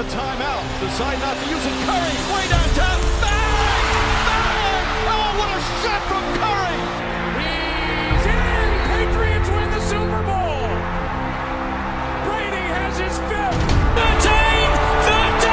a 0.00 0.04
timeout. 0.04 0.64
Decide 0.80 1.18
not 1.20 1.36
to 1.36 1.44
use 1.50 1.66
it. 1.66 1.76
Curry, 1.84 2.16
way 2.32 2.48
downtown. 2.48 3.00
Bang! 3.20 3.92
Bang! 4.24 4.86
Oh, 5.12 5.36
what 5.36 5.50
a 5.52 5.60
shot 5.84 6.00
from 6.08 6.24
Curry! 6.40 6.80
He's 7.36 8.24
in! 8.24 8.68
Patriots 8.88 9.48
win 9.50 9.68
the 9.68 9.82
Super 9.92 10.22
Bowl! 10.24 10.72
Brady 12.24 12.64
has 12.72 12.96
his 12.96 13.12
fifth! 13.28 13.60
13! 14.00 14.72
13! 15.04 15.52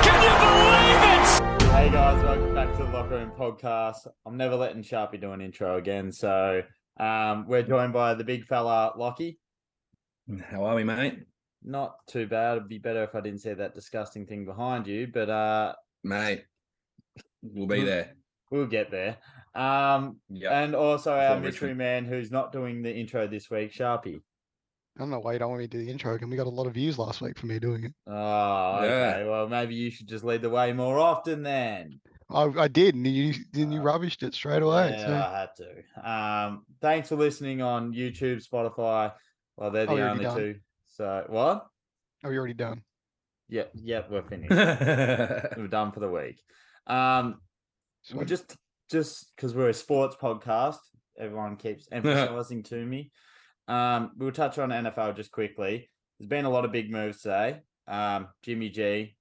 Can 0.00 0.18
you 0.24 0.32
believe 0.40 1.04
it? 1.12 1.28
Hey 1.68 1.88
guys, 1.90 2.16
welcome 2.24 2.54
back 2.54 2.72
to 2.78 2.84
the 2.84 2.90
Locker 2.92 3.16
Room 3.18 3.32
Podcast. 3.38 4.06
I'm 4.24 4.38
never 4.38 4.56
letting 4.56 4.82
Sharpie 4.82 5.20
do 5.20 5.32
an 5.32 5.42
intro 5.42 5.76
again, 5.76 6.10
so 6.10 6.62
um, 6.98 7.46
we're 7.46 7.62
joined 7.62 7.92
by 7.92 8.14
the 8.14 8.24
big 8.24 8.46
fella 8.46 8.94
Lockie. 8.96 9.38
How 10.48 10.64
are 10.64 10.76
we, 10.76 10.84
mate? 10.84 11.26
Not 11.64 11.94
too 12.06 12.26
bad. 12.26 12.56
It'd 12.56 12.68
be 12.68 12.78
better 12.78 13.02
if 13.04 13.14
I 13.14 13.20
didn't 13.20 13.40
say 13.40 13.54
that 13.54 13.74
disgusting 13.74 14.26
thing 14.26 14.44
behind 14.44 14.86
you, 14.86 15.06
but 15.12 15.30
uh, 15.30 15.74
Mate, 16.02 16.44
we'll 17.42 17.66
be 17.68 17.84
there. 17.84 18.14
we'll 18.50 18.66
get 18.66 18.90
there. 18.90 19.16
Um, 19.54 20.18
Yeah. 20.28 20.62
and 20.62 20.74
also 20.74 21.12
our 21.12 21.38
mystery 21.38 21.68
Richmond. 21.68 21.78
man 21.78 22.04
who's 22.06 22.30
not 22.30 22.52
doing 22.52 22.82
the 22.82 22.92
intro 22.94 23.26
this 23.28 23.48
week, 23.50 23.72
Sharpie. 23.72 24.20
I 24.96 25.00
don't 25.00 25.10
know 25.10 25.20
why 25.20 25.34
you 25.34 25.38
don't 25.38 25.50
want 25.50 25.60
me 25.62 25.68
to 25.68 25.78
do 25.78 25.84
the 25.84 25.90
intro 25.90 26.14
again. 26.14 26.28
We 26.28 26.36
got 26.36 26.46
a 26.46 26.50
lot 26.50 26.66
of 26.66 26.74
views 26.74 26.98
last 26.98 27.20
week 27.22 27.38
for 27.38 27.46
me 27.46 27.58
doing 27.58 27.84
it. 27.84 27.92
Oh, 28.06 28.82
Yeah. 28.84 29.24
Well, 29.24 29.48
maybe 29.48 29.74
you 29.74 29.90
should 29.90 30.06
just 30.08 30.24
lead 30.24 30.42
the 30.42 30.50
way 30.50 30.72
more 30.72 30.98
often 30.98 31.42
then. 31.42 32.00
I, 32.28 32.44
I 32.58 32.68
did, 32.68 32.94
and 32.94 33.06
you 33.06 33.34
then 33.52 33.70
you 33.72 33.80
Uh, 33.80 33.84
rubbished 33.84 34.22
it 34.22 34.34
straight 34.34 34.62
away. 34.62 34.90
Yeah, 34.90 35.06
so- 35.06 35.14
I 35.14 35.40
had 35.40 35.50
to. 35.56 36.10
Um, 36.10 36.66
thanks 36.80 37.08
for 37.08 37.16
listening 37.16 37.62
on 37.62 37.92
YouTube, 37.92 38.46
Spotify. 38.46 39.12
Well, 39.56 39.70
they're 39.70 39.84
Oh, 39.88 39.94
the 39.94 40.00
you're 40.00 40.08
only 40.08 40.24
done. 40.24 40.36
two. 40.36 40.54
So 41.02 41.24
what? 41.26 41.66
Are 42.22 42.30
we 42.30 42.38
already 42.38 42.54
done? 42.54 42.82
Yep, 43.48 43.72
yep, 43.74 44.08
we're 44.08 44.22
finished. 44.22 44.52
we're 45.58 45.66
done 45.68 45.90
for 45.90 45.98
the 45.98 46.08
week. 46.08 46.40
Um, 46.86 47.40
we 48.12 48.18
Sweet. 48.18 48.28
just 48.28 48.56
just 48.88 49.32
because 49.34 49.52
we're 49.52 49.70
a 49.70 49.74
sports 49.74 50.14
podcast, 50.14 50.76
everyone 51.18 51.56
keeps 51.56 51.88
emphasizing 51.92 52.62
to 52.62 52.76
me. 52.86 53.10
Um, 53.66 54.12
we'll 54.16 54.30
touch 54.30 54.60
on 54.60 54.68
NFL 54.68 55.16
just 55.16 55.32
quickly. 55.32 55.90
There's 56.20 56.28
been 56.28 56.44
a 56.44 56.50
lot 56.50 56.64
of 56.64 56.70
big 56.70 56.88
moves 56.88 57.20
today. 57.22 57.62
Um, 57.88 58.28
Jimmy 58.44 58.68
G 58.68 59.16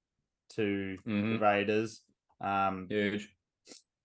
to 0.49 0.97
the 1.03 1.11
Mhm. 1.11 1.41
Raiders. 1.41 2.01
Um, 2.39 2.85
Huge. 2.91 3.27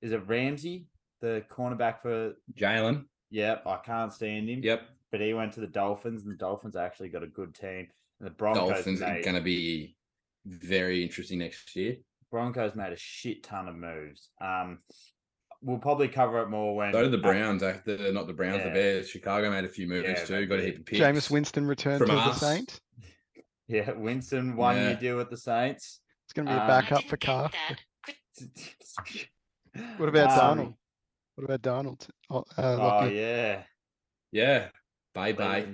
is 0.00 0.12
it 0.12 0.27
Ramsey, 0.27 0.86
the 1.20 1.44
cornerback 1.50 2.00
for? 2.00 2.36
Jalen. 2.55 3.05
Yep, 3.28 3.66
I 3.66 3.77
can't 3.84 4.14
stand 4.14 4.48
him. 4.48 4.62
Yep. 4.62 4.88
But 5.12 5.20
he 5.20 5.34
went 5.34 5.52
to 5.54 5.60
the 5.60 5.66
Dolphins, 5.66 6.22
and 6.24 6.32
the 6.32 6.36
Dolphins 6.38 6.76
actually 6.76 7.08
got 7.08 7.22
a 7.22 7.26
good 7.28 7.54
team. 7.54 7.88
And 8.20 8.26
the 8.26 8.30
Broncos 8.30 8.68
Dolphins 8.70 9.02
are 9.02 9.20
going 9.22 9.36
to 9.36 9.42
be 9.42 9.96
very 10.46 11.02
interesting 11.02 11.38
next 11.38 11.74
year. 11.76 11.96
Broncos 12.30 12.74
made 12.74 12.92
a 12.92 12.96
shit 12.96 13.42
ton 13.42 13.68
of 13.68 13.77
moves. 13.77 14.30
Um, 14.40 14.78
we'll 15.62 15.78
probably 15.78 16.08
cover 16.08 16.42
it 16.42 16.48
more 16.48 16.74
when 16.74 16.92
So 16.92 17.02
did 17.02 17.12
the 17.12 17.18
Browns. 17.18 17.62
uh, 17.62 17.80
The, 17.84 18.10
not 18.12 18.27
the 18.27 18.32
Browns, 18.32 18.58
Yeah. 18.58 18.68
the 18.68 18.74
Bears. 18.74 19.08
Chicago 19.08 19.50
made 19.50 19.64
a 19.64 19.68
few 19.68 19.86
moves 19.86 20.08
Yeah, 20.08 20.24
too. 20.24 20.46
Got 20.46 20.54
a 20.58 20.62
did. 20.62 20.66
heap 20.66 20.78
of 20.80 20.86
picks. 20.86 21.00
Jameis 21.00 21.30
Winston 21.30 21.66
returned 21.66 22.00
to 22.00 22.06
from 22.06 22.16
the 22.16 22.22
us. 22.22 22.40
Saints. 22.40 22.80
Yeah, 23.68 23.90
Winston 23.94 24.54
one 24.54 24.77
year 24.77 24.90
Yeah. 24.90 24.94
deal 24.96 25.16
with 25.16 25.28
the 25.28 25.36
Saints. 25.36 25.98
It's 26.24 26.32
going 26.32 26.46
to 26.46 26.52
be 26.52 26.56
a 26.56 26.60
Um, 26.60 26.68
backup 26.68 27.02
for 27.02 27.16
Carr. 27.16 27.50
What 29.96 30.08
about 30.08 30.30
Um, 30.30 30.58
Darnold? 30.58 30.74
What 31.34 31.44
about 31.44 31.62
Donald? 31.62 32.06
Oh, 32.30 32.44
uh, 32.56 33.00
Oh 33.02 33.06
yeah, 33.08 33.64
Yeah. 34.30 34.68
Bye 35.17 35.33
bye. 35.33 35.67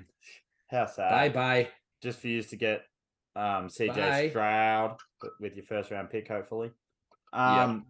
How 0.71 0.87
sad. 0.87 1.11
Bye 1.11 1.29
bye. 1.29 1.69
Just 2.01 2.21
for 2.21 2.29
you 2.29 2.43
to 2.43 2.57
get 2.57 2.85
um 3.35 3.69
CJ 3.69 3.97
Bye. 3.97 4.29
Stroud 4.31 4.97
with 5.41 5.57
your 5.57 5.65
first 5.65 5.91
round 5.91 6.11
pick, 6.11 6.29
hopefully. 6.29 6.71
Um, 7.33 7.85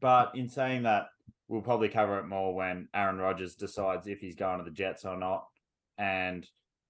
but 0.00 0.32
in 0.34 0.48
saying 0.48 0.82
that, 0.82 1.06
we'll 1.48 1.62
probably 1.62 1.88
cover 1.88 2.18
it 2.18 2.26
more 2.26 2.54
when 2.54 2.88
Aaron 2.92 3.18
Rodgers 3.18 3.54
decides 3.54 4.06
if 4.08 4.18
he's 4.18 4.34
going 4.34 4.58
to 4.58 4.64
the 4.64 4.70
Jets 4.70 5.04
or 5.04 5.16
not, 5.16 5.46
and 5.98 6.46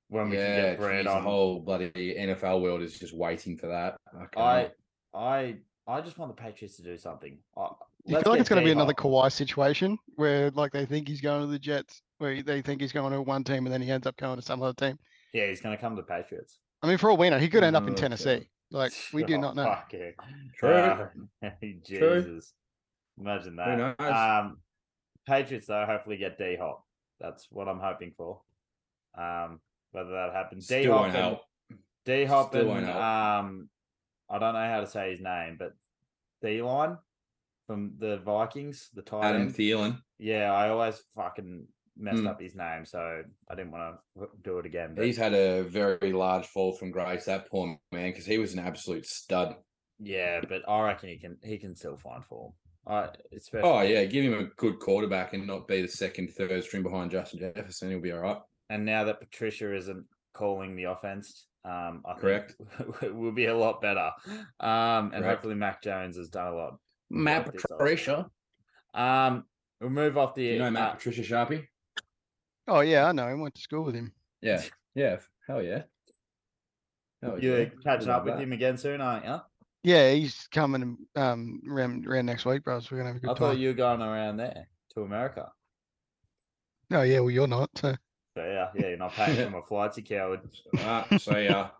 when 0.09 0.31
we 0.31 0.37
can 0.37 0.45
Yeah. 0.47 0.61
get 0.71 0.79
bread 0.79 1.05
geez, 1.05 1.13
the 1.13 1.21
whole 1.21 1.61
bloody 1.61 2.15
NFL 2.19 2.63
world 2.63 2.81
is 2.83 2.99
just 2.99 3.15
waiting 3.15 3.57
for 3.59 3.67
that. 3.69 3.97
I, 4.37 4.41
I, 4.41 4.71
I, 5.15 5.57
I 5.87 6.01
just 6.01 6.17
want 6.19 6.35
the 6.35 6.43
Patriots 6.43 6.77
to 6.77 6.83
do 6.83 6.97
something. 6.97 7.39
I, 7.57 7.69
You 8.05 8.21
feel 8.21 8.33
like 8.33 8.41
it's 8.41 8.49
going 8.49 8.61
to 8.61 8.67
be 8.67 8.73
another 8.73 8.93
D-Hop. 8.93 9.13
Kawhi 9.13 9.33
situation 9.33 9.97
where, 10.17 10.51
like, 10.51 10.73
they 10.73 10.85
think 10.85 11.07
he's 11.07 11.21
going 11.21 11.41
to 11.43 11.47
the 11.47 11.59
Jets, 11.59 12.03
where 12.19 12.43
they 12.43 12.61
think 12.61 12.81
he's 12.81 12.93
going 12.93 13.13
to 13.13 13.23
one 13.23 13.45
team, 13.45 13.65
and 13.67 13.73
then 13.73 13.81
he 13.81 13.91
ends 13.91 14.07
up 14.07 14.17
going 14.17 14.37
to 14.37 14.43
some 14.43 14.63
other 14.63 14.75
team. 14.75 14.99
Yeah, 15.33 15.47
he's 15.47 15.61
going 15.61 15.77
to 15.77 15.81
come 15.81 15.95
to 15.97 16.03
the 16.03 16.07
Patriots. 16.07 16.59
I 16.83 16.89
mean, 16.89 16.99
for 16.99 17.11
all 17.11 17.17
we 17.17 17.31
know, 17.31 17.39
he 17.39 17.49
could 17.49 17.63
end 17.63 17.77
up 17.77 17.87
in 17.87 17.95
Tennessee. 17.95 18.49
Like, 18.73 18.93
we 19.13 19.23
do 19.23 19.37
Oh, 19.37 19.41
not 19.41 19.55
know. 19.57 19.65
fuck 19.65 19.93
yeah. 19.93 20.11
True. 20.59 20.71
Uh, 20.71 21.09
Jesus. 21.85 22.55
Imagine 23.21 23.57
that. 23.57 23.97
knows? 23.99 24.11
Um, 24.11 24.59
Patriots 25.27 25.67
though, 25.67 25.85
hopefully 25.87 26.17
get 26.17 26.39
D 26.39 26.57
Hop. 26.61 26.85
That's 27.21 27.47
what 27.51 27.69
I'm 27.69 27.79
hoping 27.79 28.13
for. 28.17 28.41
Um, 29.17 29.61
whether 29.93 30.11
that 30.11 30.33
happens, 30.33 30.67
D 30.67 30.85
Hop 30.87 31.15
and. 31.15 31.37
D 32.05 32.25
Hop 32.25 32.53
and 32.55 32.89
um, 32.91 33.69
I 34.29 34.39
don't 34.39 34.55
know 34.55 34.69
how 34.69 34.81
to 34.81 34.87
say 34.89 35.11
his 35.13 35.21
name, 35.21 35.57
but 35.59 35.75
D 36.43 36.63
line 36.63 36.97
from 37.67 37.95
the 37.99 38.19
Vikings, 38.19 38.89
the 38.95 39.03
tight 39.03 39.25
Adam 39.25 39.43
end. 39.43 39.55
Thielen. 39.55 39.99
Yeah, 40.19 40.53
I 40.53 40.69
always 40.69 41.01
fucking 41.15 41.67
messed 41.97 42.23
Mm. 42.23 42.29
up 42.29 42.41
his 42.41 42.55
name, 42.57 42.85
so 42.87 43.23
I 43.51 43.55
didn't 43.55 43.73
want 43.73 43.97
to 44.19 44.29
do 44.43 44.59
it 44.59 44.67
again. 44.67 44.95
But 44.95 45.05
He's 45.05 45.17
had 45.17 45.35
a 45.35 45.63
very 45.63 46.13
large 46.13 46.47
fall 46.47 46.73
from 46.73 46.91
grace, 46.91 47.25
that 47.27 47.49
poor 47.51 47.79
man, 47.93 48.11
because 48.11 48.27
he 48.27 48.39
was 48.39 48.53
an 48.55 48.59
absolute 48.61 49.07
stud. 49.07 49.57
yeah, 49.99 50.41
but 50.49 50.69
I 50.69 50.83
reckon 50.83 51.11
he 51.11 51.19
can 51.19 51.39
he 51.45 51.59
can 51.59 51.75
still 51.77 51.97
find 51.97 52.25
form. 52.25 52.53
I 52.87 53.11
especially. 53.33 53.69
Oh, 53.69 53.81
yeah. 53.83 54.05
Give 54.07 54.25
him 54.25 54.35
a 54.41 54.45
good 54.57 54.81
quarterback 54.81 55.35
and 55.35 55.47
not 55.47 55.69
be 55.69 55.83
the 55.83 55.89
second, 55.89 56.31
third 56.33 56.65
string 56.65 56.83
behind 56.83 57.13
Justin 57.13 57.39
Jefferson. 57.39 57.91
He'll 57.91 58.01
be 58.01 58.11
all 58.11 58.19
right. 58.19 58.39
And 58.71 58.85
now 58.85 59.05
that 59.05 59.21
Patricia 59.21 59.73
isn't 59.77 60.05
calling 60.33 60.75
the 60.75 60.85
offense, 60.85 61.47
um, 61.65 62.03
I 62.05 62.15
Correct. 62.19 62.57
think 62.79 62.97
we'll 63.15 63.31
be 63.31 63.47
a 63.47 63.57
lot 63.57 63.81
better. 63.81 64.11
Um, 64.59 65.13
and 65.13 65.13
Correct. 65.13 65.27
hopefully 65.27 65.55
Mac 65.55 65.81
Jones 65.83 66.17
has 66.17 66.29
done 66.29 66.49
a 66.53 66.57
lot. 66.57 66.79
Matt 67.13 67.47
Like 67.47 67.53
this 67.53 67.63
Patricia. 67.69 68.31
Um, 68.95 69.45
we'll 69.81 69.91
move 69.91 70.19
off 70.19 70.35
the. 70.35 70.47
Do 70.47 70.53
you 70.55 70.59
know 70.59 70.71
Matt 70.71 70.91
uh, 70.91 70.95
Patricia 70.95 71.23
Sharpie? 71.23 71.67
Oh, 72.69 72.81
yeah, 72.81 73.07
I 73.07 73.13
know. 73.13 73.25
I 73.25 73.35
went 73.35 73.55
to 73.55 73.61
school 73.61 73.85
with 73.85 73.95
him. 73.95 74.13
Yeah. 74.41 74.63
Yeah. 74.95 75.17
Hell 75.49 75.63
yeah. 75.63 75.85
Hell 77.23 77.39
you're 77.41 77.61
yeah. 77.63 77.69
catching 77.83 78.09
Love 78.09 78.19
up 78.19 78.25
with 78.27 78.35
that. 78.35 78.43
him 78.43 78.53
again 78.53 78.77
soon, 78.77 79.01
aren't 79.01 79.25
you? 79.25 79.41
Yeah, 79.85 80.13
he's 80.13 80.47
coming 80.53 80.99
um 81.17 81.63
around, 81.67 82.07
around 82.07 82.27
next 82.27 82.45
week, 82.45 82.63
bro. 82.63 82.79
So 82.81 82.89
we're 82.93 82.99
gonna 82.99 83.15
have 83.15 83.17
a 83.17 83.19
I 83.19 83.21
good 83.21 83.27
thought 83.29 83.37
time. 83.39 83.47
I 83.47 83.51
thought 83.53 83.59
you 83.59 83.69
were 83.69 83.75
going 83.75 84.03
around 84.03 84.37
there 84.37 84.69
to 84.95 85.01
America. 85.03 85.51
Oh 86.93 87.01
yeah, 87.01 87.21
well 87.21 87.31
you're 87.31 87.47
not. 87.49 87.71
So 87.79 87.95
So 88.37 88.45
yeah, 88.45 88.69
yeah, 88.75 88.89
you're 88.89 88.99
not 88.99 89.13
paying 89.15 89.35
for 89.51 89.51
my 89.57 89.63
flights, 89.67 89.97
you 89.97 90.03
coward. 90.03 90.41
Ah, 90.81 91.07
so 91.19 91.39
yeah. 91.39 91.71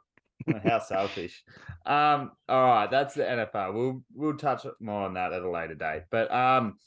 How 0.65 0.79
selfish. 0.79 1.43
Um, 1.87 2.33
all 2.49 2.67
right, 2.67 2.91
that's 2.91 3.15
the 3.15 3.25
NFL. 3.25 3.75
We'll 3.75 4.03
we'll 4.15 4.37
touch 4.37 4.67
more 4.81 5.03
on 5.03 5.15
that 5.15 5.33
at 5.33 5.43
a 5.43 5.51
later 5.51 5.75
date. 5.75 6.05
But 6.11 6.33
um 6.33 6.79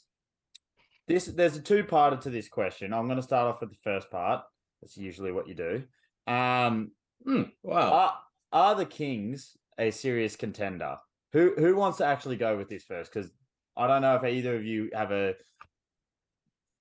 this 1.08 1.26
there's 1.26 1.56
a 1.56 1.62
two-parter 1.62 2.20
to 2.22 2.30
this 2.30 2.48
question. 2.48 2.92
I'm 2.92 3.08
gonna 3.08 3.22
start 3.22 3.46
off 3.46 3.60
with 3.60 3.70
the 3.70 3.78
first 3.82 4.10
part. 4.10 4.42
That's 4.82 4.96
usually 4.96 5.32
what 5.32 5.48
you 5.48 5.54
do. 5.54 5.84
Um 6.26 6.92
Hmm, 7.24 7.42
wow. 7.62 7.92
are, 7.92 8.18
are 8.52 8.74
the 8.74 8.86
Kings 8.86 9.56
a 9.78 9.90
serious 9.90 10.36
contender? 10.36 10.96
Who 11.32 11.54
who 11.56 11.74
wants 11.76 11.98
to 11.98 12.06
actually 12.06 12.36
go 12.36 12.56
with 12.56 12.68
this 12.68 12.84
first? 12.84 13.12
Because 13.12 13.30
I 13.76 13.86
don't 13.86 14.02
know 14.02 14.16
if 14.16 14.24
either 14.24 14.56
of 14.56 14.64
you 14.64 14.90
have 14.94 15.10
a 15.10 15.34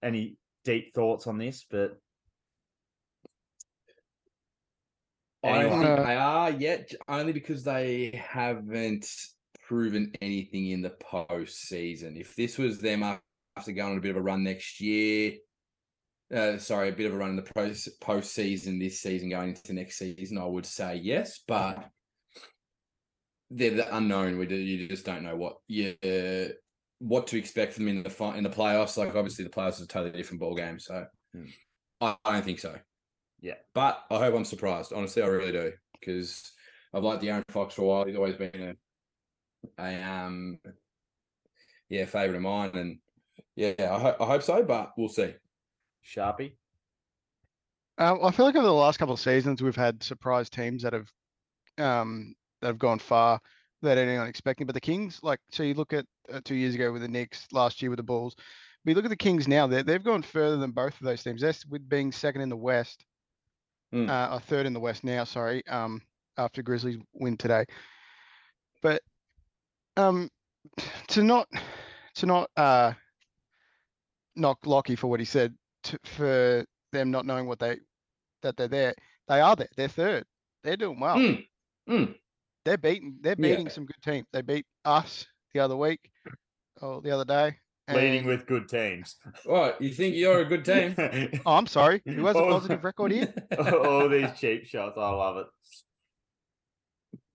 any 0.03 0.37
deep 0.63 0.93
thoughts 0.93 1.27
on 1.27 1.37
this, 1.37 1.65
but 1.69 1.97
I 5.45 5.61
don't 5.61 5.71
think 5.79 5.99
Uh, 5.99 6.03
they 6.03 6.15
are 6.15 6.51
yet, 6.51 6.91
only 7.07 7.33
because 7.33 7.63
they 7.63 8.11
haven't 8.29 9.07
proven 9.67 10.13
anything 10.21 10.69
in 10.69 10.81
the 10.81 10.91
postseason. 10.91 12.19
If 12.19 12.35
this 12.35 12.57
was 12.57 12.79
them 12.79 13.03
after 13.03 13.71
going 13.71 13.91
on 13.91 13.97
a 13.97 14.01
bit 14.01 14.11
of 14.11 14.17
a 14.17 14.21
run 14.21 14.43
next 14.43 14.79
year, 14.81 15.33
uh, 16.33 16.57
sorry, 16.57 16.89
a 16.89 16.93
bit 16.93 17.05
of 17.07 17.13
a 17.13 17.17
run 17.17 17.31
in 17.31 17.35
the 17.35 17.51
post 17.53 17.99
postseason 18.01 18.79
this 18.79 19.01
season 19.01 19.29
going 19.29 19.49
into 19.49 19.73
next 19.73 19.97
season, 19.97 20.37
I 20.37 20.45
would 20.45 20.65
say 20.65 20.95
yes, 20.97 21.41
but 21.47 21.89
they're 23.51 23.75
the 23.75 23.95
unknown. 23.95 24.37
We 24.37 24.47
do, 24.47 24.55
you 24.55 24.87
just 24.87 25.05
don't 25.05 25.23
know 25.23 25.35
what 25.35 25.57
you 25.67 25.95
what 26.99 27.27
to 27.27 27.37
expect 27.37 27.73
from 27.73 27.85
them 27.85 27.97
in 27.97 28.03
the 28.03 28.23
in 28.37 28.43
the 28.43 28.49
playoffs. 28.49 28.97
Like 28.97 29.15
obviously 29.15 29.43
the 29.43 29.51
playoffs 29.51 29.75
is 29.75 29.81
a 29.81 29.87
totally 29.87 30.17
different 30.17 30.39
ball 30.41 30.55
game, 30.55 30.79
so 30.79 31.05
Hmm. 31.33 31.45
I, 32.01 32.15
I 32.23 32.33
don't 32.33 32.45
think 32.45 32.59
so. 32.59 32.75
Yeah. 33.45 33.53
But 33.75 34.03
I 34.09 34.17
hope 34.17 34.33
I'm 34.33 34.43
surprised. 34.43 34.91
Honestly, 34.91 35.21
I 35.21 35.27
really 35.27 35.51
do 35.51 35.71
because 35.99 36.51
I've 36.91 37.03
liked 37.03 37.21
De'Aaron 37.21 37.43
Fox 37.49 37.75
for 37.75 37.83
a 37.83 37.85
while. 37.85 38.05
He's 38.05 38.15
always 38.15 38.35
been 38.35 38.75
a, 39.77 39.83
a 39.83 40.01
um, 40.01 40.57
yeah, 41.87 42.05
favorite 42.05 42.37
of 42.37 42.41
mine, 42.41 42.71
and 42.73 42.97
yeah, 43.55 43.75
I, 43.79 43.99
ho- 43.99 44.15
I 44.19 44.25
hope 44.25 44.41
so. 44.41 44.63
But 44.63 44.93
we'll 44.97 45.09
see. 45.09 45.35
Sharpie. 46.03 46.53
Um, 47.99 48.19
I 48.23 48.31
feel 48.31 48.47
like 48.47 48.55
over 48.55 48.65
the 48.65 48.73
last 48.73 48.97
couple 48.97 49.13
of 49.13 49.19
seasons, 49.19 49.61
we've 49.61 49.75
had 49.75 50.01
surprise 50.01 50.49
teams 50.49 50.81
that 50.81 50.93
have 50.93 51.11
um, 51.77 52.33
that 52.61 52.67
have 52.69 52.79
gone 52.79 52.97
far 52.97 53.39
that 53.83 53.99
anyone 53.99 54.25
expecting. 54.25 54.65
But 54.65 54.73
the 54.73 54.81
Kings, 54.81 55.19
like, 55.21 55.39
so 55.51 55.61
you 55.61 55.75
look 55.75 55.93
at 55.93 56.07
uh, 56.33 56.41
two 56.43 56.55
years 56.55 56.73
ago 56.73 56.91
with 56.91 57.03
the 57.03 57.07
Knicks, 57.07 57.45
last 57.51 57.83
year 57.83 57.91
with 57.91 57.97
the 57.97 58.03
Bulls. 58.03 58.35
But 58.83 58.89
you 58.89 58.95
look 58.95 59.05
at 59.05 59.09
the 59.11 59.15
Kings 59.15 59.47
now; 59.47 59.67
they 59.67 59.83
they've 59.83 60.03
gone 60.03 60.23
further 60.23 60.57
than 60.57 60.71
both 60.71 60.99
of 60.99 61.05
those 61.05 61.21
teams. 61.21 61.41
That's 61.41 61.63
with 61.67 61.87
being 61.87 62.11
second 62.11 62.41
in 62.41 62.49
the 62.49 62.57
West, 62.57 63.05
Mm. 63.95 64.09
uh, 64.09 64.35
or 64.35 64.39
third 64.41 64.65
in 64.65 64.73
the 64.73 64.79
West 64.79 65.03
now. 65.03 65.23
Sorry, 65.23 65.65
um, 65.67 66.01
after 66.37 66.61
Grizzlies 66.61 66.97
win 67.13 67.37
today. 67.37 67.65
But 68.81 69.01
um, 69.97 70.29
to 71.09 71.23
not 71.23 71.47
to 72.15 72.25
not 72.25 72.49
uh 72.57 72.93
knock 74.35 74.59
Lockie 74.65 74.95
for 74.95 75.07
what 75.07 75.19
he 75.19 75.25
said 75.25 75.53
to, 75.83 75.97
for 76.03 76.65
them 76.91 77.11
not 77.11 77.25
knowing 77.25 77.47
what 77.47 77.59
they 77.59 77.77
that 78.41 78.57
they're 78.57 78.67
there. 78.67 78.93
They 79.27 79.39
are 79.41 79.55
there. 79.55 79.69
They're 79.75 79.87
third. 79.87 80.25
They're 80.63 80.77
doing 80.77 80.99
well. 80.99 81.17
Mm, 81.17 81.45
mm. 81.89 82.15
They're 82.63 82.77
beating. 82.77 83.17
They're 83.21 83.35
Yeah. 83.37 83.49
beating 83.55 83.69
some 83.69 83.85
good 83.85 84.01
teams. 84.03 84.27
They 84.33 84.41
beat 84.41 84.65
us 84.83 85.25
the 85.53 85.61
other 85.61 85.77
week, 85.77 85.99
or 86.81 87.01
the 87.01 87.11
other 87.11 87.25
day. 87.25 87.57
Leading 87.93 88.19
and- 88.19 88.27
with 88.27 88.47
good 88.47 88.67
teams. 88.67 89.15
What 89.43 89.81
you 89.81 89.91
think 89.91 90.15
you're 90.15 90.39
a 90.39 90.45
good 90.45 90.65
team? 90.65 90.95
Oh, 91.45 91.55
I'm 91.55 91.67
sorry. 91.67 92.01
Who 92.05 92.25
has 92.25 92.35
a 92.35 92.39
oh. 92.39 92.49
positive 92.49 92.83
record 92.83 93.11
here? 93.11 93.33
All 93.59 94.09
these 94.09 94.29
cheap 94.39 94.65
shots. 94.65 94.97
I 94.97 95.09
love 95.09 95.37
it. 95.37 95.47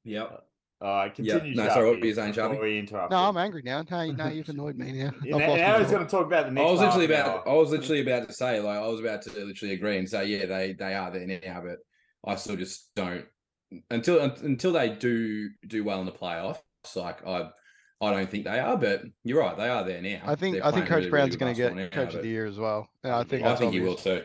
Yep. 0.05 0.32
Uh, 0.32 0.37
all 0.82 0.97
right, 0.97 1.14
continue. 1.14 1.55
No, 1.55 1.69
sorry, 1.69 1.85
what 1.85 1.97
were 1.97 2.00
Sharpie, 2.00 2.05
you 2.06 2.14
saying, 2.14 2.32
before 2.32 2.49
Sharpie? 2.55 2.62
we 2.62 2.79
interrupt 2.79 3.11
No. 3.11 3.19
I'm 3.19 3.37
angry 3.37 3.61
now. 3.62 3.85
No, 3.88 4.00
you- 4.00 4.14
no, 4.14 4.29
you've 4.29 4.49
annoyed 4.49 4.76
me 4.76 4.93
now. 4.93 5.12
Yeah, 5.23 5.37
I've 5.37 5.41
now, 5.41 5.56
now 5.56 5.79
he's 5.79 5.91
going 5.91 6.05
to 6.05 6.11
talk 6.11 6.26
about 6.26 6.52
the 6.52 6.61
I 6.61 6.64
was 6.64 6.81
literally 6.81 7.05
about. 7.05 7.29
hour. 7.29 7.49
I 7.49 7.52
was 7.52 7.70
literally 7.70 8.00
about 8.00 8.29
to 8.29 8.35
say, 8.35 8.61
like, 8.61 8.79
I 8.79 8.87
was 8.87 8.99
about 8.99 9.23
to 9.23 9.44
literally 9.44 9.75
agree 9.75 9.99
and 9.99 10.08
say, 10.08 10.25
yeah, 10.26 10.47
they 10.47 10.73
they 10.73 10.94
are 10.94 11.11
there 11.11 11.26
now, 11.26 11.62
but 11.64 11.79
I 12.26 12.37
still 12.37 12.56
just 12.56 12.91
don't 12.97 13.26
until 13.91 14.20
until 14.20 14.73
they 14.73 14.88
do 14.88 15.50
do 15.67 15.85
well 15.85 16.00
in 16.00 16.06
the 16.06 16.12
playoffs. 16.12 16.58
Like 16.97 17.26
I, 17.26 17.50
I 18.00 18.11
don't 18.12 18.31
think 18.31 18.44
they 18.44 18.58
are, 18.58 18.76
but 18.76 19.02
you're 19.25 19.41
right, 19.41 19.56
they 19.56 19.69
are 19.69 19.85
there 19.85 20.00
now. 20.00 20.23
I 20.25 20.35
think 20.35 20.55
They're 20.56 20.67
I 20.67 20.70
think 20.70 20.87
Coach 20.87 21.05
really, 21.05 21.11
really 21.11 21.11
Brown's 21.11 21.37
good 21.37 21.41
going 21.41 21.55
to 21.55 21.61
get 21.61 21.75
now, 21.75 21.88
Coach 21.88 22.14
of 22.14 22.23
the 22.23 22.29
Year 22.29 22.47
as 22.47 22.58
well. 22.58 22.88
And 23.05 23.12
I 23.12 23.25
think 23.25 23.44
I 23.44 23.55
think 23.55 23.73
he 23.73 23.81
will 23.81 23.94
too. 23.97 24.25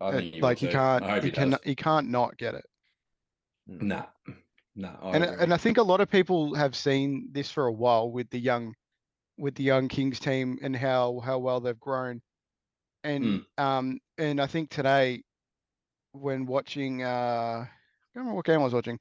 I 0.00 0.12
think 0.12 0.34
he 0.34 0.40
like 0.40 0.60
will 0.60 0.68
he 0.68 0.72
too. 0.72 0.72
can't, 0.72 1.24
he 1.24 1.30
can, 1.30 1.56
he 1.64 1.74
can't 1.74 2.08
not 2.08 2.36
get 2.36 2.54
it. 2.54 2.64
Nah, 3.66 4.04
nah. 4.76 4.94
I 5.02 5.10
and 5.12 5.24
agree. 5.24 5.36
and 5.40 5.54
I 5.54 5.56
think 5.56 5.78
a 5.78 5.82
lot 5.82 6.00
of 6.00 6.08
people 6.08 6.54
have 6.54 6.76
seen 6.76 7.28
this 7.32 7.50
for 7.50 7.66
a 7.66 7.72
while 7.72 8.10
with 8.12 8.30
the 8.30 8.38
young 8.38 8.74
with 9.36 9.54
the 9.56 9.64
young 9.64 9.88
Kings 9.88 10.20
team 10.20 10.58
and 10.62 10.76
how 10.76 11.20
how 11.20 11.38
well 11.38 11.60
they've 11.60 11.78
grown. 11.80 12.22
And 13.02 13.44
um 13.58 13.98
and 14.18 14.40
I 14.40 14.46
think 14.46 14.70
today 14.70 15.22
when 16.12 16.46
watching 16.46 17.02
uh 17.02 17.06
I 17.66 17.68
can't 18.14 18.24
remember 18.24 18.36
what 18.36 18.46
game 18.46 18.60
I 18.60 18.64
was 18.64 18.72
watching, 18.72 18.98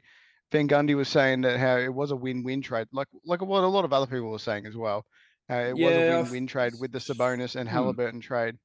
Van 0.55 0.67
Gundy 0.69 0.95
was 0.95 1.09
saying 1.09 1.41
that 1.41 1.59
how 1.59 1.77
it 1.77 1.93
was 1.93 2.11
a 2.11 2.15
win-win 2.15 2.61
trade, 2.61 2.87
like 2.93 3.07
like 3.25 3.41
what 3.41 3.63
a 3.63 3.67
lot 3.67 3.83
of 3.83 3.91
other 3.91 4.07
people 4.07 4.29
were 4.31 4.39
saying 4.39 4.65
as 4.65 4.75
well. 4.75 5.05
Uh, 5.49 5.55
it 5.55 5.73
was 5.77 5.93
a 5.93 6.11
a 6.11 6.17
I 6.17 6.21
win-win 6.21 6.47
trade 6.47 6.73
with 6.79 6.91
the 6.93 6.99
Sabonis 6.99 7.55
and 7.55 7.67
Hmm. 7.67 7.75
Halliburton 7.75 8.21
trade 8.21 8.55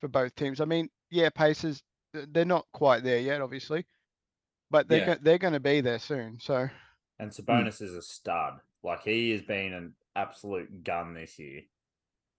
for 0.00 0.08
both 0.08 0.34
teams. 0.34 0.60
I 0.60 0.64
mean, 0.64 0.88
yeah, 1.10 1.28
Pacers 1.30 1.82
they're 2.12 2.44
not 2.44 2.66
quite 2.72 3.02
there 3.02 3.18
yet, 3.18 3.40
obviously, 3.40 3.84
but 4.70 4.88
they're 4.88 4.98
Yeah. 5.00 5.14
go- 5.16 5.20
they're 5.20 5.38
going 5.38 5.52
to 5.54 5.60
be 5.60 5.80
there 5.80 5.98
soon. 5.98 6.38
So 6.40 6.68
And 7.18 7.30
Sabonis 7.30 7.82
is 7.82 7.92
a 7.94 8.02
stud. 8.02 8.60
Like 8.82 9.02
he 9.02 9.30
has 9.32 9.42
been 9.42 9.72
an 9.72 9.94
absolute 10.16 10.84
gun 10.84 11.14
this 11.14 11.38
year. 11.38 11.62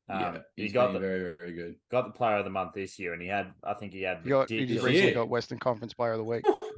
Um, 0.07 0.19
yeah, 0.21 0.37
he 0.55 0.63
he's 0.63 0.73
got 0.73 0.87
been 0.87 0.93
the 0.93 0.99
very, 0.99 1.35
very 1.35 1.53
good. 1.53 1.75
got 1.89 2.05
the 2.05 2.11
player 2.17 2.37
of 2.37 2.45
the 2.45 2.51
month 2.51 2.73
this 2.73 2.97
year, 2.99 3.13
and 3.13 3.21
he 3.21 3.27
had 3.27 3.53
I 3.63 3.73
think 3.75 3.93
he 3.93 4.01
had 4.01 4.21
you 4.23 4.29
got 4.29 4.49
you 4.49 4.65
just 4.65 4.83
recently 4.85 5.13
got 5.13 5.29
Western 5.29 5.59
Conference 5.59 5.93
Player 5.93 6.13
of 6.13 6.17
the 6.19 6.23
Week. 6.23 6.45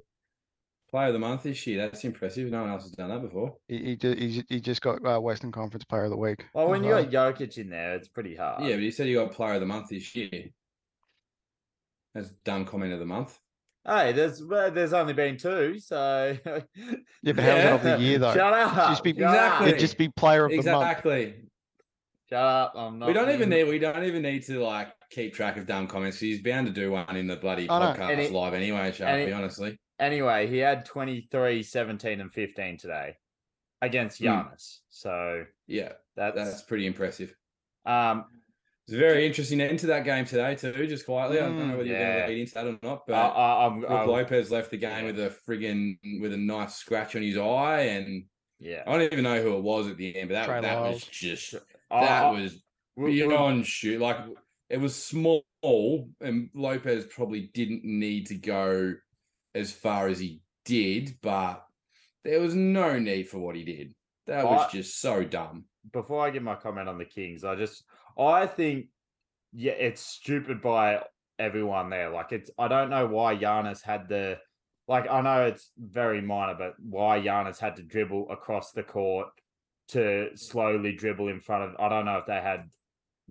Player 0.98 1.08
of 1.10 1.14
the 1.14 1.20
month 1.20 1.44
this 1.44 1.68
year. 1.68 1.78
That's 1.84 2.04
impressive. 2.06 2.50
No 2.50 2.62
one 2.62 2.72
else 2.72 2.82
has 2.82 2.92
done 2.94 3.10
that 3.10 3.22
before. 3.22 3.56
He 3.68 3.96
he, 4.02 4.16
he, 4.16 4.44
he 4.50 4.60
just 4.60 4.82
got 4.82 5.06
uh, 5.06 5.20
Western 5.20 5.52
Conference 5.52 5.86
Player 5.86 6.06
of 6.06 6.10
the 6.10 6.18
Week. 6.18 6.44
Well, 6.56 6.66
as 6.66 6.72
when 6.72 6.84
you 6.84 6.90
got 6.90 7.12
Jokic 7.12 7.56
in 7.60 7.70
there, 7.70 7.94
it's 7.94 8.08
pretty 8.08 8.36
hard. 8.36 8.64
Yeah, 8.64 8.78
but 8.78 8.82
you 8.82 8.90
said 8.90 9.06
you 9.08 9.18
got 9.24 9.32
player 9.32 9.54
of 9.54 9.60
the 9.60 9.68
month 9.68 9.90
this 9.90 10.16
year. 10.16 10.46
That's 12.16 12.32
dumb 12.44 12.66
comment 12.66 12.94
of 12.94 13.00
the 13.00 13.06
month. 13.06 13.38
Hey, 13.86 14.12
there's 14.12 14.44
well, 14.44 14.72
there's 14.72 14.92
only 14.92 15.14
been 15.14 15.38
two, 15.38 15.78
so 15.78 16.36
Yeah, 16.44 17.34
but 17.34 17.44
how's 17.44 17.46
that 17.46 17.74
of 17.74 17.84
the 17.84 17.98
year 18.04 18.18
though? 18.18 18.34
Shut 18.34 18.54
up! 18.54 18.90
just 18.90 19.04
be- 19.04 19.12
Exactly. 19.12 19.68
It'd 19.68 19.80
just 19.80 20.00
be 20.00 20.10
Player 20.10 20.46
of 20.46 20.50
the 20.50 20.58
Month. 20.58 20.68
Exactly. 20.68 21.36
Shut 22.28 22.42
up! 22.44 22.74
I'm 22.76 22.98
not. 22.98 23.06
We 23.10 23.14
don't 23.14 23.30
even 23.30 23.50
need. 23.50 23.66
We 23.66 23.78
don't 23.78 24.04
even 24.04 24.24
need 24.24 24.46
to 24.48 24.64
like 24.64 24.88
keep 25.12 25.36
track 25.36 25.58
of 25.58 25.68
dumb 25.68 25.86
comments. 25.86 26.20
He's 26.20 26.42
bound 26.42 26.66
to 26.66 26.74
do 26.74 26.90
one 26.90 27.16
in 27.16 27.28
the 27.28 27.36
bloody 27.36 27.70
I 27.70 27.96
podcast 27.96 28.18
And 28.26 28.34
live 28.34 28.56
anyway. 28.56 28.80
and 28.88 28.96
Sharpie, 28.96 29.28
he- 29.28 29.32
honestly. 29.32 29.78
Anyway, 30.00 30.48
he 30.48 30.58
had 30.58 30.86
23, 30.86 31.64
17, 31.64 32.22
and 32.22 32.32
15 32.32 32.78
today 32.78 33.18
against 33.82 34.20
Hmm. 34.20 34.26
Giannis. 34.28 34.80
So 34.90 35.46
Yeah, 35.68 35.94
that's, 36.16 36.36
that's 36.36 36.62
pretty 36.64 36.86
impressive. 36.88 37.36
um 37.86 38.26
It's 38.86 38.94
a 38.94 38.98
very 39.00 39.26
interesting 39.26 39.60
end 39.62 39.80
to 39.80 39.88
that 39.88 40.04
game 40.06 40.26
today 40.26 40.56
too. 40.56 40.88
Just 40.88 41.06
quietly, 41.06 41.40
I 41.40 41.42
don't 41.44 41.58
know 41.58 41.66
Mm, 41.74 41.78
whether 41.78 41.84
you're 41.86 42.00
going 42.00 42.22
to 42.22 42.28
lead 42.28 42.40
into 42.42 42.54
that 42.54 42.68
or 42.68 42.80
not, 42.84 43.08
but 43.08 43.14
I, 43.16 43.28
I, 43.28 43.66
I'm, 43.68 43.82
Lopez 44.08 44.50
left 44.52 44.72
the 44.72 44.78
game 44.78 45.06
yeah. 45.06 45.12
with 45.12 45.20
a 45.20 45.36
friggin' 45.48 46.22
with 46.22 46.34
a 46.34 46.38
nice 46.38 46.76
scratch 46.76 47.16
on 47.16 47.22
his 47.22 47.38
eye, 47.38 47.82
and 47.82 48.26
yeah. 48.60 48.84
I 48.88 48.92
don't 48.98 49.12
even 49.14 49.24
know 49.24 49.42
who 49.42 49.56
it 49.58 49.62
was 49.64 49.88
at 49.88 49.98
the 49.98 50.16
end, 50.16 50.30
but 50.30 50.36
that 50.36 50.46
Trey 50.46 50.62
that 50.62 50.80
was 50.80 51.04
just 51.04 51.52
that 51.52 51.62
I- 51.92 52.32
was 52.32 52.64
we- 52.96 53.04
we- 53.06 53.22
beyond 53.28 53.66
shoot. 53.68 54.00
Like 54.00 54.18
it 54.70 54.78
was 54.78 54.96
small, 54.96 55.44
and 56.22 56.50
Lopez 56.54 57.06
probably 57.08 57.50
didn't 57.54 57.84
need 57.84 58.28
to 58.28 58.36
go 58.36 58.94
as 59.58 59.72
far 59.72 60.08
as 60.08 60.20
he 60.20 60.42
did, 60.66 61.18
but 61.22 61.66
there 62.24 62.40
was 62.40 62.56
no 62.56 63.00
need 63.00 63.28
for 63.28 63.40
what 63.40 63.56
he 63.56 63.64
did. 63.64 63.94
That 64.28 64.46
was 64.46 64.68
I- 64.68 64.72
just 64.78 65.00
so 65.02 65.24
dumb. 65.24 65.66
before 65.94 66.26
I 66.26 66.30
give 66.32 66.44
my 66.44 66.56
comment 66.56 66.90
on 66.90 66.98
the 66.98 67.06
Kings, 67.06 67.44
I 67.44 67.56
just 67.56 67.84
I 68.18 68.46
think 68.46 68.88
yeah, 69.54 69.74
it's 69.74 70.02
stupid 70.02 70.62
by 70.62 71.02
everyone 71.40 71.90
there. 71.90 72.10
Like 72.10 72.32
it's 72.32 72.50
I 72.58 72.68
don't 72.68 72.90
know 72.90 73.08
why 73.08 73.36
Giannis 73.38 73.82
had 73.82 74.10
the 74.10 74.38
like 74.88 75.10
I 75.10 75.22
know 75.22 75.46
it's 75.46 75.72
very 75.78 76.22
minor, 76.22 76.56
but 76.58 76.74
why 76.80 77.20
Giannis 77.20 77.60
had 77.60 77.76
to 77.78 77.84
dribble 77.84 78.30
across 78.30 78.72
the 78.72 78.84
court 78.84 79.30
to 79.90 80.30
slowly 80.36 80.94
dribble 80.94 81.30
in 81.30 81.40
front 81.40 81.64
of 81.64 81.76
I 81.80 81.88
don't 81.90 82.06
know 82.06 82.18
if 82.18 82.26
they 82.26 82.42
had 82.42 82.70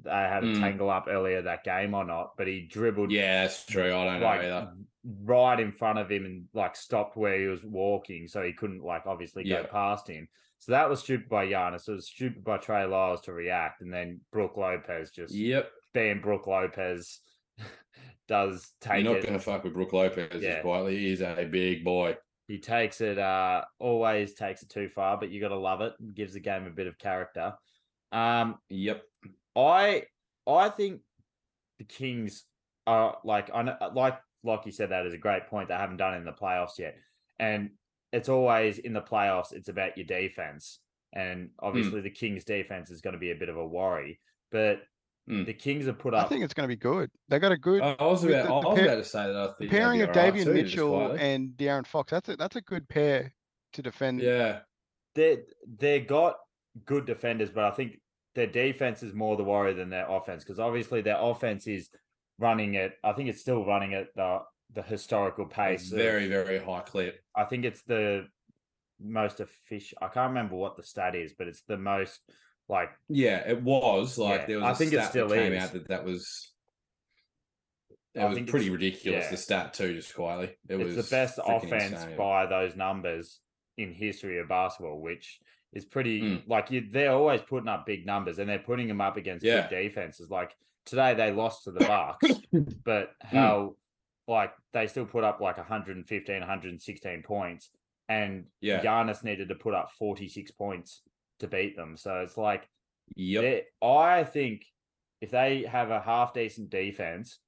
they 0.02 0.10
had 0.10 0.44
a 0.44 0.48
Mm. 0.48 0.60
tangle 0.60 0.90
up 0.90 1.06
earlier 1.08 1.43
that 1.43 1.64
game 1.64 1.94
or 1.94 2.04
not, 2.04 2.37
but 2.37 2.46
he 2.46 2.62
dribbled 2.62 3.11
Yeah, 3.11 3.42
that's 3.42 3.64
true. 3.66 3.94
I 3.94 4.04
don't 4.04 4.21
know 4.21 4.26
either. 4.26 4.73
right 5.23 5.59
in 5.61 5.71
front 5.73 5.99
of 5.99 6.11
him 6.11 6.25
and 6.26 6.49
like 6.52 6.75
stopped 6.76 7.16
where 7.16 7.38
he 7.38 7.47
was 7.47 7.64
walking, 7.64 8.26
so 8.28 8.42
he 8.42 8.52
couldn't 8.52 8.82
like 8.82 9.06
obviously 9.06 9.44
go 9.44 9.61
Yeah. 9.61 9.66
past 9.66 10.09
him. 10.09 10.28
So 10.59 10.73
that 10.73 10.88
was 10.88 11.00
stupid 11.00 11.28
by 11.28 11.47
Giannis. 11.47 11.88
It 11.88 11.92
was 11.92 12.09
stupid 12.09 12.42
by 12.42 12.56
Trey 12.59 12.85
Lyles 12.87 13.21
to 13.23 13.32
react, 13.32 13.82
and 13.82 13.92
then 13.92 14.21
Brook 14.32 14.56
Lopez 14.56 15.11
just 15.11 15.35
Yep. 15.35 15.71
being 15.92 16.21
Brook 16.21 16.47
Lopez 16.47 17.21
does 18.28 18.73
take. 18.80 19.04
You're 19.04 19.14
not 19.14 19.18
it. 19.23 19.26
going 19.26 19.38
to 19.38 19.44
fuck 19.44 19.64
with 19.64 19.75
Brook 19.75 19.92
Lopez 19.92 20.42
Yeah. 20.42 20.61
quietly. 20.61 20.97
He's 20.99 21.21
a 21.21 21.47
big 21.50 21.85
boy. 21.85 22.16
He 22.49 22.59
takes 22.59 23.00
it. 23.00 23.18
Uh, 23.18 23.64
always 23.78 24.35
takes 24.35 24.62
it 24.62 24.68
too 24.71 24.88
far, 24.88 25.16
but 25.18 25.30
you 25.30 25.40
got 25.40 25.49
to 25.49 25.56
love 25.59 25.80
it. 25.80 25.94
Gives 26.14 26.35
the 26.35 26.40
game 26.40 26.66
a 26.66 26.71
bit 26.71 26.87
of 26.87 26.99
character. 26.99 27.54
Um, 28.12 28.59
Yep. 28.71 29.02
I 29.56 30.04
I 30.46 30.68
think 30.68 31.00
the 31.78 31.84
Kings 31.84 32.44
are 32.86 33.18
like 33.25 33.50
I 33.54 33.62
know, 33.62 33.76
like 33.94 34.18
like 34.44 34.66
you 34.66 34.72
said 34.72 34.90
that 34.90 35.06
is 35.06 35.14
a 35.14 35.18
great 35.18 35.46
point. 35.48 35.68
They 35.68 35.75
haven't 35.75 35.96
done 35.96 36.14
it 36.14 36.18
in 36.18 36.25
the 36.25 36.32
playoffs 36.32 36.78
yet, 36.78 36.96
and 37.38 37.70
it's 38.12 38.28
always 38.28 38.78
in 38.78 38.92
the 38.92 39.00
playoffs. 39.02 39.52
It's 39.52 39.68
about 39.68 39.96
your 39.98 40.06
defense, 40.06 40.80
and 41.12 41.50
obviously 41.60 42.00
the 42.00 42.10
Kings' 42.10 42.44
defense 42.44 42.90
is 42.90 43.00
going 43.00 43.14
to 43.14 43.18
be 43.18 43.32
a 43.32 43.36
bit 43.36 43.48
of 43.48 43.56
a 43.56 43.66
worry. 43.66 44.20
But 44.52 44.80
Mm. 45.28 45.44
the 45.44 45.54
Kings 45.54 45.86
have 45.86 45.98
put 45.98 46.14
up. 46.14 46.25
I 46.25 46.28
think 46.28 46.44
it's 46.44 46.54
going 46.54 46.68
to 46.68 46.72
be 46.72 46.78
good. 46.78 47.10
They 47.28 47.40
got 47.40 47.50
a 47.50 47.56
good 47.56 47.82
I 47.82 47.96
was 48.00 48.22
about, 48.22 48.46
the- 48.46 48.52
I 48.52 48.56
was 48.58 48.78
pair- 48.78 48.84
about 48.86 48.94
to 48.98 49.04
say 49.04 49.26
that. 49.26 49.34
I 49.36 49.46
the 49.48 49.52
think 49.58 49.70
pairing 49.72 50.00
of 50.02 50.12
be 50.12 50.20
all 50.20 50.25
right 50.25 50.34
Davion 50.34 50.44
too, 50.44 50.52
Mitchell 50.54 51.10
and 51.18 51.48
De'Aaron 51.56 51.84
Fox. 51.84 52.12
That's 52.12 52.28
a 52.28 52.36
that's 52.36 52.54
a 52.54 52.60
good 52.60 52.88
pair 52.88 53.34
to 53.72 53.82
defend. 53.82 54.20
yeah, 54.20 54.60
they 55.16 55.38
they 55.66 55.98
got 55.98 56.36
good 56.84 57.06
defenders, 57.06 57.50
but 57.50 57.64
I 57.64 57.72
think 57.72 58.00
their 58.37 58.47
defense 58.47 59.02
is 59.02 59.12
more 59.12 59.37
the 59.37 59.43
worry 59.43 59.75
than 59.75 59.90
their 59.90 60.09
offense 60.09 60.45
because 60.45 60.61
obviously 60.61 61.00
their 61.00 61.19
offense 61.19 61.66
is 61.66 61.90
running 62.38 62.76
at. 62.76 62.93
I 63.02 63.12
think 63.12 63.28
it's 63.28 63.40
still 63.40 63.64
running 63.64 63.95
at 63.95 64.14
the 64.14 64.38
the 64.75 64.83
historical 64.83 65.47
a 65.47 65.49
pace. 65.49 65.90
of- 65.90 65.99
very 65.99 66.28
very 66.28 66.59
high 66.59 66.83
clip. 66.83 67.19
I 67.35 67.45
think 67.45 67.64
it's 67.64 67.83
the 67.83 68.28
most 69.00 69.40
efficient. 69.40 69.99
I 70.02 70.09
can't 70.09 70.28
remember 70.28 70.55
what 70.57 70.76
the 70.76 70.83
stat 70.85 71.14
is, 71.16 71.35
but 71.37 71.49
it's 71.49 71.62
the 71.62 71.76
most 71.78 72.21
like 72.69 72.90
Yeah, 73.09 73.43
it 73.49 73.62
was 73.62 74.16
like 74.19 74.43
Yeah, 74.43 74.47
there 74.47 74.57
was. 74.61 74.64
I 74.66 74.75
think 74.75 74.93
it 74.93 75.02
still 75.05 75.28
that 75.28 75.35
came 75.38 75.52
is. 75.52 75.64
out 75.64 75.73
that 75.73 75.88
that 75.88 76.05
was. 76.05 76.52
It 78.14 78.21
I 78.21 78.25
was 78.26 78.38
pretty 78.50 78.71
ridiculous. 78.71 79.25
yeah. 79.26 79.31
The 79.31 79.37
stat 79.37 79.75
too, 79.75 79.95
just 79.95 80.14
quietly. 80.14 80.57
It 80.69 80.81
it's 80.81 80.97
was 80.97 81.09
the 81.09 81.14
best 81.14 81.38
offense 81.47 81.93
insane. 81.93 82.16
by 82.16 82.47
those 82.47 82.75
numbers 82.75 83.40
in 83.76 83.93
history 83.93 84.38
of 84.40 84.49
basketball, 84.49 85.00
which 85.00 85.38
is 85.73 85.85
pretty 85.85 86.23
Mm. 86.23 86.49
like 86.49 86.70
you. 86.70 86.88
They're 86.90 87.12
always 87.12 87.42
putting 87.42 87.68
up 87.68 87.87
big 87.87 88.06
numbers, 88.06 88.38
and 88.38 88.49
they're 88.49 88.58
putting 88.58 88.88
them 88.88 89.00
up 89.00 89.16
against 89.16 89.44
Yeah. 89.44 89.68
good 89.68 89.82
defenses. 89.82 90.30
Like 90.30 90.56
today, 90.85 91.14
they 91.14 91.32
lost 91.32 91.64
to 91.64 91.73
the 91.73 91.80
Bucks, 91.87 92.28
but 92.85 93.11
Mm. 93.20 93.26
how 93.28 93.76
like 94.28 94.52
they 94.73 94.87
still 94.88 95.06
put 95.06 95.23
up 95.25 95.40
like 95.40 95.56
115, 95.58 96.40
116 96.40 97.23
points, 97.23 97.70
and 98.08 98.46
Yeah. 98.61 98.82
Giannis 98.82 99.23
needed 99.23 99.49
to 99.50 99.54
put 99.54 99.75
up 99.75 99.90
46 99.92 100.50
points 100.50 101.02
to 101.38 101.46
beat 101.46 101.76
them. 101.76 101.96
So 101.96 102.20
it's 102.23 102.37
like 102.37 102.68
they- 103.16 103.66
I 103.82 104.25
think 104.25 104.64
if 105.20 105.30
they 105.30 105.62
have 105.62 105.90
a 105.90 106.00
half 106.00 106.32
decent 106.35 106.70
defense, 106.70 107.38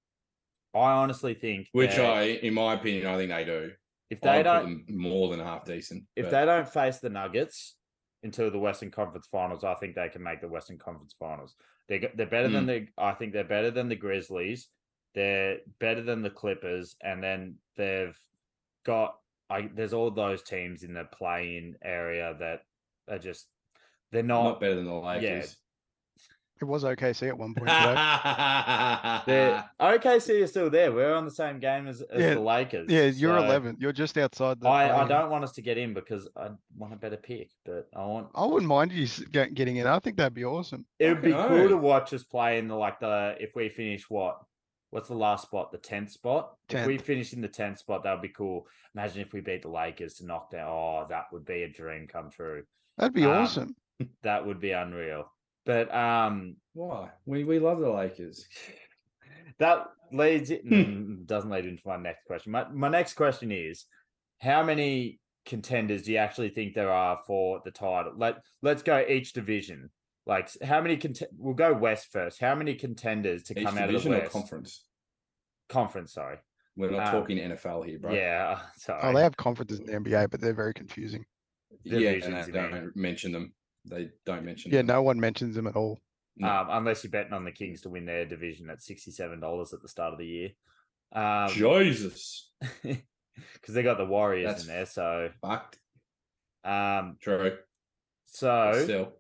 I 0.74 0.92
honestly 0.92 1.34
think 1.34 1.68
Which 1.72 1.98
I, 1.98 2.22
in 2.24 2.54
my 2.54 2.74
opinion, 2.74 3.06
I 3.06 3.16
think 3.16 3.30
they 3.30 3.44
do. 3.44 3.72
if 4.10 4.20
they 4.20 4.28
I'd 4.30 4.42
don't 4.44 4.88
more 4.88 5.30
than 5.30 5.40
half 5.40 5.64
decent. 5.64 6.04
if 6.14 6.26
but- 6.26 6.30
they 6.30 6.44
don't 6.44 6.68
face 6.68 6.98
the 6.98 7.10
Nuggets 7.10 7.76
until 8.22 8.50
the 8.50 8.58
Western 8.58 8.90
Conference 8.90 9.26
Finals, 9.30 9.64
I 9.64 9.74
think 9.74 9.94
they 9.94 10.08
can 10.08 10.22
make 10.22 10.40
the 10.40 10.48
Western 10.48 10.78
Conference 10.78 11.14
Finals. 11.18 11.54
They 11.88 12.10
they're 12.14 12.26
better 12.26 12.48
than 12.48 12.64
hmm. 12.64 12.68
the 12.68 12.86
I 12.98 13.12
think 13.12 13.32
they're 13.32 13.44
better 13.44 13.70
than 13.70 13.88
the 13.88 13.96
Grizzlies. 13.96 14.68
They're 15.14 15.58
better 15.80 16.02
than 16.02 16.22
the 16.22 16.30
Clippers, 16.30 16.96
and 17.02 17.22
then 17.22 17.56
they've 17.76 18.18
got 18.84 19.16
I 19.50 19.70
there's 19.74 19.94
all 19.94 20.10
those 20.10 20.42
teams 20.42 20.82
in 20.82 20.94
the 20.94 21.04
play-in 21.04 21.76
area 21.82 22.36
that 22.40 22.60
are 23.08 23.18
just 23.18 23.46
they're 24.12 24.22
not, 24.22 24.44
not 24.44 24.60
better 24.60 24.74
than 24.74 24.84
the 24.84 24.94
Lakers. 24.94 25.56
It 26.60 26.64
was 26.64 26.84
OKC 26.84 27.28
at 27.28 27.38
one 27.38 27.54
point. 27.54 27.68
today. 27.68 29.20
they're 29.26 29.70
OKC 29.80 30.30
is 30.42 30.50
still 30.50 30.70
there. 30.70 30.92
We're 30.92 31.14
on 31.14 31.24
the 31.24 31.30
same 31.30 31.58
game 31.60 31.86
as, 31.86 32.02
as 32.02 32.20
Yeah, 32.20 32.34
the 32.34 32.40
Lakers. 32.40 32.90
yeah, 32.90 33.04
you're 33.04 33.38
so 33.38 33.44
11th. 33.44 33.76
You're 33.80 33.92
just 33.92 34.16
outside 34.18 34.60
the. 34.60 34.68
I, 34.68 35.04
I 35.04 35.08
don't 35.08 35.30
want 35.30 35.44
us 35.44 35.52
to 35.52 35.62
get 35.62 35.78
in 35.78 35.94
because 35.94 36.28
I 36.36 36.48
want 36.76 36.92
a 36.92 36.96
better 36.96 37.16
pick, 37.16 37.50
but 37.64 37.88
I 37.94 38.04
want 38.06 38.28
I 38.34 38.44
wouldn't 38.44 38.68
mind 38.68 38.92
you 38.92 39.06
getting 39.30 39.76
in. 39.76 39.86
I 39.86 39.98
think 39.98 40.16
that'd 40.16 40.34
be 40.34 40.44
awesome. 40.44 40.84
It 40.98 41.08
would 41.08 41.22
be 41.22 41.32
Fucking 41.32 41.56
cool 41.56 41.68
to 41.68 41.76
watch 41.76 42.12
us 42.12 42.22
play 42.24 42.58
in 42.58 42.68
the 42.68 42.74
like 42.76 43.00
the 43.00 43.36
if 43.40 43.54
we 43.54 43.68
finish 43.68 44.08
what 44.10 44.38
what's 44.90 45.08
the 45.08 45.14
last 45.14 45.42
spot 45.42 45.70
the 45.70 45.78
tenth 45.78 46.10
spot. 46.10 46.54
If 46.68 46.86
we 46.86 46.98
finish 46.98 47.32
in 47.32 47.40
the 47.40 47.48
tenth 47.48 47.78
spot, 47.78 48.02
that 48.04 48.12
would 48.12 48.22
be 48.22 48.28
cool. 48.28 48.66
Imagine 48.94 49.20
if 49.22 49.32
we 49.32 49.40
beat 49.40 49.62
the 49.62 49.68
Lakers 49.68 50.14
to 50.14 50.26
knock 50.26 50.50
down. 50.50 50.68
Oh, 50.68 51.06
that 51.08 51.24
would 51.32 51.44
be 51.44 51.62
a 51.62 51.68
dream 51.68 52.06
come 52.08 52.30
true. 52.30 52.64
That'd 52.96 53.14
be 53.14 53.24
Um, 53.24 53.30
awesome. 53.32 53.76
That 54.22 54.46
would 54.46 54.60
be 54.60 54.70
unreal. 54.70 55.30
But 55.68 55.94
um, 55.94 56.56
Why? 56.72 57.10
We 57.26 57.44
we 57.44 57.58
love 57.58 57.78
the 57.78 57.90
Lakers. 57.90 58.46
that 59.58 59.84
leads 60.10 60.50
it 60.50 60.64
mm, 60.66 61.26
doesn't 61.26 61.50
lead 61.50 61.66
into 61.66 61.82
my 61.84 61.98
next 61.98 62.24
question. 62.24 62.52
My 62.52 62.66
my 62.70 62.88
next 62.88 63.12
question 63.14 63.52
is, 63.52 63.84
how 64.40 64.62
many 64.62 65.20
contenders 65.44 66.04
do 66.04 66.12
you 66.12 66.16
actually 66.18 66.48
think 66.48 66.72
there 66.74 66.90
are 66.90 67.18
for 67.26 67.60
the 67.66 67.70
title? 67.70 68.14
Let 68.16 68.36
Let's 68.62 68.82
go 68.82 69.04
each 69.06 69.34
division. 69.34 69.90
Like 70.24 70.48
how 70.62 70.80
many 70.80 70.96
cont- 70.96 71.22
We'll 71.36 71.52
go 71.52 71.74
West 71.74 72.08
first. 72.12 72.40
How 72.40 72.54
many 72.54 72.74
contenders 72.74 73.42
to 73.44 73.58
Each 73.60 73.66
come 73.66 73.76
out 73.76 73.84
of 73.84 73.88
the 73.88 73.92
division 73.92 74.14
or 74.14 74.20
West? 74.20 74.32
conference. 74.32 74.84
Conference, 75.68 76.14
sorry. 76.14 76.38
We're 76.76 76.92
not 76.92 77.08
Um, 77.14 77.20
talking 77.20 77.36
NFL 77.36 77.84
here, 77.84 77.98
bro. 77.98 78.14
Yeah, 78.14 78.58
sorry. 78.78 79.00
Oh, 79.02 79.12
they 79.14 79.22
have 79.22 79.36
conferences 79.36 79.80
in 79.80 79.84
the 79.86 79.92
NBA, 79.92 80.30
but 80.30 80.40
they're 80.40 80.54
very 80.54 80.72
confusing. 80.72 81.26
yeah, 81.84 81.98
divisions, 81.98 82.34
and 82.34 82.46
you 82.46 82.52
they 82.54 82.62
mean. 82.62 82.70
don't 82.70 82.96
mention 82.96 83.32
them. 83.32 83.52
They 83.84 84.10
don't 84.26 84.44
mention. 84.44 84.70
Yeah, 84.72 84.78
them. 84.78 84.86
no 84.88 85.02
one 85.02 85.18
mentions 85.20 85.54
them 85.54 85.66
at 85.66 85.76
all. 85.76 85.98
no. 86.36 86.48
um, 86.48 86.66
unless 86.70 87.02
you're 87.04 87.10
betting 87.10 87.32
on 87.32 87.44
the 87.44 87.52
Kings 87.52 87.80
to 87.82 87.88
win 87.90 88.04
their 88.06 88.24
division 88.26 88.68
at 88.70 88.82
sixty-seven 88.82 89.40
dollars 89.40 89.72
at 89.72 89.82
the 89.82 89.88
start 89.88 90.12
of 90.12 90.18
the 90.18 90.26
year. 90.26 90.48
Um, 91.12 91.48
Jesus, 91.50 92.50
because 92.82 93.74
they 93.74 93.82
got 93.82 93.96
the 93.98 94.04
Warriors 94.04 94.48
That's 94.50 94.62
in 94.62 94.68
there. 94.68 94.86
So, 94.86 95.30
fucked. 95.40 95.78
um, 96.64 97.16
True. 97.20 97.56
so 98.26 98.72
Still, 98.84 99.12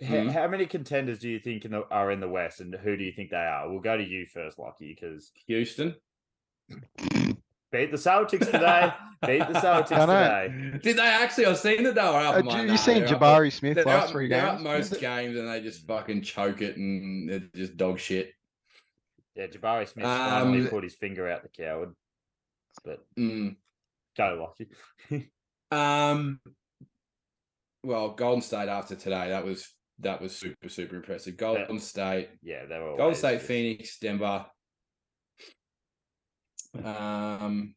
h- 0.00 0.08
Mhm. 0.08 0.30
how 0.30 0.46
many 0.46 0.66
contenders 0.66 1.18
do 1.18 1.28
you 1.28 1.40
think 1.40 1.64
in 1.64 1.72
the, 1.72 1.82
are 1.90 2.12
in 2.12 2.20
the 2.20 2.28
West, 2.28 2.60
and 2.60 2.72
who 2.74 2.96
do 2.96 3.02
you 3.02 3.10
think 3.12 3.30
they 3.30 3.36
are? 3.36 3.68
We'll 3.68 3.80
go 3.80 3.96
to 3.96 4.04
you 4.04 4.24
first, 4.26 4.56
Lockie, 4.58 4.94
because 4.94 5.32
Houston. 5.48 5.96
beat 7.72 7.90
the 7.90 7.96
Celtics 7.96 8.46
today. 8.50 8.92
beat 9.26 9.38
the 9.52 9.58
Celtics 9.60 9.88
today. 9.88 10.78
Did 10.82 10.96
they 10.96 11.02
actually? 11.02 11.46
I've 11.46 11.58
seen 11.58 11.82
that 11.84 11.94
they 11.94 12.00
were 12.02 12.08
up. 12.08 12.34
Uh, 12.34 12.38
I'm 12.38 12.46
like, 12.46 12.62
you 12.62 12.66
nah, 12.68 12.76
seen 12.76 13.04
they're 13.04 13.14
up- 13.14 13.20
Jabari 13.20 13.52
Smith 13.52 13.84
last 13.84 14.04
up, 14.06 14.10
three 14.10 14.28
games? 14.28 14.62
most 14.62 15.00
games, 15.00 15.36
and 15.36 15.48
they 15.48 15.60
just 15.60 15.86
fucking 15.86 16.22
choke 16.22 16.62
it, 16.62 16.76
and 16.76 17.28
they're 17.28 17.42
just 17.54 17.76
dog 17.76 17.98
shit. 17.98 18.32
Yeah, 19.34 19.46
Jabari 19.46 19.86
Smith 19.88 20.04
finally 20.06 20.60
Um, 20.62 20.68
put 20.68 20.84
his 20.84 20.94
finger 20.94 21.28
out 21.28 21.42
the 21.42 21.48
coward. 21.48 21.94
But 22.84 23.04
Mm. 23.18 23.56
go, 24.16 24.54
Lockie. 25.10 25.30
Um. 25.70 26.40
Well, 27.84 28.10
Golden 28.10 28.40
State 28.40 28.68
after 28.68 28.94
today, 28.96 29.28
that 29.28 29.44
was 29.44 29.72
that 30.00 30.20
was 30.22 30.34
super 30.34 30.68
super 30.68 30.96
impressive. 30.96 31.36
Golden 31.36 31.78
State, 31.78 32.30
yeah, 32.42 32.64
they 32.66 32.78
were 32.78 32.96
Golden 32.96 33.14
State, 33.14 33.34
just- 33.36 33.46
Phoenix, 33.46 33.98
Denver. 33.98 34.46
Um. 36.84 37.74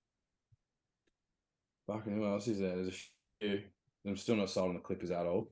Fucking 1.88 2.16
who 2.16 2.26
else 2.26 2.48
is 2.48 2.60
there? 2.60 2.76
There's 2.76 3.10
a 3.42 3.46
few. 3.46 3.62
I'm 4.06 4.18
still 4.18 4.36
not 4.36 4.50
sold 4.50 4.70
on 4.70 4.76
the 4.76 4.82
Clippers 4.82 5.12
at 5.12 5.26
all. 5.26 5.52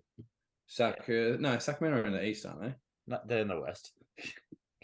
Sac, 0.67 1.01
uh, 1.09 1.35
no, 1.39 1.57
Sacramento 1.59 2.01
are 2.01 2.05
in 2.07 2.13
the 2.13 2.23
East, 2.23 2.45
aren't 2.45 2.61
they? 2.61 2.73
No, 3.07 3.19
they're 3.25 3.41
in 3.41 3.47
the 3.47 3.59
West. 3.59 3.91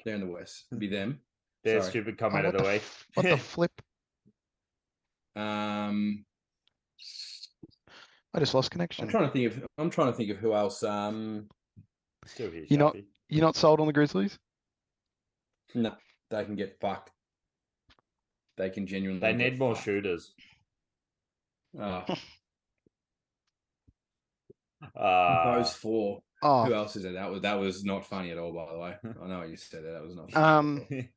They're 0.03 0.15
in 0.15 0.22
the 0.22 0.27
West. 0.27 0.65
It'd 0.72 0.79
be 0.79 0.88
them. 0.88 1.19
Their 1.63 1.79
Sorry. 1.81 1.91
stupid 1.91 2.15
Oh, 2.19 2.29
comment 2.29 2.45
what 2.45 2.55
of 2.55 2.62
the 2.62 2.63
the 2.67 2.74
week. 2.74 2.81
What 3.15 3.24
the 3.24 3.38
flip? 3.38 3.72
Um, 5.36 6.25
I 8.34 8.39
just 8.39 8.53
lost 8.53 8.72
connection. 8.72 9.03
I'm 9.05 9.10
trying 9.12 9.25
to 9.27 9.31
think 9.31 9.51
of. 9.53 9.67
I'm 9.77 9.89
trying 9.89 10.12
to 10.12 10.17
think 10.17 10.29
of 10.31 10.38
who 10.38 10.53
else. 10.53 10.84
Um, 10.84 11.48
Still 12.25 12.51
here. 12.51 12.65
You 12.69 12.77
not- 12.77 12.95
Sharpie. 12.95 13.05
You're 13.29 13.41
not 13.45 13.55
sold 13.55 13.79
on 13.79 13.88
the 13.88 13.93
Grizzlies? 13.93 14.38
no, 15.74 15.93
they 16.29 16.45
can 16.45 16.55
get 16.55 16.79
fucked. 16.79 17.10
They 18.58 18.70
can 18.70 18.88
genuinely. 18.88 19.20
They 19.20 19.34
need 19.34 19.60
more 19.60 19.76
fucked. 19.76 19.86
shooters. 19.86 20.34
Oh, 21.80 22.04
Uh, 24.96 25.56
those 25.58 25.74
four. 25.74 26.22
Oh, 26.44 26.66
Who 26.66 26.74
else 26.74 26.96
is 26.96 27.04
there? 27.04 27.14
That 27.14 27.32
was 27.32 27.42
that 27.42 27.60
was 27.60 27.84
not 27.84 28.06
funny 28.06 28.32
at 28.32 28.38
all. 28.38 28.54
By 28.54 28.72
the 28.72 28.78
way, 28.78 28.96
I 29.24 29.28
know 29.28 29.40
what 29.40 29.50
you 29.50 29.58
said 29.58 29.84
there. 29.84 29.94
That 29.94 30.04
was 30.04 30.16
not. 30.16 30.32
Funny. 30.32 30.46
um, 30.46 30.86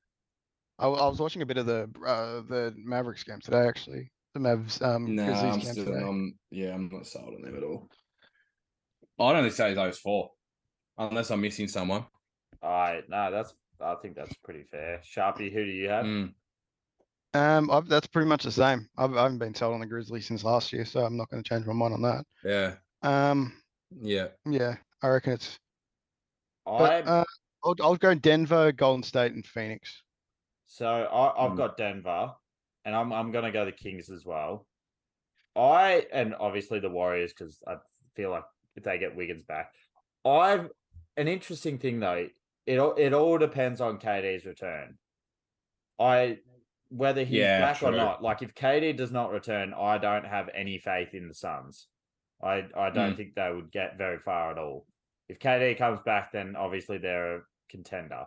I 0.79 0.87
was 0.87 1.19
watching 1.19 1.43
a 1.43 1.47
bit 1.47 1.59
of 1.59 1.67
the 1.67 1.83
uh, 2.07 2.41
the 2.49 2.75
Mavericks 2.77 3.25
game 3.25 3.41
today. 3.41 3.67
Actually, 3.67 4.11
the 4.35 4.41
Mavs 4.41 4.81
um 4.81 5.15
no, 5.15 5.25
I'm 5.25 5.61
still. 5.61 5.85
today. 5.85 6.01
I'm, 6.01 6.39
yeah, 6.51 6.73
I'm 6.73 6.89
not 6.91 7.07
sold 7.07 7.35
on 7.35 7.43
them 7.43 7.57
at 7.57 7.63
all. 7.63 7.89
I'd 9.21 9.37
only 9.37 9.51
say 9.51 9.75
those 9.75 9.99
four, 9.99 10.31
unless 10.97 11.31
I'm 11.31 11.41
missing 11.41 11.69
someone. 11.69 12.07
All 12.63 12.71
right, 12.71 13.03
no, 13.09 13.31
that's 13.31 13.53
I 13.81 13.97
think 13.97 14.15
that's 14.15 14.35
pretty 14.45 14.63
fair. 14.63 15.01
Sharpie, 15.05 15.53
who 15.53 15.65
do 15.65 15.71
you 15.71 15.89
have? 15.89 16.05
Mm, 16.07 16.33
Um, 17.35 17.71
I've, 17.71 17.89
that's 17.89 18.07
pretty 18.07 18.29
much 18.29 18.45
the 18.45 18.53
same. 18.53 18.89
I've, 18.97 19.15
I 19.17 19.23
haven't 19.25 19.39
been 19.39 19.55
sold 19.55 19.75
on 19.75 19.81
the 19.81 19.87
Grizzlies 19.87 20.27
since 20.27 20.45
last 20.45 20.73
year, 20.73 20.85
so 20.85 21.05
I'm 21.05 21.17
not 21.17 21.29
going 21.29 21.43
to 21.43 21.49
change 21.49 21.67
my 21.67 21.73
mind 21.73 21.95
on 21.95 22.03
that. 22.03 22.25
yeah, 22.43 22.77
Um, 23.03 23.63
yeah. 23.91 24.29
yeah, 24.49 24.77
I 25.03 25.09
reckon 25.09 25.35
it's. 25.35 25.59
I 26.67 26.79
But, 26.79 27.07
uh, 27.07 27.25
I'll, 27.65 27.75
I'll 27.83 27.97
go 27.97 28.15
Denver, 28.15 28.73
Golden 28.73 29.03
State, 29.03 29.33
and 29.33 29.47
Phoenix. 29.47 30.03
so 30.67 30.87
I, 30.87 31.45
I've 31.45 31.53
Mm. 31.53 31.57
got 31.57 31.77
Denver, 31.77 32.35
and 32.85 32.95
I'm 32.95 33.13
I'm 33.13 33.31
gonna 33.31 33.53
go 33.53 33.65
the 33.65 33.73
Kings 33.73 34.11
as 34.11 34.25
well. 34.25 34.67
I 35.57 36.07
and 36.13 36.35
obviously 36.35 36.81
the 36.81 36.91
Warriors 36.91 37.33
because 37.33 37.63
I 37.67 37.79
feel 38.15 38.31
like 38.31 38.45
if 38.77 38.85
they 38.85 38.99
get 38.99 39.17
Wiggins 39.17 39.45
back, 39.45 39.75
I've 40.25 40.71
an 41.17 41.29
interesting 41.29 41.79
thing 41.79 42.01
though. 42.01 42.29
It 42.67 42.79
all 42.79 42.95
it 42.95 43.13
all 43.15 43.39
depends 43.39 43.81
on 43.81 43.99
KD's 43.99 44.45
return. 44.47 44.99
I 45.99 46.41
whether 46.91 47.23
he's 47.25 47.39
Yeah, 47.39 47.61
back 47.61 47.83
or 47.83 47.93
not. 47.93 48.23
Like 48.23 48.43
if 48.43 48.55
KD 48.55 48.97
does 48.97 49.13
not 49.13 49.31
return, 49.31 49.75
I 49.75 49.99
don't 49.99 50.25
have 50.25 50.49
any 50.55 50.79
faith 50.79 51.15
in 51.15 51.29
the 51.29 51.35
Suns. 51.35 51.89
I 52.43 52.69
I 52.77 52.91
don't 52.91 53.13
Mm. 53.15 53.17
think 53.17 53.35
they 53.35 53.53
would 53.53 53.71
get 53.71 53.99
very 53.99 54.19
far 54.19 54.51
at 54.53 54.59
all. 54.59 54.87
If 55.29 55.39
KD 55.39 55.77
comes 55.77 56.01
back, 56.01 56.33
then 56.33 56.57
obviously 56.57 56.99
they're 56.99 57.37
a 57.37 57.43
contender. 57.69 58.27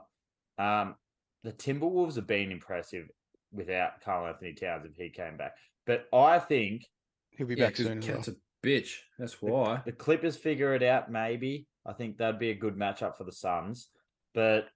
Um, 0.57 0.95
the 1.43 1.53
Timberwolves 1.53 2.15
have 2.15 2.27
been 2.27 2.51
impressive 2.51 3.09
without 3.51 4.01
Karl-Anthony 4.01 4.53
Towns 4.53 4.85
if 4.85 4.95
he 4.95 5.09
came 5.09 5.37
back. 5.37 5.55
But 5.85 6.07
I 6.13 6.37
think 6.39 6.85
He'll 7.31 7.47
be 7.47 7.55
yeah 7.55 7.67
back 7.67 7.75
'cause 7.75 7.85
soon 7.87 7.97
as 7.99 8.07
well. 8.07 8.19
A 8.19 8.65
bitch. 8.67 8.99
That's 9.17 9.41
why. 9.41 9.81
the 9.85 9.91
Clippers 9.93 10.37
figure 10.37 10.75
it 10.75 10.83
out, 10.83 11.09
maybe. 11.09 11.67
I 11.85 11.93
think 11.93 12.17
that'd 12.17 12.39
be 12.39 12.51
a 12.51 12.55
good 12.55 12.75
matchup 12.75 13.17
for 13.17 13.23
the 13.23 13.31
Suns. 13.31 13.89
But 14.35 14.69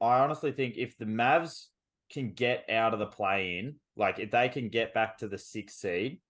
I 0.00 0.18
honestly 0.18 0.50
think 0.52 0.76
if 0.76 0.96
the 0.98 1.04
Mavs 1.04 1.68
can 2.10 2.32
get 2.32 2.68
out 2.70 2.92
of 2.92 2.98
the 3.00 3.06
play 3.06 3.58
in, 3.58 3.76
like 3.96 4.18
if 4.18 4.30
they 4.30 4.48
can 4.48 4.68
get 4.68 4.94
back 4.94 5.18
to 5.18 5.28
the 5.28 5.38
sixth 5.38 5.78
seed 5.78 6.20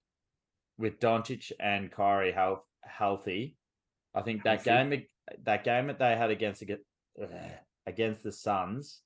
with 0.79 0.99
Doncic 1.01 1.53
and 1.61 1.91
Kyrie 1.91 2.33
health, 2.33 2.63
healthy, 2.83 3.57
I 4.15 4.23
think 4.23 4.45
that 4.45 4.65
Healthy. 4.65 4.97
game 4.97 5.07
that 5.45 5.65
game 5.65 5.87
that 5.89 5.99
they 5.99 6.17
had 6.17 6.31
against 6.31 6.63
ag- 6.63 6.79
against 7.87 8.23
the 8.23 8.33
Suns 8.33 9.01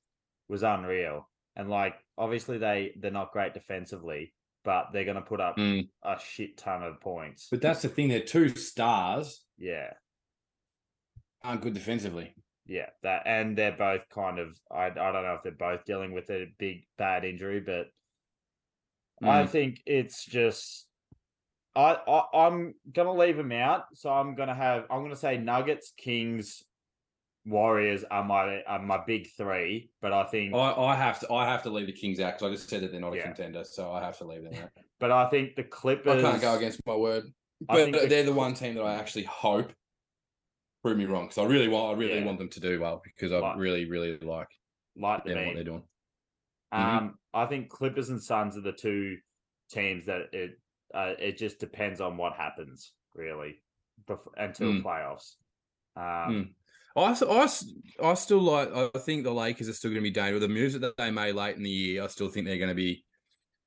was 0.48 0.62
unreal. 0.62 1.28
And 1.56 1.68
like 1.70 1.94
obviously 2.18 2.58
they 2.58 2.92
they're 3.00 3.10
not 3.10 3.32
great 3.32 3.54
defensively, 3.54 4.32
but 4.64 4.88
they're 4.92 5.04
gonna 5.04 5.22
put 5.22 5.40
up 5.40 5.56
Mm. 5.56 5.88
a 6.04 6.18
shit 6.20 6.56
ton 6.58 6.82
of 6.82 7.00
points. 7.00 7.48
But 7.50 7.62
that's 7.62 7.82
the 7.82 7.88
thing. 7.88 8.08
They're 8.08 8.20
two 8.20 8.50
stars, 8.50 9.44
Yeah. 9.58 9.94
aren't 11.42 11.62
good 11.62 11.74
defensively. 11.74 12.34
Yeah, 12.70 12.86
that 13.02 13.22
and 13.26 13.58
they're 13.58 13.72
both 13.76 14.08
kind 14.10 14.38
of 14.38 14.56
I 14.70 14.84
I 14.86 14.90
don't 14.90 15.24
know 15.24 15.34
if 15.34 15.42
they're 15.42 15.50
both 15.50 15.84
dealing 15.84 16.12
with 16.12 16.30
a 16.30 16.46
big 16.56 16.84
bad 16.96 17.24
injury, 17.24 17.58
but 17.58 17.88
I 19.20 19.42
Mm. 19.42 19.48
think 19.48 19.82
it's 19.86 20.24
just 20.24 20.86
I, 21.74 21.98
I 22.06 22.46
I'm 22.46 22.74
gonna 22.92 23.12
leave 23.12 23.36
them 23.36 23.50
out. 23.50 23.86
So 23.94 24.12
I'm 24.12 24.36
gonna 24.36 24.54
have 24.54 24.84
I'm 24.88 25.02
gonna 25.02 25.16
say 25.16 25.36
Nuggets, 25.36 25.92
Kings, 25.96 26.62
Warriors 27.44 28.04
are 28.08 28.22
my 28.24 28.62
are 28.62 28.80
my 28.80 29.02
big 29.04 29.26
three. 29.36 29.90
But 30.00 30.12
I 30.12 30.22
think 30.22 30.54
I, 30.54 30.72
I 30.72 30.94
have 30.94 31.18
to 31.20 31.32
I 31.32 31.46
have 31.46 31.64
to 31.64 31.70
leave 31.70 31.86
the 31.86 31.92
Kings 31.92 32.20
out 32.20 32.34
because 32.38 32.52
I 32.52 32.54
just 32.54 32.70
said 32.70 32.82
that 32.82 32.92
they're 32.92 33.00
not 33.00 33.14
a 33.14 33.16
Yeah. 33.16 33.24
contender, 33.24 33.64
so 33.64 33.90
I 33.90 34.00
have 34.04 34.16
to 34.18 34.24
leave 34.24 34.44
them 34.44 34.54
out. 34.62 34.70
but 35.00 35.10
I 35.10 35.28
think 35.28 35.56
the 35.56 35.64
Clippers. 35.64 36.22
I 36.24 36.30
can't 36.30 36.40
go 36.40 36.54
against 36.56 36.86
my 36.86 36.94
word. 36.94 37.24
I 37.68 37.90
But 37.90 37.92
the- 38.02 38.06
they're 38.06 38.22
the 38.22 38.32
one 38.32 38.54
team 38.54 38.74
that 38.76 38.82
I 38.84 38.94
actually 38.94 39.24
hope 39.24 39.72
prove 40.82 40.96
me 40.96 41.04
wrong 41.04 41.24
because 41.24 41.38
I 41.38 41.44
really 41.44 41.68
want 41.68 41.96
I 41.96 41.98
really 42.00 42.18
Yeah. 42.18 42.24
want 42.24 42.38
them 42.38 42.48
to 42.50 42.60
do 42.60 42.80
well 42.80 43.02
because 43.04 43.32
I 43.32 43.38
Like- 43.38 43.58
really 43.58 43.84
really 43.84 44.18
like 44.18 44.48
like 44.96 45.24
them 45.24 45.46
what 45.46 45.54
they're 45.54 45.64
doing. 45.64 45.84
Um, 46.72 47.18
I 47.34 47.46
think 47.46 47.68
Clippers 47.68 48.10
and 48.10 48.22
Suns 48.22 48.56
are 48.56 48.60
the 48.60 48.72
two 48.72 49.18
teams 49.70 50.06
that 50.06 50.32
it 50.32 50.58
uh, 50.94 51.14
it 51.18 51.38
just 51.38 51.58
depends 51.60 52.00
on 52.00 52.16
what 52.16 52.32
happens 52.32 52.92
really 53.14 53.62
before, 54.06 54.32
until 54.36 54.72
Mm. 54.72 54.82
playoffs. 54.82 55.36
Um, 55.96 56.34
Mm. 56.34 56.54
I, 56.96 57.12
I, 57.24 58.10
I 58.10 58.14
still 58.14 58.40
like. 58.40 58.68
I 58.72 58.98
think 58.98 59.22
the 59.22 59.32
Lakers 59.32 59.68
are 59.68 59.72
still 59.72 59.90
going 59.90 60.00
to 60.02 60.08
be 60.08 60.10
dangerous. 60.10 60.40
The 60.40 60.48
moves 60.48 60.76
that 60.78 60.96
they 60.96 61.10
made 61.12 61.36
late 61.36 61.54
in 61.56 61.62
the 61.62 61.70
year, 61.70 62.02
I 62.02 62.08
still 62.08 62.28
think 62.28 62.46
they're 62.46 62.58
going 62.58 62.70
to 62.70 62.74
be. 62.74 63.04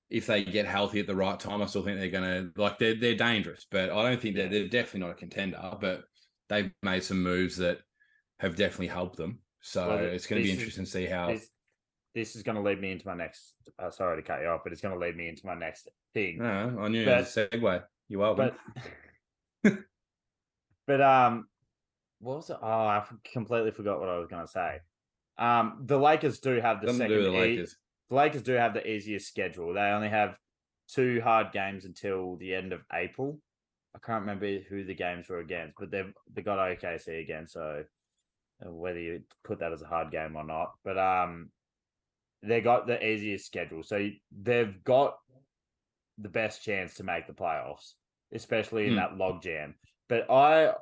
If 0.09 0.27
they 0.27 0.43
get 0.43 0.65
healthy 0.65 0.99
at 0.99 1.07
the 1.07 1.15
right 1.15 1.39
time, 1.39 1.61
I 1.61 1.65
still 1.65 1.83
think 1.83 1.97
they're 1.99 2.09
going 2.09 2.51
to 2.53 2.61
like 2.61 2.77
they're 2.79 2.95
they're 2.95 3.15
dangerous. 3.15 3.65
But 3.71 3.89
I 3.91 4.03
don't 4.09 4.21
think 4.21 4.35
they're 4.35 4.49
they're 4.49 4.67
definitely 4.67 4.99
not 5.07 5.11
a 5.11 5.15
contender. 5.15 5.77
But 5.79 6.03
they've 6.49 6.71
made 6.81 7.03
some 7.03 7.21
moves 7.23 7.57
that 7.57 7.79
have 8.39 8.55
definitely 8.55 8.87
helped 8.87 9.17
them. 9.17 9.39
So 9.61 9.87
Well, 9.87 9.97
it's 9.99 10.27
going 10.27 10.41
to 10.41 10.43
be 10.43 10.51
this 10.51 10.57
is- 10.57 10.59
interesting 10.59 10.85
to 10.85 10.91
see 10.91 11.05
how. 11.05 11.27
This, 11.31 11.49
this 12.15 12.35
is 12.35 12.43
going 12.43 12.55
to 12.57 12.61
lead 12.61 12.79
me 12.79 12.91
into 12.91 13.07
my 13.07 13.15
next. 13.15 13.55
Uh, 13.79 13.89
sorry 13.89 14.21
to 14.21 14.27
cut 14.27 14.41
you 14.41 14.47
off, 14.47 14.61
but 14.63 14.71
it's 14.71 14.81
going 14.81 14.93
to 14.93 14.99
lead 14.99 15.15
me 15.15 15.27
into 15.29 15.45
my 15.47 15.55
next 15.55 15.87
thing. 16.13 16.37
No, 16.39 16.77
I 16.79 16.87
knew 16.89 17.05
But- 17.05 17.17
it 17.17 17.19
was 17.21 17.37
a 17.37 17.47
segue. 17.47 17.83
You 18.09 18.19
welcome. 18.19 18.51
but 19.63 19.73
but 20.87 21.01
um 21.01 21.47
what 22.19 22.35
was 22.37 22.49
it 22.49 22.57
oh 22.61 22.67
i 22.67 23.03
completely 23.31 23.71
forgot 23.71 23.99
what 23.99 24.09
i 24.09 24.17
was 24.17 24.27
going 24.27 24.45
to 24.45 24.51
say 24.51 24.77
um 25.37 25.81
the 25.85 25.97
lakers 25.97 26.39
do 26.39 26.59
have 26.59 26.81
the 26.81 26.87
to 26.87 26.93
second 26.93 27.15
the 27.23 27.31
e- 27.33 27.39
Lakers. 27.39 27.77
the 28.09 28.15
lakers 28.15 28.41
do 28.41 28.51
have 28.53 28.73
the 28.73 28.85
easiest 28.87 29.27
schedule 29.27 29.73
they 29.73 29.79
only 29.79 30.09
have 30.09 30.35
two 30.89 31.21
hard 31.21 31.51
games 31.53 31.85
until 31.85 32.35
the 32.35 32.53
end 32.53 32.73
of 32.73 32.81
april 32.93 33.39
i 33.95 33.99
can't 33.99 34.21
remember 34.21 34.59
who 34.69 34.83
the 34.83 34.93
games 34.95 35.29
were 35.29 35.39
against 35.39 35.75
but 35.79 35.91
they've 35.91 36.13
they 36.33 36.41
got 36.41 36.59
okc 36.59 37.21
again 37.21 37.47
so 37.47 37.83
uh, 38.65 38.71
whether 38.71 38.99
you 38.99 39.21
put 39.43 39.59
that 39.59 39.73
as 39.73 39.81
a 39.81 39.87
hard 39.87 40.11
game 40.11 40.35
or 40.35 40.43
not 40.43 40.71
but 40.83 40.97
um 40.97 41.51
they 42.41 42.61
got 42.61 42.87
the 42.87 43.05
easiest 43.05 43.45
schedule 43.45 43.83
so 43.83 44.09
they've 44.31 44.83
got 44.83 45.17
the 46.17 46.29
best 46.29 46.63
chance 46.63 46.95
to 46.95 47.03
make 47.03 47.25
the 47.27 47.33
playoffs 47.33 47.93
especially 48.33 48.85
in 48.85 48.91
Hmm. 48.91 48.97
that 48.97 49.15
log 49.17 49.41
jam. 49.43 49.75
But 50.09 50.29
I, 50.29 50.73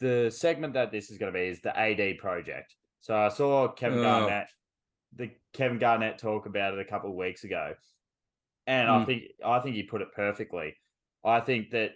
the 0.00 0.30
segment 0.30 0.74
that 0.74 0.90
this 0.90 1.10
is 1.10 1.18
going 1.18 1.32
to 1.32 1.38
be 1.38 1.46
is 1.46 1.60
the 1.62 1.76
AD 1.78 2.18
project. 2.18 2.74
So 3.00 3.16
I 3.16 3.28
saw 3.28 3.68
Kevin 3.68 3.98
Oh. 3.98 4.02
Garnett, 4.02 4.48
the 5.14 5.30
Kevin 5.52 5.78
Garnett 5.78 6.18
talk 6.18 6.46
about 6.46 6.74
it 6.74 6.80
a 6.80 6.84
couple 6.84 7.10
of 7.10 7.16
weeks 7.16 7.44
ago, 7.44 7.74
and 8.66 8.90
I 8.90 8.98
Hmm. 8.98 9.04
think 9.04 9.22
I 9.44 9.60
think 9.60 9.76
he 9.76 9.84
put 9.84 10.02
it 10.02 10.08
perfectly. 10.14 10.76
I 11.24 11.40
think 11.40 11.70
that 11.70 11.92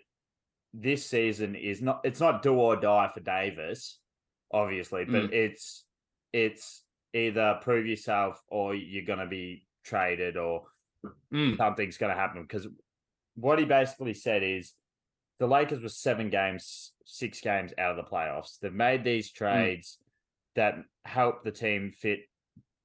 this 0.72 1.06
season 1.06 1.54
is 1.56 1.82
not 1.82 2.00
it's 2.04 2.20
not 2.20 2.42
do 2.42 2.54
or 2.54 2.76
die 2.76 3.10
for 3.12 3.20
Davis, 3.20 3.98
obviously, 4.52 5.04
but 5.04 5.32
it's 5.32 5.84
it's 6.32 6.82
either 7.12 7.58
prove 7.62 7.86
yourself 7.86 8.40
or 8.48 8.74
you're 8.74 9.04
going 9.04 9.18
to 9.18 9.26
be 9.26 9.66
traded 9.84 10.36
or 10.36 10.64
Mm. 11.32 11.56
something's 11.56 11.96
going 11.96 12.14
to 12.14 12.20
happen 12.20 12.42
because 12.42 12.68
what 13.34 13.58
he 13.58 13.64
basically 13.64 14.12
said 14.12 14.42
is 14.42 14.74
the 15.38 15.46
Lakers 15.46 15.82
were 15.82 15.88
seven 15.88 16.28
games, 16.28 16.92
six 17.06 17.40
games 17.40 17.72
out 17.78 17.92
of 17.92 17.96
the 17.96 18.10
playoffs. 18.10 18.58
They've 18.58 18.70
made 18.70 19.02
these 19.02 19.32
trades 19.32 19.98
that 20.56 20.74
help 21.06 21.42
the 21.42 21.52
team 21.52 21.90
fit 21.90 22.20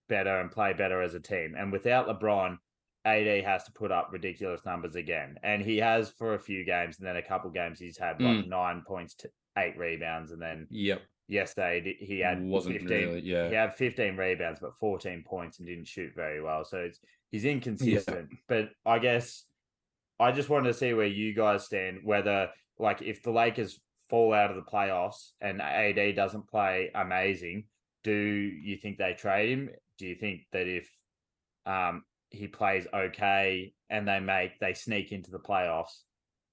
better 0.08 0.40
and 0.40 0.50
play 0.50 0.72
better 0.72 1.02
as 1.02 1.14
a 1.14 1.20
team. 1.20 1.56
And 1.58 1.74
without 1.74 2.08
LeBron, 2.08 2.58
AD 3.06 3.44
has 3.44 3.64
to 3.66 3.72
put 3.72 3.92
up 3.92 4.10
ridiculous 4.12 4.66
numbers 4.66 4.96
again. 4.96 5.36
And 5.44 5.62
he 5.62 5.78
has 5.78 6.10
for 6.10 6.34
a 6.34 6.40
few 6.40 6.66
games, 6.66 6.98
and 6.98 7.08
then 7.08 7.16
a 7.18 7.22
couple 7.22 7.50
games 7.52 7.80
he's 7.80 7.98
had 7.98 8.22
like 8.22 8.48
nine 8.48 8.84
points 8.86 9.14
to 9.16 9.30
eight 9.58 9.78
rebounds, 9.78 10.32
and 10.32 10.42
then 10.42 10.68
Yep. 10.72 11.02
yesterday 11.28 11.96
he 12.00 12.20
had 12.20 12.44
Wasn't 12.44 12.78
15 12.80 12.90
really. 13.08 13.22
Yeah. 13.22 13.50
he 13.50 13.56
had 13.56 13.74
15 13.76 14.18
rebounds 14.18 14.60
but 14.60 14.76
14 14.80 15.24
points 15.26 15.60
and 15.60 15.68
didn't 15.68 15.88
shoot 15.88 16.12
very 16.16 16.42
well 16.42 16.64
so 16.64 16.78
it's 16.80 17.00
he's 17.32 17.46
inconsistent 17.46 18.30
but 18.48 18.70
i 18.86 19.00
guess 19.00 19.46
i 20.20 20.32
just 20.32 20.50
wanted 20.50 20.68
to 20.68 20.74
see 20.76 20.94
where 20.94 21.08
you 21.08 21.34
guys 21.34 21.66
stand 21.66 22.00
whether 22.04 22.50
like 22.78 23.02
if 23.02 23.24
the 23.24 23.32
lakers 23.32 23.80
fall 24.10 24.34
out 24.34 24.52
of 24.52 24.56
the 24.56 24.62
playoffs 24.72 25.32
and 25.42 25.60
ad 25.62 26.16
doesn't 26.16 26.48
play 26.48 26.92
amazing 26.94 27.64
do 28.04 28.12
you 28.14 28.78
think 28.78 28.98
they 29.00 29.14
trade 29.14 29.50
him 29.50 29.70
do 29.98 30.06
you 30.06 30.16
think 30.16 30.42
that 30.52 30.68
if 30.68 30.88
um 31.66 32.04
he 32.36 32.48
plays 32.48 32.88
okay 32.94 33.74
and 33.90 34.08
they 34.08 34.20
make 34.20 34.60
they 34.60 34.74
sneak 34.74 35.12
into 35.12 35.32
the 35.32 35.40
playoffs 35.40 36.02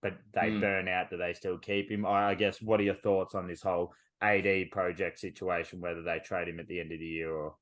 but 0.02 0.14
they 0.34 0.50
Mm. 0.50 0.60
burn 0.60 0.88
out 0.88 1.10
do 1.10 1.16
they 1.16 1.32
still 1.34 1.58
keep 1.58 1.90
him 1.90 2.04
I 2.06 2.30
I 2.30 2.34
guess 2.34 2.60
what 2.62 2.80
are 2.80 2.84
your 2.84 2.94
thoughts 2.96 3.34
on 3.34 3.46
this 3.46 3.62
whole 3.62 3.92
AD 4.20 4.70
project 4.70 5.18
situation, 5.18 5.80
whether 5.80 6.02
they 6.02 6.20
trade 6.20 6.46
him 6.48 6.60
at 6.60 6.68
the 6.68 6.78
end 6.78 6.92
of 6.92 7.00
the 7.00 7.04
year 7.04 7.32
or 7.34 7.56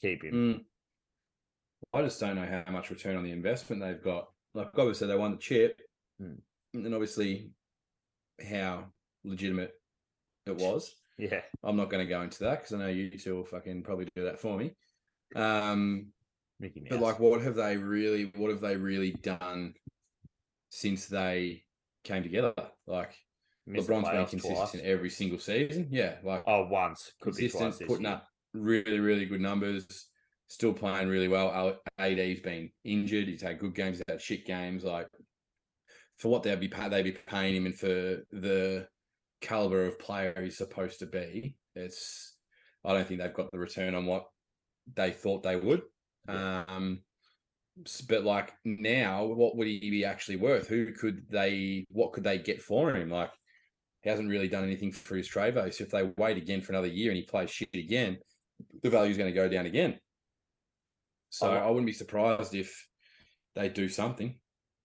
keep 0.00 0.22
him. 0.22 0.32
Mm. 0.32 0.64
I 1.92 2.02
just 2.02 2.20
don't 2.20 2.36
know 2.36 2.46
how 2.46 2.70
much 2.70 2.90
return 2.90 3.16
on 3.16 3.24
the 3.24 3.32
investment 3.32 3.82
they've 3.82 4.00
got. 4.02 4.28
Like 4.54 4.68
obviously 4.78 5.08
they 5.08 5.16
won 5.16 5.32
the 5.32 5.38
chip, 5.38 5.80
Mm. 6.22 6.38
and 6.74 6.84
then 6.84 6.94
obviously 6.94 7.50
how 8.48 8.92
legitimate 9.24 9.72
it 10.46 10.56
was. 10.66 10.94
Yeah, 11.16 11.42
I'm 11.64 11.76
not 11.76 11.90
going 11.90 12.06
to 12.06 12.08
go 12.08 12.22
into 12.22 12.44
that 12.44 12.60
because 12.60 12.74
I 12.74 12.78
know 12.78 12.86
you 12.88 13.10
two 13.10 13.34
will 13.34 13.44
fucking 13.44 13.82
probably 13.82 14.06
do 14.14 14.24
that 14.24 14.38
for 14.38 14.56
me. 14.56 14.76
Um, 15.34 16.12
Mickey 16.60 16.80
Mouse. 16.80 16.88
but 16.90 17.00
like, 17.00 17.18
what 17.20 17.40
have 17.42 17.54
they 17.54 17.76
really? 17.76 18.32
What 18.36 18.50
have 18.50 18.60
they 18.60 18.76
really 18.76 19.12
done 19.12 19.74
since 20.70 21.06
they 21.06 21.62
came 22.04 22.22
together? 22.22 22.54
Like 22.86 23.14
Missed 23.66 23.86
the 23.86 23.92
LeBron's 23.94 24.08
been 24.08 24.26
consistent 24.26 24.56
twice. 24.70 24.82
every 24.82 25.10
single 25.10 25.38
season. 25.38 25.88
Yeah, 25.90 26.16
like 26.24 26.42
Oh, 26.46 26.66
once 26.66 27.12
could 27.20 27.36
be 27.36 27.48
consistent. 27.48 27.78
This 27.78 27.88
putting 27.88 28.04
year. 28.06 28.14
up 28.14 28.26
really, 28.54 28.98
really 28.98 29.26
good 29.26 29.40
numbers, 29.40 30.06
still 30.48 30.72
playing 30.72 31.08
really 31.08 31.28
well. 31.28 31.78
AD's 31.98 32.40
been 32.40 32.70
injured. 32.84 33.28
He's 33.28 33.42
had 33.42 33.58
good 33.58 33.74
games, 33.74 33.98
he's 33.98 34.04
had 34.08 34.20
shit 34.22 34.46
games. 34.46 34.84
Like 34.84 35.08
for 36.16 36.28
what 36.28 36.42
they'd 36.42 36.58
be 36.60 36.68
they'd 36.68 37.02
be 37.02 37.12
paying 37.12 37.54
him 37.56 37.66
and 37.66 37.78
for 37.78 38.24
the 38.32 38.88
caliber 39.40 39.84
of 39.86 39.98
player 40.00 40.34
he's 40.42 40.56
supposed 40.56 40.98
to 41.00 41.06
be, 41.06 41.54
it's 41.76 42.34
I 42.84 42.92
don't 42.94 43.06
think 43.06 43.20
they've 43.20 43.32
got 43.34 43.50
the 43.52 43.58
return 43.58 43.94
on 43.94 44.06
what 44.06 44.26
they 44.94 45.10
thought 45.10 45.42
they 45.42 45.56
would. 45.56 45.82
Um, 46.28 47.00
but 48.08 48.24
like 48.24 48.52
now, 48.64 49.24
what 49.24 49.56
would 49.56 49.66
he 49.66 49.90
be 49.90 50.04
actually 50.04 50.36
worth? 50.36 50.68
Who 50.68 50.92
could 50.92 51.28
they? 51.30 51.86
What 51.90 52.12
could 52.12 52.24
they 52.24 52.38
get 52.38 52.60
for 52.60 52.94
him? 52.94 53.10
Like 53.10 53.30
he 54.02 54.10
hasn't 54.10 54.28
really 54.30 54.48
done 54.48 54.64
anything 54.64 54.92
for 54.92 55.16
his 55.16 55.28
trade 55.28 55.54
value. 55.54 55.72
So 55.72 55.84
if 55.84 55.90
they 55.90 56.10
wait 56.16 56.36
again 56.36 56.60
for 56.60 56.72
another 56.72 56.88
year 56.88 57.10
and 57.10 57.16
he 57.16 57.24
plays 57.24 57.50
shit 57.50 57.68
again, 57.74 58.18
the 58.82 58.90
value 58.90 59.10
is 59.10 59.16
going 59.18 59.32
to 59.32 59.40
go 59.40 59.48
down 59.48 59.66
again. 59.66 59.98
So 61.30 61.52
I 61.52 61.58
I 61.58 61.68
wouldn't 61.68 61.86
be 61.86 61.92
surprised 61.92 62.54
if 62.54 62.86
they 63.54 63.68
do 63.68 63.88
something. 63.88 64.38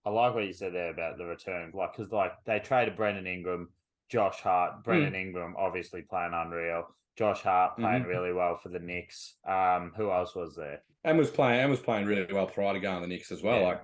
I 0.05 0.09
like 0.09 0.35
what 0.35 0.45
you 0.45 0.53
said 0.53 0.73
there 0.73 0.91
about 0.91 1.17
the 1.17 1.25
return, 1.25 1.71
like 1.73 1.93
because 1.95 2.11
like 2.11 2.33
they 2.45 2.59
traded 2.59 2.95
Brandon 2.95 3.25
Ingram, 3.25 3.69
Josh 4.09 4.39
Hart. 4.41 4.83
Brandon 4.83 5.15
Ingram 5.15 5.55
obviously 5.57 6.01
playing 6.01 6.33
unreal. 6.33 6.95
Josh 7.15 7.41
Hart 7.41 7.77
playing 7.77 8.03
Mhm. 8.03 8.07
really 8.07 8.33
well 8.33 8.57
for 8.57 8.69
the 8.69 8.79
Knicks. 8.79 9.37
Um, 9.45 9.93
who 9.95 10.11
else 10.11 10.35
was 10.35 10.55
there? 10.55 10.83
And 11.05 11.17
was 11.17 11.29
playing 11.29 11.59
and 11.61 11.69
was 11.69 11.81
playing 11.81 12.05
really 12.05 12.31
well 12.31 12.47
prior 12.47 12.73
to 12.73 12.79
going 12.79 12.95
to 12.95 13.01
the 13.01 13.07
Knicks 13.07 13.31
as 13.31 13.43
well. 13.43 13.59
Yeah. 13.59 13.67
Like 13.67 13.81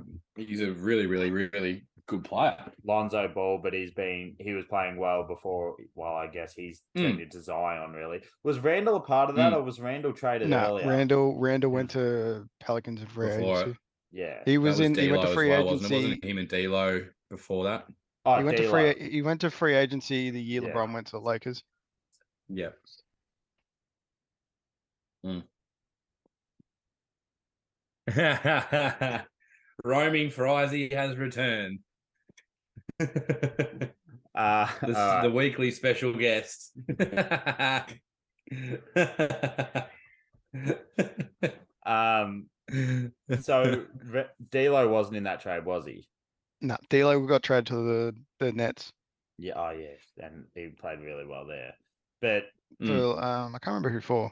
he's 0.48 0.62
a 0.62 0.72
really, 0.72 1.06
really, 1.06 1.32
really 1.32 1.86
good 2.08 2.24
player. 2.24 2.58
Lonzo 2.86 3.28
Ball, 3.28 3.60
but 3.62 3.74
he's 3.74 3.92
been 3.92 4.36
he 4.40 4.54
was 4.54 4.66
playing 4.66 4.98
well 4.98 5.24
before. 5.28 5.76
Well, 5.96 6.14
I 6.14 6.28
guess 6.28 6.54
he's 6.54 6.82
Mm. 6.98 7.02
turned 7.04 7.20
into 7.22 7.42
Zion. 7.42 7.92
Really, 7.92 8.22
was 8.44 8.60
Randle 8.60 8.96
a 8.96 9.02
part 9.02 9.30
of 9.30 9.36
that, 9.36 9.52
Mm. 9.54 9.58
or 9.58 9.64
was 9.64 9.80
Randle 9.80 10.14
traded 10.14 10.50
No, 10.50 10.58
earlier? 10.78 10.88
Randle 10.88 11.38
Randle 11.38 11.72
went 11.72 11.92
to 11.92 12.48
Pelicans 12.62 13.02
and 13.02 13.12
free 13.12 13.36
Before 13.38 13.62
it. 13.70 13.78
Yeah. 14.12 14.42
He 14.46 14.58
was 14.58 14.78
that 14.78 14.86
in. 14.86 14.96
He 14.96 15.12
went 15.12 15.24
to 15.24 15.34
free 15.34 15.50
well, 15.50 15.66
wasn't 15.66 15.92
it? 15.92 15.96
agency. 15.96 16.08
Wasn't 16.10 16.26
him 16.26 16.38
and 16.38 16.48
D'Lo 16.48 17.06
before 17.30 17.66
that? 17.66 17.86
Oh, 18.26 18.38
He 18.38 18.44
went 18.44 18.58
to 18.58 18.70
free. 18.70 19.10
He 19.12 19.22
went 19.22 19.42
to 19.42 19.52
free 19.52 19.76
agency 19.76 20.30
the 20.30 20.42
year 20.42 20.62
Yeah. 20.64 20.70
LeBron 20.70 20.94
went 20.94 21.08
to 21.08 21.12
the 21.12 21.22
Lakers. 21.22 21.64
Yeah. 22.48 22.70
Roaming 29.84 30.30
Frizy 30.30 30.94
has 30.94 31.16
returned. 31.18 31.80
the, 33.00 33.92
Uh, 34.36 35.22
the 35.24 35.32
weekly 35.32 35.72
special 35.72 36.14
guest. 36.14 36.72
um, 41.86 42.48
so 43.42 43.86
Re- 44.06 44.26
D'Lo 44.50 44.88
wasn't 44.90 45.18
in 45.18 45.24
that 45.24 45.42
trade, 45.42 45.66
was 45.66 45.86
he? 45.86 46.08
No, 46.62 46.78
D'Lo 46.90 47.26
got 47.26 47.44
traded 47.44 47.68
to 47.68 47.76
the 47.76 48.16
the 48.40 48.52
Nets. 48.52 48.92
Yeah, 49.38 49.54
oh 49.56 49.72
yes, 49.72 50.00
and 50.22 50.46
he 50.56 50.68
played 50.68 51.00
really 51.00 51.26
well 51.26 51.46
there. 51.46 51.74
But 52.22 52.46
Mm. 52.80 52.88
For, 52.88 53.24
um, 53.24 53.56
I 53.56 53.60
can't 53.60 53.74
remember 53.74 53.90
who 53.90 54.00
for. 54.00 54.32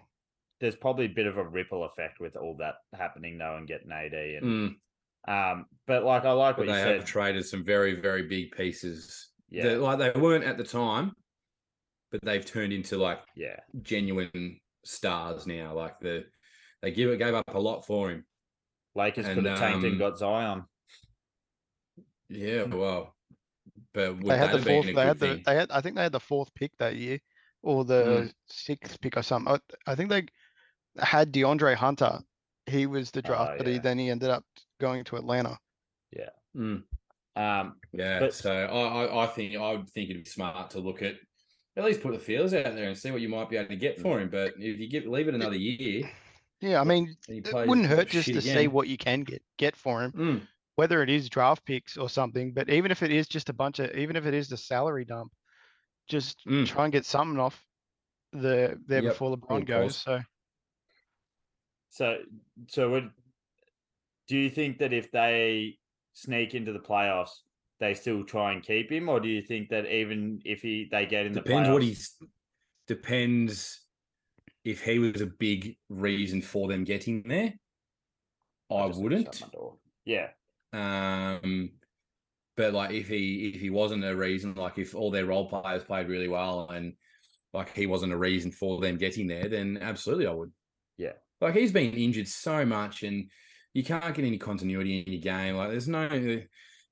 There's 0.60 0.76
probably 0.76 1.06
a 1.06 1.10
bit 1.10 1.28
of 1.28 1.38
a 1.38 1.44
ripple 1.48 1.84
effect 1.86 2.20
with 2.20 2.36
all 2.36 2.56
that 2.58 2.76
happening 2.94 3.38
though, 3.38 3.56
and 3.58 3.68
getting 3.68 3.92
AD 3.92 4.14
and 4.14 4.46
Mm. 5.28 5.52
um. 5.52 5.66
But 5.86 6.04
like 6.04 6.26
I 6.26 6.32
like 6.32 6.56
But 6.58 6.68
what 6.68 6.74
they 6.74 6.82
you 6.82 6.88
have 6.88 7.02
said. 7.02 7.08
traded 7.08 7.46
some 7.46 7.64
very, 7.64 7.94
very 8.00 8.24
big 8.28 8.52
pieces. 8.52 9.30
Yeah, 9.50 9.64
that, 9.70 9.80
like 9.80 10.00
they 10.00 10.20
weren't 10.20 10.44
at 10.44 10.58
the 10.58 10.64
time, 10.64 11.14
but 12.12 12.22
they've 12.24 12.46
turned 12.46 12.74
into 12.74 12.98
like 12.98 13.20
yeah, 13.36 13.60
genuine 13.82 14.60
stars 14.84 15.48
now. 15.48 15.74
Like 15.74 16.00
the 16.00 16.26
they 16.82 16.92
give 16.92 17.10
it 17.12 17.18
gave 17.18 17.34
up 17.34 17.54
a 17.54 17.60
lot 17.60 17.86
for 17.86 18.12
him. 18.12 18.26
Lakers 18.96 19.26
could 19.28 19.38
And, 19.40 19.48
have 19.48 19.60
tanked 19.60 19.84
and 19.86 19.94
um, 19.94 20.00
got 20.00 20.18
Zion. 20.18 20.64
Yeah, 22.30 22.64
well, 22.64 23.16
but 23.94 24.16
would 24.18 24.26
They 24.26 24.38
had 24.38 24.52
that 24.52 24.58
the 24.64 24.66
fourth. 24.66 24.86
They 24.88 25.06
had 25.06 25.20
the. 25.20 25.36
thing? 25.36 25.44
They 25.46 25.56
had. 25.56 25.72
I 25.72 25.82
think 25.82 25.96
they 25.96 26.04
had 26.04 26.12
the 26.12 26.20
fourth 26.20 26.54
pick 26.54 26.72
that 26.80 26.96
year, 26.96 27.20
or 27.62 27.86
the 27.86 28.34
sixth 28.48 29.00
pick 29.00 29.16
or 29.18 29.24
something. 29.24 29.54
I, 29.54 29.92
I 29.92 29.96
think 29.96 30.10
they 30.10 30.26
had 31.00 31.32
DeAndre 31.34 31.76
Hunter. 31.76 32.20
He 32.66 32.86
was 32.86 33.12
the 33.12 33.22
draft, 33.22 33.52
Oh, 33.54 33.58
but 33.58 33.68
he 33.68 33.80
then 33.80 33.98
he 33.98 34.10
ended 34.10 34.30
up 34.30 34.44
going 34.80 35.04
to 35.06 35.16
Atlanta. 35.18 35.58
Mm, 36.56 36.82
Um, 37.36 37.76
yeah, 37.94 38.20
But- 38.20 38.34
so 38.34 38.52
I, 38.52 39.06
I, 39.06 39.24
I 39.24 39.28
think 39.28 39.56
I 39.56 39.72
would 39.74 39.88
think 39.92 40.10
it'd 40.10 40.24
be 40.24 40.30
smart 40.30 40.72
to 40.72 40.80
look 40.80 41.04
at 41.04 41.16
at 41.76 41.84
least 41.86 42.02
put 42.02 42.14
the 42.14 42.20
feelers 42.20 42.52
out 42.56 42.74
there 42.74 42.88
and 42.88 42.98
see 42.98 43.12
what 43.12 43.22
you 43.22 43.30
might 43.30 43.48
be 43.48 43.58
able 43.58 43.70
to 43.70 43.76
get 43.76 44.00
for 44.00 44.20
him. 44.20 44.30
But 44.32 44.54
if 44.58 44.80
you 44.80 44.90
give 44.90 45.06
leave 45.06 45.28
it 45.28 45.36
another 45.36 45.56
year, 45.56 46.10
Yeah, 46.60 46.82
I 46.82 46.84
mean, 46.84 47.16
it 47.30 47.54
wouldn't 47.54 47.86
hurt 47.86 48.08
just 48.08 48.26
shit 48.26 48.34
to 48.36 48.42
see 48.42 48.68
what 48.68 48.88
you 48.88 48.98
can 48.98 49.22
get 49.22 49.44
get 49.58 49.76
for 49.76 50.02
him, 50.02 50.12
Mm, 50.14 50.48
whether 50.78 51.04
it 51.04 51.12
is 51.12 51.30
draft 51.30 51.64
picks 51.64 51.96
or 51.96 52.10
something. 52.10 52.54
But 52.54 52.70
even 52.72 52.90
if 52.90 53.04
it 53.04 53.12
is 53.12 53.28
just 53.28 53.50
a 53.50 53.54
bunch 53.54 53.78
of, 53.78 53.92
even 53.96 54.16
if 54.16 54.26
it 54.26 54.34
is 54.34 54.50
the 54.50 54.58
salary 54.58 55.06
dump, 55.06 55.32
just 56.08 56.44
Mm. 56.48 56.66
try 56.66 56.86
and 56.86 56.92
get 56.94 57.06
something 57.06 57.40
off 57.40 57.64
the 58.32 58.82
there 58.88 59.04
Yep, 59.04 59.14
before 59.14 59.38
LeBron 59.38 59.66
goes. 59.68 59.98
So 59.98 60.20
so 61.90 62.18
so 62.68 62.90
would 62.92 63.10
do 64.28 64.38
you 64.38 64.50
think 64.50 64.80
that 64.80 64.94
if 64.94 65.12
they 65.12 65.78
sneak 66.14 66.54
into 66.54 66.74
the 66.74 66.80
playoffs, 66.80 67.32
they 67.80 67.94
still 67.94 68.24
try 68.24 68.52
and 68.52 68.62
keep 68.64 68.92
him, 68.92 69.08
or 69.08 69.20
do 69.20 69.30
you 69.30 69.42
think 69.42 69.70
that 69.70 69.86
even 69.86 70.42
if 70.44 70.62
he 70.62 70.88
they 70.92 71.06
get 71.06 71.26
in 71.26 71.34
depends 71.34 71.68
the 71.68 71.72
playoffs, 71.72 71.74
what 71.74 71.84
he's 71.84 72.18
depends 72.88 73.82
if 74.64 74.82
he 74.82 75.00
was 75.00 75.22
a 75.22 75.28
big 75.28 75.78
reason 75.90 76.42
for 76.42 76.68
them 76.68 76.84
getting 76.84 77.24
there. 77.24 77.54
I 78.70 78.88
just 78.88 79.02
wouldn't. 79.02 79.34
shut 79.34 79.42
my 79.42 79.48
door. 79.58 79.78
Yeah, 80.04 80.28
Um, 80.74 81.72
but 82.58 82.74
like 82.74 82.92
if 82.92 83.08
he 83.08 83.52
if 83.54 83.62
he 83.62 83.70
wasn't 83.70 84.04
a 84.04 84.16
reason, 84.16 84.56
like 84.56 84.78
if 84.78 84.94
all 84.94 85.12
their 85.12 85.26
role 85.26 85.48
players 85.48 85.84
played 85.84 86.10
really 86.10 86.28
well 86.28 86.68
and 86.70 86.94
like 87.54 87.74
he 87.74 87.86
wasn't 87.86 88.12
a 88.12 88.18
reason 88.18 88.52
for 88.52 88.82
them 88.82 88.98
getting 88.98 89.28
there, 89.28 89.48
then 89.48 89.78
absolutely 89.82 90.28
I 90.28 90.32
would. 90.32 90.52
Yeah. 90.98 91.14
Like 91.42 91.56
he's 91.56 91.72
been 91.72 91.94
injured 91.94 92.28
so 92.28 92.66
much 92.66 93.04
and 93.04 93.30
you 93.74 93.84
can't 93.84 94.16
get 94.16 94.26
any 94.26 94.38
continuity 94.38 95.00
in 95.00 95.14
your 95.14 95.22
game. 95.22 95.56
Like 95.56 95.70
there's 95.70 95.88
no 95.88 96.42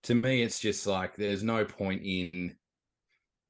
to 0.03 0.15
me 0.15 0.43
it's 0.43 0.59
just 0.59 0.85
like 0.85 1.15
there's 1.15 1.43
no 1.43 1.65
point 1.65 2.03
in 2.03 2.55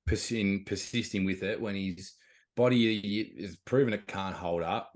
pers- 0.07 0.31
in 0.31 0.63
persisting 0.65 1.25
with 1.25 1.43
it 1.43 1.59
when 1.59 1.75
his 1.75 2.13
body 2.55 3.19
is 3.37 3.57
proven 3.65 3.93
it 3.93 4.07
can't 4.07 4.35
hold 4.35 4.63
up. 4.63 4.91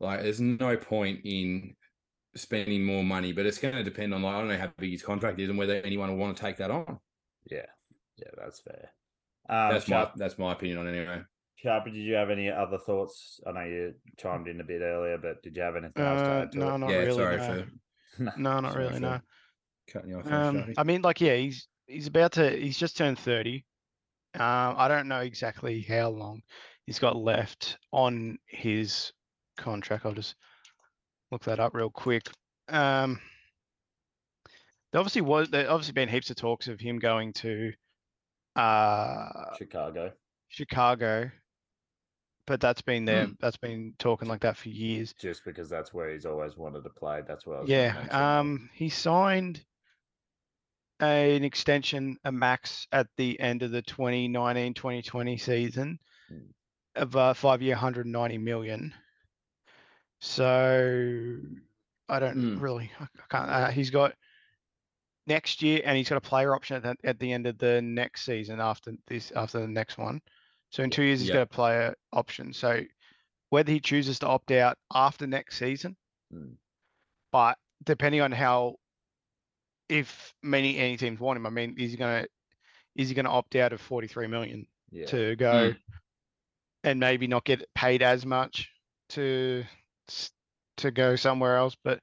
Like 0.00 0.22
there's 0.22 0.40
no 0.40 0.76
point 0.76 1.20
in 1.24 1.74
spending 2.34 2.84
more 2.84 3.04
money, 3.04 3.32
but 3.32 3.46
it's 3.46 3.58
going 3.58 3.74
to 3.74 3.82
depend 3.82 4.14
on 4.14 4.22
like 4.22 4.34
I 4.34 4.38
don't 4.38 4.48
know 4.48 4.58
how 4.58 4.72
big 4.78 4.92
his 4.92 5.02
contract 5.02 5.40
is 5.40 5.48
and 5.48 5.58
whether 5.58 5.74
anyone 5.74 6.10
will 6.10 6.18
want 6.18 6.36
to 6.36 6.42
take 6.42 6.56
that 6.58 6.70
on. 6.70 6.98
yeah, 7.50 7.66
yeah. 8.16 8.28
That's 8.36 8.60
fair. 8.60 8.90
Um, 9.48 9.72
that's 9.72 9.88
my 9.88 10.08
that's 10.16 10.38
my 10.38 10.52
opinion 10.52 10.78
on 10.78 10.88
it 10.88 10.96
anyway. 10.96 11.22
Sharpie, 11.66 11.86
did 11.92 11.96
you 11.96 12.14
have 12.14 12.30
any 12.30 12.48
other 12.50 12.78
thoughts? 12.78 13.40
I 13.46 13.52
know 13.52 13.64
you 13.64 13.94
chimed 14.16 14.46
in 14.48 14.60
a 14.60 14.64
bit 14.64 14.82
earlier, 14.82 15.18
but 15.18 15.42
did 15.42 15.56
you 15.56 15.62
have 15.62 15.74
anything 15.76 16.02
else 16.04 16.22
to 16.22 16.30
uh, 16.30 16.42
add 16.42 16.52
to 16.52 16.58
no, 16.58 16.74
it? 16.74 16.78
not 16.78 16.90
yeah, 16.90 16.96
really. 16.98 17.16
sorry 17.16 17.36
no. 17.38 17.64
for 18.18 18.38
no, 18.38 18.60
not 18.60 18.72
sorry 18.72 18.84
really. 18.84 18.94
for 18.94 19.00
No. 19.00 19.20
cutting 19.92 20.10
you 20.10 20.18
off. 20.18 20.26
Um, 20.30 20.56
Sharpie. 20.58 20.74
I 20.78 20.84
mean, 20.84 21.02
like, 21.02 21.20
yeah, 21.20 21.34
he's 21.34 21.66
he's 21.86 22.06
about 22.06 22.32
to. 22.32 22.50
He's 22.50 22.78
just 22.78 22.96
turned 22.96 23.18
thirty. 23.18 23.64
Um, 24.34 24.74
I 24.76 24.86
don't 24.88 25.08
know 25.08 25.20
exactly 25.20 25.80
how 25.80 26.10
long 26.10 26.42
he's 26.84 26.98
got 26.98 27.16
left 27.16 27.78
on 27.90 28.38
his 28.46 29.12
contract. 29.56 30.06
I'll 30.06 30.12
just 30.12 30.36
look 31.32 31.42
that 31.44 31.58
up 31.58 31.74
real 31.74 31.90
quick. 31.90 32.28
Um, 32.68 33.18
there 34.92 35.00
obviously 35.00 35.22
was 35.22 35.48
there 35.50 35.70
obviously 35.70 35.92
been 35.92 36.08
heaps 36.08 36.30
of 36.30 36.36
talks 36.36 36.68
of 36.68 36.80
him 36.80 36.98
going 36.98 37.32
to 37.34 37.72
uh 38.54 39.54
Chicago. 39.58 40.12
Chicago, 40.48 41.30
but 42.46 42.60
that's 42.60 42.82
been 42.82 43.04
there. 43.04 43.26
Hmm. 43.26 43.32
That's 43.40 43.56
been 43.56 43.94
talking 43.98 44.28
like 44.28 44.40
that 44.40 44.56
for 44.56 44.68
years. 44.68 45.14
just 45.18 45.44
because 45.44 45.68
that's 45.68 45.92
where 45.92 46.10
he's 46.10 46.26
always 46.26 46.56
wanted 46.56 46.84
to 46.84 46.90
play. 46.90 47.22
That's 47.26 47.46
where. 47.46 47.58
I 47.58 47.60
was. 47.62 47.68
Yeah. 47.70 48.06
Um, 48.10 48.70
he 48.74 48.88
signed 48.88 49.64
an 51.00 51.44
extension, 51.44 52.16
a 52.24 52.32
max 52.32 52.86
at 52.92 53.08
the 53.16 53.38
end 53.40 53.62
of 53.62 53.70
the 53.70 53.82
2019-2020 53.82 55.38
season 55.40 55.98
Mm. 56.32 56.48
of 56.94 57.14
a 57.14 57.34
five-year, 57.34 57.74
190 57.74 58.38
million. 58.38 58.94
So 60.20 61.36
I 62.08 62.18
don't 62.18 62.36
Mm. 62.36 62.60
really, 62.60 62.90
I 63.00 63.04
I 63.04 63.08
can't. 63.28 63.50
Uh, 63.50 63.70
he's 63.70 63.90
got 63.90 64.14
next 65.26 65.60
year, 65.62 65.82
and 65.84 65.96
he's 65.96 66.08
got 66.08 66.16
a 66.16 66.20
player 66.20 66.54
option 66.54 66.76
at 66.76 66.82
the, 66.82 67.08
at 67.08 67.18
the 67.18 67.32
end 67.32 67.46
of 67.46 67.58
the 67.58 67.82
next 67.82 68.22
season 68.24 68.60
after 68.60 68.92
this, 69.06 69.32
after 69.32 69.60
the 69.60 69.66
next 69.68 69.98
one. 69.98 70.20
So 70.76 70.82
in 70.82 70.90
two 70.90 71.04
years, 71.04 71.20
he's 71.20 71.30
Yeah. 71.30 71.36
got 71.36 71.42
a 71.42 71.46
player 71.46 71.94
option. 72.12 72.52
So 72.52 72.82
whether 73.48 73.72
he 73.72 73.80
chooses 73.80 74.18
to 74.18 74.26
opt 74.26 74.50
out 74.50 74.76
after 74.92 75.26
next 75.26 75.56
season, 75.56 75.96
Mm. 76.30 76.58
but 77.32 77.58
depending 77.84 78.20
on 78.20 78.30
how, 78.30 78.78
if 79.88 80.34
many 80.42 80.76
any 80.76 80.98
teams 80.98 81.18
want 81.18 81.38
him, 81.38 81.46
I 81.46 81.50
mean, 81.50 81.78
is 81.78 81.92
he 81.92 81.96
gonna 81.96 82.26
is 82.94 83.08
he 83.08 83.14
gonna 83.14 83.30
opt 83.30 83.56
out 83.56 83.72
of 83.72 83.80
forty 83.80 84.06
three 84.06 84.26
million 84.26 84.66
yeah. 84.90 85.06
to 85.06 85.34
go 85.36 85.74
and 86.84 87.00
maybe 87.00 87.26
not 87.26 87.46
get 87.46 87.72
paid 87.74 88.02
as 88.02 88.26
much 88.26 88.70
to 89.10 89.64
to 90.76 90.90
go 90.90 91.16
somewhere 91.16 91.56
else? 91.56 91.74
But 91.82 92.02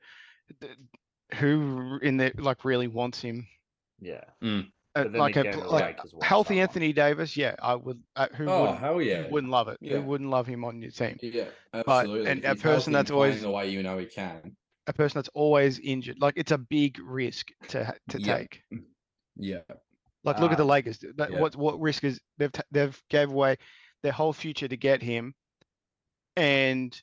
who 1.35 1.99
in 2.01 2.17
the 2.17 2.31
like 2.39 2.65
really 2.65 2.87
wants 2.87 3.21
him? 3.21 3.47
yeah. 3.99 4.23
Uh, 4.95 5.05
like 5.11 5.35
a 5.37 5.39
again, 5.41 5.53
pl- 5.53 5.63
the 5.63 5.67
like 5.69 5.97
Lakers 5.97 6.13
healthy 6.21 6.47
someone. 6.49 6.61
Anthony 6.61 6.93
Davis, 6.93 7.35
yeah, 7.35 7.55
I 7.59 7.73
would. 7.75 7.99
Uh, 8.15 8.27
who 8.35 8.47
Oh 8.47 8.61
wouldn't? 8.61 8.79
hell 8.79 8.93
who 8.95 8.99
yeah! 9.01 9.27
wouldn't 9.27 9.51
love 9.51 9.67
it? 9.67 9.77
Yeah. 9.81 9.97
Who 9.97 10.03
wouldn't 10.03 10.29
love 10.29 10.45
him 10.45 10.63
on 10.63 10.81
your 10.83 10.91
team? 10.91 11.17
Yeah, 11.21 11.45
absolutely. 11.73 12.29
and 12.29 12.43
If 12.45 12.59
a 12.59 12.61
person 12.61 12.93
that's 12.93 13.09
always- 13.09 13.41
the 13.41 13.49
way 13.49 13.69
you 13.69 13.81
know 13.81 13.97
he 13.97 14.05
can. 14.05 14.55
A 14.85 14.93
person 14.93 15.17
that's 15.17 15.29
always 15.33 15.79
injured, 15.79 16.17
like 16.19 16.33
it's 16.37 16.51
a 16.51 16.57
big 16.57 16.99
risk 16.99 17.47
to 17.69 17.91
to 18.09 18.21
Yeah. 18.21 18.37
take. 18.37 18.61
Yeah, 19.35 19.59
Like, 20.25 20.39
look 20.39 20.51
at 20.51 20.57
the 20.57 20.63
Um, 20.63 20.69
Lakers. 20.69 20.99
th- 20.99 21.15
That, 21.15 21.31
yeah. 21.31 21.39
What 21.39 21.55
what 21.55 21.79
risk 21.79 22.03
is 22.03 22.19
they've 22.37 22.51
t- 22.51 22.61
they've 22.69 23.01
gave 23.09 23.29
away 23.31 23.57
their 24.03 24.11
whole 24.11 24.31
future 24.33 24.67
to 24.67 24.77
get 24.77 25.01
him, 25.01 25.33
and 26.35 27.01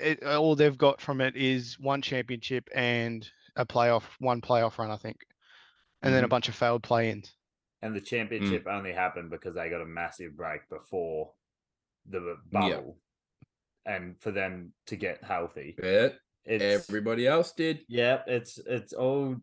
it, 0.00 0.22
all 0.24 0.54
they've 0.56 0.78
got 0.78 1.00
from 1.00 1.20
it 1.20 1.36
is 1.36 1.78
one 1.78 2.00
championship 2.02 2.68
and 2.74 3.28
a 3.56 3.66
playoff, 3.66 4.04
one 4.18 4.40
playoff 4.40 4.78
run, 4.78 4.90
I 4.90 4.96
think, 4.96 5.16
and 6.06 6.14
then 6.14 6.24
a 6.24 6.26
Mhm. 6.26 6.30
bunch 6.30 6.48
of 6.48 6.54
failed 6.54 6.82
play-ins. 6.82 7.34
And 7.82 7.94
the 7.94 8.00
championship 8.00 8.66
only 8.66 8.92
happened 8.92 9.30
because 9.30 9.54
they 9.54 9.68
got 9.68 9.82
a 9.82 9.86
massive 9.86 10.36
break 10.36 10.68
before 10.68 11.32
the 12.08 12.20
Yeah. 12.20 12.60
bubble, 12.60 12.98
and 13.84 14.20
for 14.20 14.30
them 14.30 14.72
to 14.86 14.96
get 14.96 15.22
healthy, 15.22 15.74
but 15.76 16.18
it's 16.44 16.88
everybody 16.88 17.26
else 17.26 17.52
did. 17.52 17.84
yeah, 17.88 18.22
it's 18.26 18.58
it's 18.58 18.92
all 18.92 19.36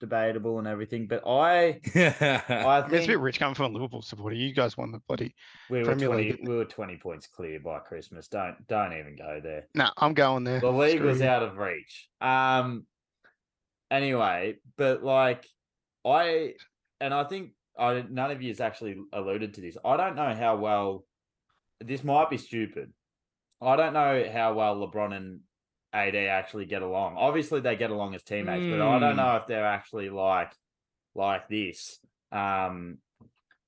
debatable 0.00 0.58
and 0.58 0.66
everything. 0.66 1.06
But 1.06 1.26
I 1.26 1.80
I 1.94 1.98
I 1.98 2.00
mean, 2.00 2.04
it's 2.04 2.44
a 2.46 2.88
think 2.88 3.06
bit 3.06 3.18
rich 3.20 3.38
coming 3.38 3.54
from 3.54 3.70
a 3.70 3.74
Liverpool 3.74 4.02
supporter. 4.02 4.34
You 4.36 4.52
guys 4.52 4.76
won 4.76 4.90
the 4.92 4.98
bloody. 5.08 5.34
we 5.70 5.78
were 5.80 5.84
Premier 5.86 6.08
twenty 6.08 6.32
League. 6.32 6.48
we 6.48 6.54
were 6.56 6.64
twenty 6.64 6.96
points 6.96 7.26
clear 7.26 7.58
by 7.60 7.78
Christmas. 7.80 8.28
Don't 8.28 8.66
don't 8.68 8.92
even 8.92 9.16
go 9.16 9.40
there. 9.42 9.68
No, 9.74 9.90
I'm 9.96 10.14
going 10.14 10.44
there. 10.44 10.60
the 10.60 10.70
league 10.72 10.96
Screw 10.98 11.08
was 11.08 11.20
you. 11.20 11.26
out 11.26 11.42
of 11.42 11.56
reach. 11.58 12.08
Um. 12.20 12.86
Anyway, 13.90 14.56
but 14.76 15.02
like 15.04 15.46
I 16.04 16.54
and 17.00 17.12
I 17.14 17.24
think 17.24 17.52
I 17.78 18.04
none 18.08 18.30
of 18.30 18.42
you 18.42 18.48
has 18.48 18.60
actually 18.60 18.96
alluded 19.12 19.54
to 19.54 19.60
this. 19.60 19.76
I 19.84 19.96
don't 19.96 20.16
know 20.16 20.34
how 20.34 20.56
well 20.56 21.06
this 21.80 22.04
might 22.04 22.30
be 22.30 22.38
stupid. 22.38 22.92
I 23.60 23.76
don't 23.76 23.92
know 23.92 24.28
how 24.32 24.54
well 24.54 24.76
LeBron 24.76 25.14
and 25.16 25.40
AD 25.92 26.14
actually 26.16 26.66
get 26.66 26.82
along. 26.82 27.16
Obviously, 27.16 27.60
they 27.60 27.76
get 27.76 27.90
along 27.90 28.14
as 28.14 28.22
teammates, 28.22 28.66
but 28.66 28.80
I 28.80 28.98
don't 28.98 29.10
Hmm. 29.12 29.16
know 29.16 29.36
if 29.36 29.46
they're 29.46 29.66
actually 29.66 30.10
like 30.10 30.52
like 31.14 31.48
this. 31.48 31.98
Um, 32.30 32.98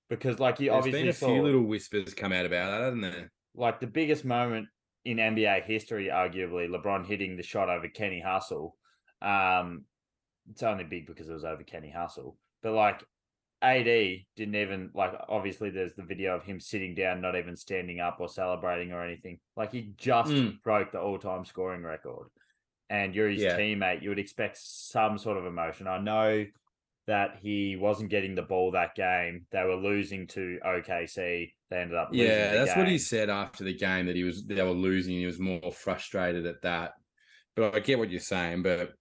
because 0.09 0.39
like 0.39 0.61
you 0.61 0.71
There's 0.71 0.79
obviously 0.79 1.01
been 1.03 1.09
a 1.11 1.13
saw 1.13 1.29
few 1.29 1.43
little 1.43 1.63
whispers 1.63 2.15
come 2.15 2.33
out 2.33 2.47
about 2.47 2.71
that, 2.71 2.81
hasn't 2.85 3.03
there? 3.03 3.31
like 3.55 3.79
the 3.81 3.87
biggest 3.87 4.25
moment 4.25 4.69
in 5.05 5.19
NBA 5.19 5.65
history, 5.65 6.07
arguably, 6.07 6.69
LeBron 6.69 7.07
hitting 7.07 7.37
the 7.37 7.43
shot 7.43 7.69
over 7.69 7.89
Kenny 7.89 8.21
Hustle. 8.21 8.77
Um, 9.23 9.85
it's 10.51 10.63
only 10.63 10.85
big 10.85 11.07
because 11.07 11.29
it 11.29 11.33
was 11.33 11.45
over 11.45 11.63
Kenny 11.63 11.91
Hustle, 11.91 12.37
but 12.63 12.73
like 12.73 13.03
AD 13.63 14.27
didn't 14.37 14.55
even 14.57 14.91
like 14.95 15.13
obviously 15.29 15.71
there's 15.71 15.95
the 15.95 16.03
video 16.03 16.37
of 16.37 16.45
him 16.45 16.61
sitting 16.61 16.95
down, 16.95 17.21
not 17.21 17.37
even 17.37 17.57
standing 17.57 18.01
up 18.01 18.19
or 18.21 18.29
celebrating 18.29 18.93
or 18.93 19.03
anything. 19.03 19.39
Like 19.57 19.73
he 19.73 19.93
just 19.97 20.33
Mm. 20.33 20.63
broke 20.63 20.93
the 20.93 21.01
all 21.01 21.19
time 21.19 21.45
scoring 21.45 21.83
record. 21.83 22.29
And 22.91 23.15
you're 23.15 23.31
his 23.31 23.43
Yeah. 23.43 23.57
teammate, 23.57 24.03
you 24.03 24.11
would 24.11 24.19
expect 24.19 24.59
some 24.59 25.17
sort 25.17 25.39
of 25.39 25.47
emotion. 25.47 25.87
I 25.87 25.99
know 25.99 26.45
that 27.07 27.37
he 27.41 27.77
wasn't 27.77 28.11
getting 28.11 28.35
the 28.35 28.43
ball 28.43 28.71
that 28.73 28.95
game. 28.95 29.47
They 29.51 29.63
were 29.65 29.77
losing 29.77 30.27
to 30.29 30.59
OKC. 30.65 31.55
They 31.71 31.77
ended 31.77 31.97
up 31.97 32.11
losing 32.11 32.27
Yeah, 32.27 32.53
that's 32.53 32.77
what 32.77 32.89
he 32.89 32.99
said 32.99 33.31
after 33.31 33.65
the 33.65 33.75
game 33.75 34.07
that 34.07 34.17
he 34.17 34.25
was 34.25 34.45
they 34.45 34.63
were 34.63 34.71
losing. 34.71 35.15
He 35.15 35.27
was 35.27 35.39
more 35.39 35.73
frustrated 35.73 36.47
at 36.47 36.63
that. 36.63 36.93
But 37.57 37.75
I 37.75 37.81
get 37.81 37.99
what 37.99 38.11
you're 38.11 38.21
saying. 38.21 38.63
But 38.63 38.93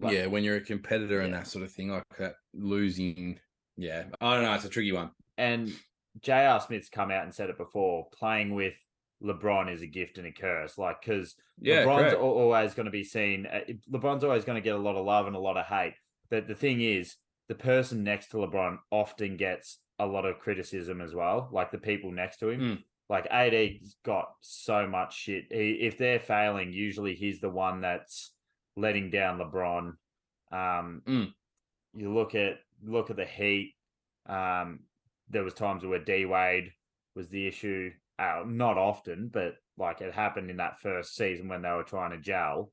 Like- 0.00 0.14
yeah, 0.14 0.26
when 0.26 0.44
you're 0.44 0.56
a 0.56 0.60
competitor 0.60 1.20
and 1.20 1.32
that 1.34 1.46
sort 1.46 1.64
of 1.64 1.72
thing, 1.72 1.90
like 1.90 2.02
that 2.18 2.34
losing, 2.52 3.38
yeah, 3.76 4.04
I 4.20 4.34
don't 4.34 4.42
know. 4.42 4.54
It's 4.54 4.64
a 4.64 4.68
tricky 4.68 4.92
one. 4.92 5.10
and 5.38 5.72
J.R. 6.20 6.60
Smith's 6.60 6.88
come 6.88 7.10
out 7.10 7.24
and 7.24 7.34
said 7.34 7.50
it 7.50 7.58
before. 7.58 8.06
Playing 8.16 8.54
with 8.54 8.76
LeBron 9.22 9.72
is 9.72 9.82
a 9.82 9.86
gift 9.86 10.16
and 10.18 10.26
a 10.26 10.32
curse. 10.32 10.78
Like 10.78 11.00
because 11.00 11.34
Yeah, 11.60 11.84
LeBron's 11.84 12.00
correct. 12.12 12.16
always 12.20 12.74
going 12.74 12.86
to 12.86 12.92
be 12.92 13.02
seen. 13.04 13.46
uh, 13.46 13.60
LeBron's 13.92 14.22
always 14.22 14.44
going 14.44 14.54
to 14.56 14.64
get 14.64 14.76
a 14.76 14.78
lot 14.78 14.94
of 14.96 15.04
love 15.04 15.26
and 15.26 15.34
a 15.34 15.40
lot 15.40 15.56
of 15.56 15.66
hate. 15.66 15.94
But 16.30 16.46
the 16.46 16.54
thing 16.54 16.80
is, 16.80 17.16
the 17.48 17.54
person 17.56 18.04
next 18.04 18.28
to 18.30 18.36
LeBron 18.36 18.78
often 18.92 19.36
gets 19.36 19.78
a 19.98 20.06
lot 20.06 20.24
of 20.24 20.38
criticism 20.38 21.00
as 21.00 21.14
well. 21.14 21.48
Like 21.52 21.72
the 21.72 21.78
people 21.78 22.12
next 22.12 22.36
to 22.38 22.50
him. 22.50 22.60
Mm. 22.60 22.82
Like 23.10 23.26
AD's 23.30 23.96
got 24.04 24.28
so 24.40 24.86
much 24.86 25.16
shit. 25.18 25.46
He, 25.50 25.72
if 25.82 25.98
they're 25.98 26.20
failing, 26.20 26.72
usually 26.72 27.14
he's 27.16 27.40
the 27.40 27.50
one 27.50 27.80
that's 27.80 28.32
letting 28.76 29.10
down 29.10 29.38
LeBron. 29.38 29.96
Um, 30.52 31.02
Mm. 31.06 31.32
You 31.94 32.12
look 32.12 32.34
at 32.34 32.58
look 32.82 33.10
at 33.10 33.16
the 33.16 33.24
Heat. 33.24 33.74
Um, 34.26 34.80
there 35.28 35.44
was 35.44 35.54
times 35.54 35.84
where 35.84 35.98
D 36.04 36.24
Wade 36.26 36.72
was 37.14 37.28
the 37.28 37.46
issue. 37.46 37.90
Uh, 38.18 38.42
not 38.46 38.78
often, 38.78 39.28
but 39.28 39.54
like 39.76 40.00
it 40.00 40.12
happened 40.12 40.50
in 40.50 40.56
that 40.58 40.78
first 40.80 41.14
season 41.16 41.48
when 41.48 41.62
they 41.62 41.70
were 41.70 41.82
trying 41.84 42.10
to 42.12 42.18
gel, 42.18 42.72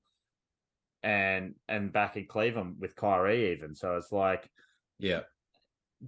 and 1.03 1.55
and 1.67 1.91
back 1.93 2.17
in 2.17 2.25
Cleveland 2.27 2.75
with 2.79 2.95
Kyrie 2.95 3.51
even. 3.53 3.73
So 3.75 3.95
it's 3.97 4.11
like 4.11 4.49
Yeah, 4.99 5.21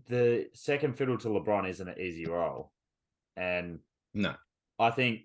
the 0.08 0.50
second 0.54 0.98
fiddle 0.98 1.18
to 1.20 1.28
LeBron 1.30 1.68
isn't 1.70 1.88
an 1.88 2.00
easy 2.00 2.26
role, 2.26 2.72
and 3.36 3.80
no, 4.14 4.36
I 4.80 4.92
think 4.92 5.22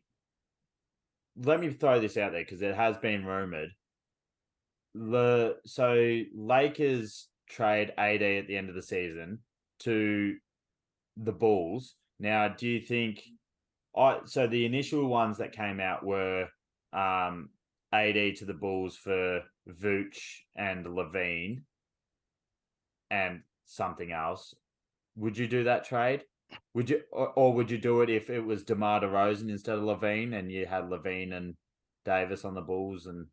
let 1.36 1.60
me 1.60 1.70
throw 1.70 2.00
this 2.00 2.16
out 2.16 2.32
there 2.32 2.42
because 2.42 2.62
it 2.62 2.74
has 2.74 2.96
been 2.98 3.24
rumored. 3.24 3.70
The 4.98 5.56
so 5.64 6.22
Lakers 6.34 7.28
trade 7.48 7.92
AD 7.96 8.22
at 8.22 8.46
the 8.46 8.56
end 8.56 8.68
of 8.68 8.74
the 8.74 8.82
season 8.82 9.38
to 9.80 10.36
the 11.16 11.32
Bulls. 11.32 11.94
Now, 12.18 12.48
do 12.48 12.66
you 12.66 12.80
think 12.80 13.22
I 13.96 14.18
so 14.24 14.46
the 14.46 14.66
initial 14.66 15.06
ones 15.06 15.38
that 15.38 15.52
came 15.52 15.80
out 15.80 16.04
were 16.04 16.48
um 16.92 17.50
AD 17.92 18.36
to 18.36 18.44
the 18.44 18.54
Bulls 18.54 18.96
for 18.96 19.42
Vooch 19.68 20.18
and 20.56 20.84
LaVine 20.86 21.62
and 23.10 23.42
something 23.64 24.12
else. 24.12 24.54
Would 25.16 25.38
you 25.38 25.46
do 25.46 25.64
that 25.64 25.84
trade? 25.84 26.24
Would 26.74 26.90
you, 26.90 27.02
or, 27.12 27.28
or 27.30 27.52
would 27.52 27.70
you 27.70 27.78
do 27.78 28.00
it 28.02 28.10
if 28.10 28.30
it 28.30 28.40
was 28.40 28.64
DeMar 28.64 29.00
DeRozan 29.00 29.50
instead 29.50 29.78
of 29.78 29.84
LaVine, 29.84 30.38
and 30.38 30.50
you 30.50 30.66
had 30.66 30.84
LaVine 30.84 31.32
and 31.32 31.54
Davis 32.04 32.44
on 32.44 32.54
the 32.54 32.60
Bulls 32.60 33.06
and 33.06 33.26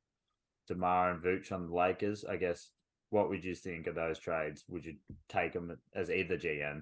DeMar 0.68 1.12
and 1.12 1.24
Vooch 1.24 1.52
on 1.52 1.68
the 1.70 1.76
Lakers? 1.76 2.26
I 2.26 2.38
guess. 2.38 2.70
What 3.12 3.30
would 3.30 3.46
you 3.46 3.56
think 3.56 3.88
of 3.88 3.96
those 3.96 4.20
trades? 4.20 4.66
Would 4.68 4.84
you 4.86 4.96
take 5.30 5.54
them 5.54 5.78
as 5.94 6.10
either 6.10 6.38
GM? 6.38 6.82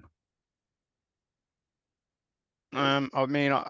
Um, 2.72 3.10
I 3.14 3.26
mean, 3.26 3.52
I, 3.52 3.68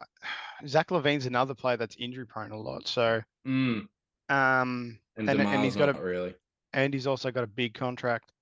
Zach 0.66 0.88
LaVine's 0.88 1.27
another 1.27 1.55
player 1.55 1.77
that's 1.77 1.96
injury 1.98 2.27
prone 2.27 2.53
a 2.53 2.59
lot. 2.59 2.87
So, 2.88 3.20
mm. 3.46 3.87
um, 4.31 4.98
and, 5.16 5.29
And- 5.29 5.40
and 5.40 5.64
he's 5.64 5.77
got 5.77 5.90
a- 5.90 6.00
really. 6.00 6.35
and 6.72 6.94
he's 6.94 7.07
also 7.07 7.31
got 7.31 7.44
a 7.44 7.48
big 7.48 7.74
contract. 7.74 8.33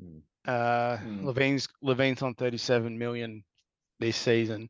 Hmm. 0.00 0.18
Uh, 0.46 0.98
Hmm. 0.98 1.26
LaVine's 1.26 1.66
LaVine's 1.82 2.22
on 2.22 2.34
37 2.34 2.96
million 2.98 3.42
this 3.98 4.16
season, 4.16 4.68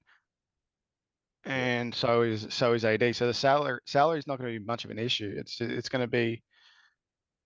and 1.44 1.94
so 1.94 2.22
is 2.22 2.46
so 2.50 2.72
is 2.72 2.84
AD. 2.84 3.14
So 3.14 3.26
the 3.26 3.34
salary 3.34 3.80
salary 3.86 4.18
is 4.18 4.26
not 4.26 4.38
going 4.38 4.52
to 4.52 4.58
be 4.58 4.64
much 4.64 4.84
of 4.84 4.90
an 4.90 4.98
issue. 4.98 5.34
It's 5.36 5.60
it's 5.60 5.88
going 5.88 6.02
to 6.02 6.08
be, 6.08 6.42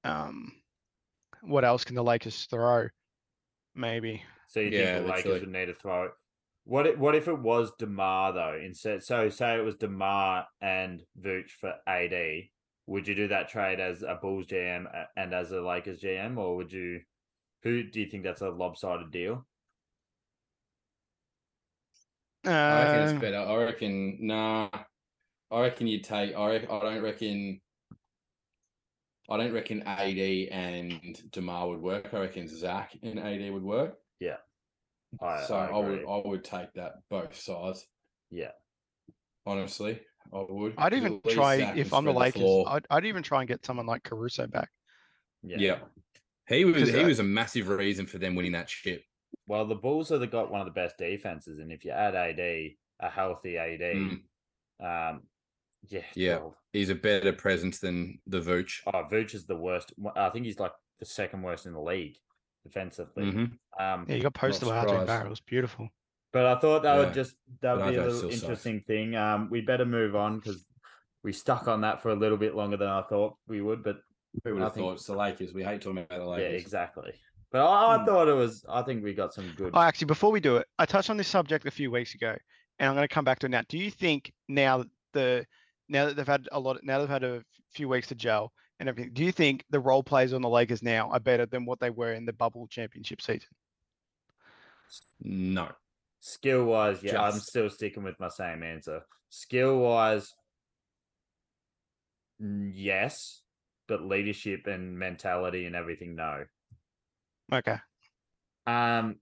um, 0.05 0.53
what 1.43 1.65
else 1.65 1.85
can 1.85 1.97
the 1.97 2.05
Lakers 2.05 2.47
throw? 2.47 2.89
Maybe. 3.75 4.23
So 4.49 4.61
you 4.61 4.71
Yeah, 4.71 4.95
think 4.95 5.03
the 5.03 5.09
Lakers 5.09 5.25
literally. 5.25 5.41
would 5.41 5.49
need 5.51 5.67
to 5.67 5.75
throw 5.75 6.05
it? 6.05 6.11
What 6.65 6.87
if, 6.87 6.99
what 6.99 7.15
if 7.15 7.29
it 7.29 7.39
was 7.39 7.73
DeMar 7.79 8.35
though? 8.35 8.61
Instead, 8.63 9.03
so 9.03 9.29
say 9.31 9.57
it 9.59 9.65
was 9.65 9.77
DeMar 9.77 10.47
and 10.61 11.03
Vooch 11.21 11.51
for 11.51 11.75
AD. 11.87 12.45
Would 12.87 13.09
you 13.09 13.15
do 13.15 13.29
that 13.29 13.49
trade 13.49 13.81
as 13.81 14.03
a 14.03 14.19
Bulls 14.21 14.47
GM 14.47 14.87
and 15.17 15.35
as 15.35 15.51
a 15.51 15.61
Lakers 15.61 16.01
GM, 16.01 16.37
or 16.39 16.57
would 16.57 16.73
you? 16.73 17.01
Who 17.65 17.83
do 17.83 18.01
you 18.01 18.07
think 18.07 18.23
that's 18.23 18.41
a 18.43 18.51
lopsided 18.51 19.11
deal? 19.11 19.48
I 22.53 22.85
reckon 22.85 23.01
Uh, 23.01 23.11
it's 23.13 23.21
better. 23.21 23.39
I 23.39 23.57
reckon 23.65 24.19
nah. 24.21 24.69
I 25.51 25.61
reckon 25.61 25.87
you 25.87 26.01
take. 26.01 26.35
I 26.37 26.49
reckon, 26.51 26.71
I 26.71 26.81
don't 26.81 27.03
reckon. 27.03 27.61
I 29.31 29.37
don't 29.37 29.53
reckon 29.53 29.83
AD 29.83 30.19
and 30.51 31.19
DeMar 31.33 31.69
would 31.69 31.81
work. 31.81 32.13
I 32.13 32.21
reckon 32.21 32.49
Zach 32.49 32.97
and 33.03 33.19
AD 33.19 33.53
would 33.53 33.63
work. 33.63 33.97
I, 35.23 35.43
so 35.47 35.55
I, 35.57 35.79
would. 35.79 36.05
I 36.07 36.23
would 36.29 36.45
take 36.45 36.73
that 36.75 36.97
both 37.09 37.35
sides. 37.35 37.87
Yeah, 38.31 38.51
Honestly, 39.47 40.01
I 40.35 40.45
would. 40.47 40.75
I'd 40.77 40.93
even 40.93 41.23
try 41.27 41.59
Zach 41.59 41.77
if 41.79 41.95
I'm 41.95 42.05
the 42.05 42.11
spread 42.11 42.21
Lakers. 42.21 42.43
floor. 42.43 42.67
I'd, 42.69 42.87
I'd 42.91 43.07
even 43.07 43.23
try 43.23 43.41
and 43.41 43.49
get 43.49 43.65
someone 43.65 43.87
like 43.87 44.03
Caruso 44.03 44.47
back. 44.47 44.69
yeah. 45.43 45.57
Yeah. 45.59 45.79
He 46.47 46.65
was. 46.67 46.77
'Cause, 46.77 46.89
He 46.91 47.01
uh, 47.01 47.07
was 47.07 47.21
a 47.21 47.25
massive 47.25 47.69
reason 47.69 48.05
for 48.07 48.19
them 48.19 48.35
winning 48.35 48.53
that 48.53 48.69
ship. 48.69 49.03
Well, 49.49 49.65
the 49.65 49.75
Bulls 49.75 50.11
have 50.11 50.31
got 50.31 50.51
one 50.51 50.61
of 50.61 50.67
the 50.67 50.73
best 50.73 50.99
defenses, 50.99 51.59
and 51.59 51.73
if 51.73 51.83
you 51.85 51.91
add 51.91 52.15
AD, 52.15 52.39
a 53.01 53.09
healthy 53.09 53.57
AD, 53.57 53.81
Mm. 53.81 54.21
um, 54.81 55.23
yeah, 55.89 56.03
Yeah. 56.15 56.37
well, 56.37 56.57
He's 56.75 56.91
a 56.91 56.95
better 56.95 57.33
presence 57.33 57.79
than 57.81 58.21
the 58.27 58.41
Vooch. 58.41 58.83
Oh, 58.87 59.05
Vooch 59.11 59.35
is 59.35 59.47
the 59.47 59.57
worst. 59.57 59.95
I 60.15 60.29
think 60.29 60.45
he's 60.45 60.61
like 60.61 60.73
the 60.99 61.07
second 61.07 61.41
worst 61.43 61.65
in 61.65 61.73
the 61.73 61.81
league 61.81 62.19
defensively. 62.63 63.25
Mhm. 63.25 63.59
Um, 63.81 64.05
Yeah, 64.07 64.17
you 64.17 64.23
got 64.23 64.35
posted 64.35 64.69
by 64.69 64.77
RJ 64.81 64.89
surprised. 64.91 65.07
Barrels. 65.07 65.41
Beautiful. 65.41 65.89
but 66.31 66.45
I 66.45 66.61
thought 66.61 66.83
that 66.83 66.95
Yeah. 66.99 67.05
would 67.07 67.15
just 67.15 67.37
that 67.63 67.73
would 67.75 67.85
But 67.85 67.91
be 67.91 67.97
a 67.97 68.03
little 68.03 68.15
still 68.19 68.31
sucks. 68.31 68.43
interesting 68.43 68.83
thing. 68.83 69.17
Um, 69.17 69.49
we 69.49 69.63
better 69.63 69.87
move 69.87 70.15
on 70.15 70.39
because 70.39 70.67
we 71.23 71.33
stuck 71.33 71.67
on 71.69 71.81
that 71.81 72.03
for 72.03 72.11
a 72.11 72.15
little 72.15 72.37
bit 72.37 72.55
longer 72.55 72.77
than 72.77 72.89
I 72.89 73.01
thought 73.01 73.39
we 73.47 73.63
would. 73.63 73.83
But 73.83 74.03
Who 74.45 74.53
would 74.53 74.63
have 74.63 74.75
thought 74.75 74.93
it's 74.93 75.07
the 75.07 75.17
Lakers? 75.17 75.55
We 75.55 75.65
hate 75.65 75.81
talking 75.81 76.03
about 76.03 76.19
the 76.19 76.27
Lakers. 76.27 76.53
yeah, 76.53 76.59
exactly. 76.59 77.15
But 77.51 77.65
I, 77.65 77.95
I 77.95 77.99
Hmm. 77.99 78.05
thought 78.05 78.29
it 78.29 78.35
was. 78.35 78.65
I 78.69 78.83
think 78.83 79.03
we 79.03 79.15
got 79.15 79.33
some 79.33 79.49
good. 79.57 79.75
Oh, 79.75 79.81
actually, 79.81 80.07
before 80.07 80.31
we 80.31 80.41
do 80.41 80.57
it, 80.57 80.67
I 80.79 80.87
touched 80.87 81.11
on 81.11 81.17
this 81.17 81.29
subject 81.29 81.67
a 81.67 81.71
few 81.71 81.91
weeks 81.91 82.15
ago, 82.15 82.37
and 82.79 82.89
I'm 82.89 82.95
going 82.95 83.09
to 83.09 83.15
come 83.15 83.25
back 83.25 83.39
to 83.41 83.47
it 83.47 83.51
now. 83.51 83.63
Do 83.69 83.79
you 83.79 83.91
think 83.91 84.33
now 84.49 84.79
that 84.79 84.89
the 85.13 85.47
now 85.89 86.07
that 86.07 86.17
they've 86.17 86.27
had 86.27 86.49
a 86.53 86.61
lot, 86.61 86.79
now 86.83 86.99
they've 86.99 87.09
had 87.09 87.25
a 87.25 87.43
few 87.73 87.89
weeks 87.89 88.09
to 88.09 88.15
gel 88.15 88.53
and 88.81 88.89
everything, 88.89 89.13
do 89.13 89.25
you 89.25 89.33
think 89.33 89.65
the 89.71 89.81
role 89.81 90.03
players 90.03 90.33
on 90.33 90.43
the 90.43 90.49
Lakers 90.49 90.83
now 90.83 91.11
are 91.11 91.21
better 91.21 91.47
than 91.47 91.65
what 91.65 91.81
they 91.81 91.91
were 91.91 92.13
in 92.13 92.27
the 92.27 92.33
bubble 92.33 92.67
championship 92.69 93.23
season? 93.23 93.49
No. 95.21 95.71
Skill 96.21 96.65
wise, 96.65 97.03
yeah, 97.03 97.23
I'm 97.23 97.39
still 97.39 97.71
sticking 97.71 98.03
with 98.03 98.19
my 98.21 98.29
same 98.29 98.63
answer. 98.63 99.03
Skill 99.31 99.79
wise, 99.79 100.33
yes, 102.39 103.43
but 103.87 104.03
leadership 104.03 104.67
and 104.67 104.99
mentality 104.99 105.67
and 105.67 105.77
everything, 105.77 106.17
no. 106.17 106.45
Okay. 107.53 107.77
Um, 108.67 109.17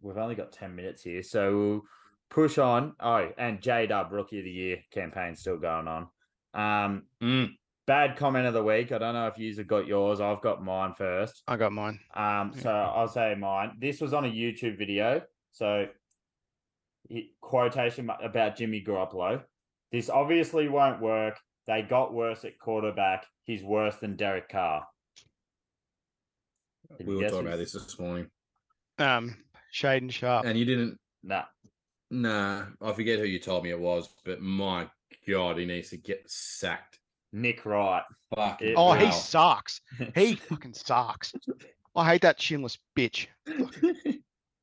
we've 0.00 0.16
only 0.18 0.34
got 0.34 0.52
ten 0.52 0.74
minutes 0.76 1.02
here, 1.02 1.22
so 1.22 1.56
we'll 1.56 1.82
push 2.30 2.58
on. 2.58 2.94
Oh, 3.00 3.30
and 3.38 3.60
J 3.62 3.86
Dub 3.86 4.12
Rookie 4.12 4.38
of 4.38 4.44
the 4.44 4.50
Year 4.50 4.78
campaign 4.92 5.34
still 5.36 5.56
going 5.58 5.88
on. 5.88 6.08
Um, 6.54 7.02
Mm. 7.22 7.50
bad 7.86 8.16
comment 8.16 8.46
of 8.46 8.54
the 8.54 8.62
week. 8.62 8.92
I 8.92 8.98
don't 8.98 9.14
know 9.14 9.26
if 9.28 9.38
you 9.38 9.54
have 9.56 9.66
got 9.66 9.86
yours. 9.86 10.20
I've 10.20 10.42
got 10.42 10.62
mine 10.62 10.94
first. 10.94 11.42
I 11.48 11.56
got 11.56 11.72
mine. 11.72 11.98
Um, 12.14 12.52
so 12.54 12.70
I'll 12.70 13.08
say 13.08 13.34
mine. 13.34 13.76
This 13.80 14.00
was 14.00 14.12
on 14.12 14.24
a 14.24 14.28
YouTube 14.28 14.78
video. 14.78 15.22
So 15.52 15.86
he- 17.08 17.34
quotation 17.40 18.08
about 18.22 18.56
Jimmy 18.56 18.84
Garoppolo. 18.86 19.42
This 19.90 20.08
obviously 20.08 20.68
won't 20.68 21.00
work. 21.00 21.38
They 21.66 21.82
got 21.82 22.12
worse 22.14 22.44
at 22.44 22.58
quarterback. 22.58 23.26
He's 23.44 23.62
worse 23.64 23.96
than 23.96 24.16
Derek 24.16 24.48
Carr. 24.48 24.86
Can 26.96 27.06
We 27.06 27.14
were 27.16 27.20
guess 27.22 27.30
talking 27.30 27.46
about 27.46 27.58
this 27.58 27.72
this 27.72 27.98
morning, 27.98 28.30
Um, 28.98 29.36
Shannon 29.70 30.10
Sharpe. 30.10 30.44
and 30.46 30.58
you 30.58 30.64
didn't. 30.64 30.98
Nah. 31.22 31.44
Nah, 32.10 32.64
I 32.80 32.92
forget 32.92 33.18
who 33.18 33.24
you 33.24 33.38
told 33.38 33.62
me 33.64 33.70
it 33.70 33.78
was, 33.78 34.08
but 34.24 34.40
my 34.40 34.88
God, 35.28 35.58
he 35.58 35.64
needs 35.66 35.90
to 35.90 35.96
get 35.96 36.28
sacked. 36.28 36.98
Nick 37.32 37.64
Wright. 37.64 38.02
Fucking 38.34 38.68
It- 38.70 38.74
Oh, 38.76 38.92
he 38.92 39.10
sucks. 39.12 39.80
He 40.14 40.34
fucking 40.34 40.74
sucks. 40.74 41.32
I 41.94 42.06
hate 42.08 42.22
that 42.22 42.38
chinless 42.38 42.78
bitch. 42.96 43.26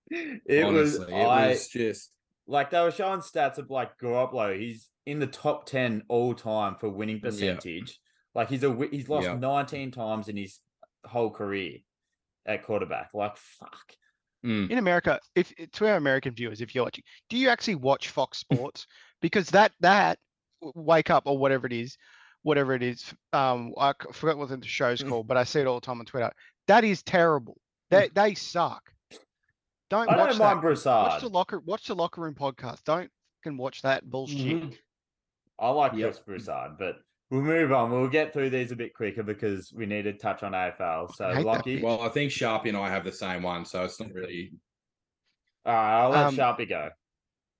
it 0.10 0.68
was, 0.68 0.98
Honestly, 1.00 1.14
I, 1.14 1.46
it 1.46 1.50
was 1.50 1.68
just 1.70 2.12
like 2.48 2.70
they 2.72 2.82
were 2.82 2.92
showing 2.92 3.20
stats 3.22 3.58
of 3.58 3.70
like 3.70 3.98
Garoppolo. 3.98 4.58
He's 4.58 4.90
in 5.06 5.20
the 5.20 5.28
top 5.28 5.66
ten 5.66 6.04
all 6.10 6.34
time 6.34 6.76
for 6.80 6.90
winning 6.90 7.20
percentage. 7.22 8.00
Like 8.36 8.50
he's 8.50 8.64
a 8.64 8.76
he's 8.92 9.10
lost 9.10 9.26
Yeah. 9.28 9.36
19 9.36 9.92
times 9.92 10.28
in 10.28 10.38
his 10.38 10.60
whole 11.06 11.30
career 11.32 11.78
at 12.48 12.64
quarterback. 12.64 13.10
Like 13.14 13.38
fuck. 13.38 13.94
mm, 14.46 14.70
In 14.70 14.78
America, 14.78 15.20
if 15.36 15.54
to 15.74 15.88
our 15.88 15.98
American 15.98 16.34
viewers, 16.34 16.62
if 16.62 16.74
you're 16.74 16.84
watching, 16.86 17.04
do 17.30 17.38
you 17.38 17.50
actually 17.50 17.76
watch 17.76 18.10
Fox 18.10 18.38
Sports? 18.46 18.88
because 19.22 19.50
that 19.50 19.72
that 19.82 20.20
wake 20.62 21.10
up 21.10 21.24
or 21.26 21.38
whatever 21.38 21.66
it 21.68 21.74
is, 21.74 21.98
whatever 22.44 22.74
it 22.74 22.84
is, 22.84 23.14
um, 23.34 23.74
I 23.78 23.94
forgot 24.14 24.38
what 24.38 24.50
the 24.50 24.68
show's 24.68 25.02
Mm. 25.04 25.10
called, 25.10 25.28
but 25.28 25.38
I 25.38 25.44
see 25.44 25.60
it 25.62 25.68
all 25.68 25.80
the 25.80 25.86
time 25.86 26.00
on 26.00 26.06
Twitter. 26.06 26.32
That 26.68 26.84
is 26.84 27.02
terrible. 27.04 27.58
They 27.90 28.10
they 28.14 28.36
suck. 28.36 28.82
Don't 29.90 30.10
I 30.10 30.18
watch 30.18 30.30
don't 30.32 30.38
that. 30.40 30.44
mind 30.44 30.62
Broussard. 30.62 31.12
Watch 31.12 31.22
the 31.22 31.30
locker. 31.30 31.60
Watch 31.62 31.88
the 31.88 31.96
locker 31.96 32.22
room 32.22 32.36
podcast. 32.36 32.84
Don't 32.84 33.10
can 33.44 33.58
watch 33.58 33.82
that 33.84 34.10
bullshit. 34.10 34.38
mhm. 34.38 34.78
I 35.60 35.70
like 35.70 35.94
Yep. 35.94 36.02
Chris 36.10 36.20
Broussard, 36.20 36.78
but 36.78 36.96
we'll 37.30 37.42
move 37.42 37.72
on. 37.72 37.92
We'll 37.92 38.08
get 38.08 38.34
through 38.34 38.50
these 38.50 38.72
a 38.72 38.76
bit 38.76 38.94
quicker 38.94 39.24
because 39.24 39.74
we 39.74 39.86
need 39.86 40.04
to 40.04 40.14
touch 40.14 40.44
on 40.44 40.54
AFL. 40.54 41.14
So 41.16 41.26
I 41.26 41.42
lucky. 41.42 41.82
Well, 41.82 42.02
I 42.02 42.10
think 42.10 42.32
Sharpie 42.32 42.70
and 42.70 42.78
I 42.78 42.90
have 42.90 43.04
the 43.04 43.12
same 43.12 43.44
one, 43.44 43.66
so 43.66 43.84
it's 43.84 44.00
not 44.00 44.14
really. 44.14 44.54
right, 45.66 46.02
I'll 46.02 46.10
let 46.10 46.26
Um, 46.28 46.36
Sharpie 46.36 46.70
go. 46.70 46.90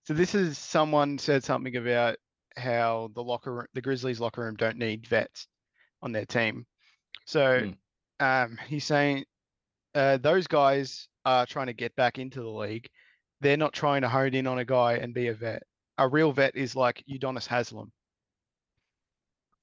So 0.06 0.14
this 0.14 0.34
is 0.36 0.58
someone 0.58 1.18
said 1.18 1.44
something 1.44 1.76
about 1.76 2.18
how 2.56 3.10
the 3.14 3.24
locker 3.24 3.54
room, 3.54 3.66
the 3.74 3.82
Grizzlies 3.82 4.20
locker 4.20 4.42
room 4.42 4.56
don't 4.56 4.78
need 4.78 5.06
vets 5.08 5.48
on 6.02 6.12
their 6.12 6.26
team. 6.26 6.66
So 7.26 7.72
um, 8.20 8.58
he's 8.68 8.86
saying 8.86 9.26
uh, 9.94 10.18
those 10.18 10.48
guys 10.48 11.10
are 11.26 11.46
trying 11.46 11.68
to 11.68 11.74
get 11.74 11.96
back 11.96 12.20
into 12.20 12.42
the 12.42 12.50
league. 12.50 12.88
They're 13.42 13.58
not 13.58 13.74
trying 13.74 14.02
to 14.02 14.10
hone 14.10 14.34
in 14.34 14.48
on 14.48 14.60
a 14.60 14.66
guy 14.66 14.94
and 14.94 15.14
be 15.14 15.28
a 15.28 15.34
vet. 15.34 15.64
A 15.98 16.08
real 16.08 16.32
vet 16.32 16.56
is 16.56 16.76
like 16.76 17.04
Udonis 17.10 17.48
Haslem. 17.48 17.92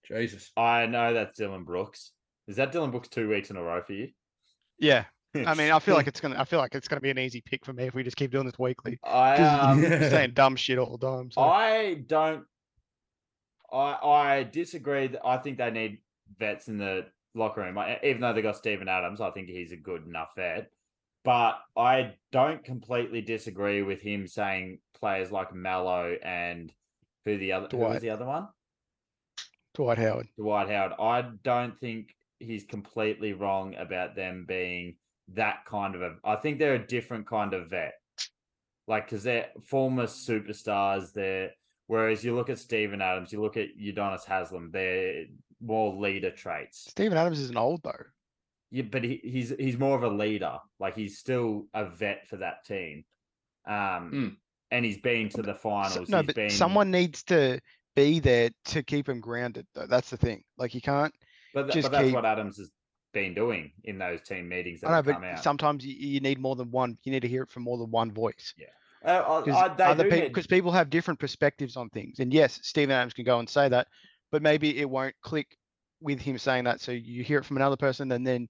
Jesus. 0.06 0.50
I 0.56 0.86
know 0.86 1.14
that's 1.14 1.36
Dillon 1.36 1.64
Brooks. 1.64 2.12
Is 2.46 2.56
that 2.56 2.72
Dillon 2.72 2.90
Brooks 2.90 3.08
two 3.08 3.28
weeks 3.28 3.50
in 3.50 3.56
a 3.56 3.62
row 3.62 3.82
for 3.86 3.92
you? 3.92 4.08
Yeah, 4.78 5.04
I 5.34 5.54
mean, 5.54 5.70
I 5.70 5.78
feel 5.78 5.94
like 5.96 6.06
it's 6.06 6.20
gonna. 6.20 6.38
I 6.38 6.44
feel 6.44 6.58
like 6.58 6.74
it's 6.74 6.88
gonna 6.88 7.00
be 7.00 7.10
an 7.10 7.18
easy 7.18 7.42
pick 7.44 7.64
for 7.64 7.72
me 7.72 7.84
if 7.84 7.94
we 7.94 8.02
just 8.02 8.16
keep 8.16 8.30
doing 8.30 8.46
this 8.46 8.58
weekly. 8.58 8.98
I 9.02 9.36
um, 9.36 9.82
saying 9.82 10.32
dumb 10.34 10.56
shit 10.56 10.78
all 10.78 10.96
the 10.96 11.06
time. 11.06 11.30
So. 11.30 11.40
I 11.40 11.94
don't. 12.06 12.44
I 13.72 13.98
I 14.02 14.42
disagree. 14.44 15.08
That 15.08 15.26
I 15.26 15.38
think 15.38 15.58
they 15.58 15.70
need 15.70 15.98
vets 16.38 16.68
in 16.68 16.78
the 16.78 17.06
locker 17.34 17.62
room. 17.62 17.78
I, 17.78 17.98
even 18.04 18.20
though 18.20 18.32
they 18.32 18.42
got 18.42 18.56
Steven 18.56 18.88
Adams, 18.88 19.20
I 19.20 19.30
think 19.30 19.48
he's 19.48 19.72
a 19.72 19.76
good 19.76 20.06
enough 20.06 20.30
vet. 20.36 20.70
But 21.24 21.58
I 21.74 22.14
don't 22.32 22.62
completely 22.62 23.22
disagree 23.22 23.82
with 23.82 24.02
him 24.02 24.26
saying 24.26 24.80
players 24.92 25.32
like 25.32 25.54
Melo 25.54 26.16
and 26.22 26.70
who 27.24 27.38
the 27.38 27.52
other 27.52 27.68
who 27.70 27.78
was 27.78 28.02
the 28.02 28.10
other 28.10 28.26
one? 28.26 28.48
Dwight 29.74 29.98
Howard. 29.98 30.28
Dwight 30.38 30.68
Howard. 30.70 30.92
I 31.00 31.22
don't 31.42 31.78
think 31.78 32.14
he's 32.40 32.64
completely 32.64 33.32
wrong 33.32 33.74
about 33.76 34.14
them 34.16 34.44
being 34.46 34.96
that 35.34 35.64
kind 35.66 35.94
of 35.94 36.02
a. 36.02 36.16
I 36.24 36.36
think 36.36 36.58
they're 36.58 36.74
a 36.74 36.86
different 36.86 37.26
kind 37.26 37.54
of 37.54 37.70
vet, 37.70 37.94
like 38.86 39.06
because 39.06 39.22
they're 39.24 39.48
former 39.64 40.04
superstars. 40.06 41.12
They're 41.12 41.50
whereas 41.86 42.24
you 42.24 42.34
look 42.34 42.50
at 42.50 42.58
Steven 42.58 43.00
Adams, 43.02 43.32
you 43.32 43.40
look 43.40 43.56
at 43.56 43.76
Udonis 43.78 44.24
Haslem, 44.24 44.70
they're 44.72 45.24
more 45.60 45.94
leader 45.94 46.30
traits. 46.30 46.86
Steven 46.90 47.16
Adams 47.18 47.40
isn't 47.40 47.56
old 47.56 47.82
though. 47.82 47.92
Yeah, 48.70 48.82
but 48.90 49.02
he, 49.04 49.20
he's 49.22 49.52
he's 49.58 49.78
more 49.78 49.96
of 49.96 50.02
a 50.02 50.08
leader. 50.08 50.58
Like 50.80 50.94
he's 50.96 51.18
still 51.18 51.66
a 51.74 51.84
vet 51.86 52.28
for 52.28 52.36
that 52.38 52.64
team, 52.64 53.04
um, 53.66 53.74
Mm. 54.12 54.36
and 54.70 54.84
he's 54.84 54.98
been 54.98 55.28
to 55.30 55.42
the 55.42 55.54
S- 55.54 55.60
finals. 55.62 56.08
no, 56.08 56.18
he's 56.18 56.26
but 56.26 56.34
been, 56.34 56.50
someone 56.50 56.90
needs 56.90 57.22
to 57.24 57.60
be 57.94 58.20
there 58.20 58.50
to 58.66 58.82
keep 58.82 59.08
him 59.08 59.20
grounded. 59.20 59.66
Though 59.74 59.86
that's 59.86 60.10
the 60.10 60.16
thing. 60.16 60.42
Like 60.58 60.74
you 60.74 60.80
can't. 60.80 61.14
but, 61.54 61.62
th- 61.64 61.74
just 61.74 61.86
but 61.86 61.92
that's 61.92 62.04
keep- 62.06 62.14
what 62.14 62.24
Adams 62.24 62.58
has 62.58 62.70
been 63.12 63.34
doing 63.34 63.70
in 63.84 63.98
those 63.98 64.20
team 64.22 64.48
meetings 64.48 64.80
that 64.80 64.88
I 64.88 64.90
know, 64.90 64.96
have 64.96 65.04
but 65.06 65.24
out. 65.24 65.42
sometimes 65.42 65.86
you, 65.86 65.94
you 65.94 66.20
need 66.20 66.40
more 66.40 66.56
than 66.56 66.70
one. 66.70 66.98
You 67.04 67.12
need 67.12 67.22
to 67.22 67.28
hear 67.28 67.42
it 67.44 67.50
from 67.50 67.62
more 67.62 67.78
than 67.78 67.90
one 67.90 68.12
voice. 68.12 68.52
Yeah. 68.58 68.66
Uh, 69.04 69.42
because 69.42 69.78
other 69.80 70.08
people, 70.08 70.42
people 70.48 70.72
have 70.72 70.88
different 70.88 71.20
perspectives 71.20 71.76
on 71.76 71.90
things. 71.90 72.20
And 72.20 72.32
yes, 72.32 72.58
Steven 72.62 72.90
Adams 72.96 73.12
can 73.12 73.24
go 73.24 73.38
and 73.38 73.48
say 73.48 73.68
that, 73.68 73.86
but 74.32 74.40
maybe 74.42 74.78
it 74.78 74.88
won't 74.88 75.14
click 75.22 75.46
with 76.00 76.20
him 76.20 76.38
saying 76.38 76.64
that. 76.64 76.80
So 76.80 76.92
you 76.92 77.22
hear 77.22 77.38
it 77.38 77.44
from 77.44 77.58
another 77.58 77.76
person, 77.76 78.10
and 78.12 78.26
then, 78.26 78.48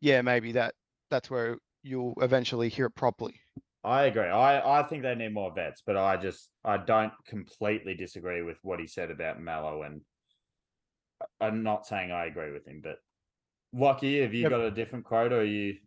yeah, 0.00 0.22
maybe 0.22 0.52
that 0.52 0.74
that's 1.10 1.28
where 1.30 1.58
you'll 1.82 2.14
eventually 2.22 2.68
hear 2.68 2.86
it 2.86 2.94
properly. 2.94 3.40
I 3.88 4.04
agree. 4.04 4.28
I, 4.28 4.80
I 4.80 4.82
think 4.82 5.02
they 5.02 5.14
need 5.14 5.32
more 5.32 5.50
vets, 5.50 5.82
but 5.84 5.96
I 5.96 6.18
just 6.18 6.50
I 6.62 6.76
don't 6.76 7.12
completely 7.26 7.94
disagree 7.94 8.42
with 8.42 8.58
what 8.62 8.80
he 8.80 8.86
said 8.86 9.10
about 9.10 9.40
Melo, 9.40 9.82
and 9.82 10.02
I'm 11.40 11.62
not 11.62 11.86
saying 11.86 12.12
I 12.12 12.26
agree 12.26 12.52
with 12.52 12.66
him. 12.66 12.82
But 12.84 12.96
Lucky, 13.72 14.20
have 14.20 14.34
you 14.34 14.42
Yep. 14.42 14.50
got 14.50 14.60
a 14.60 14.70
different 14.70 15.06
quote, 15.06 15.32
or 15.32 15.40
are 15.40 15.44
you? 15.44 15.78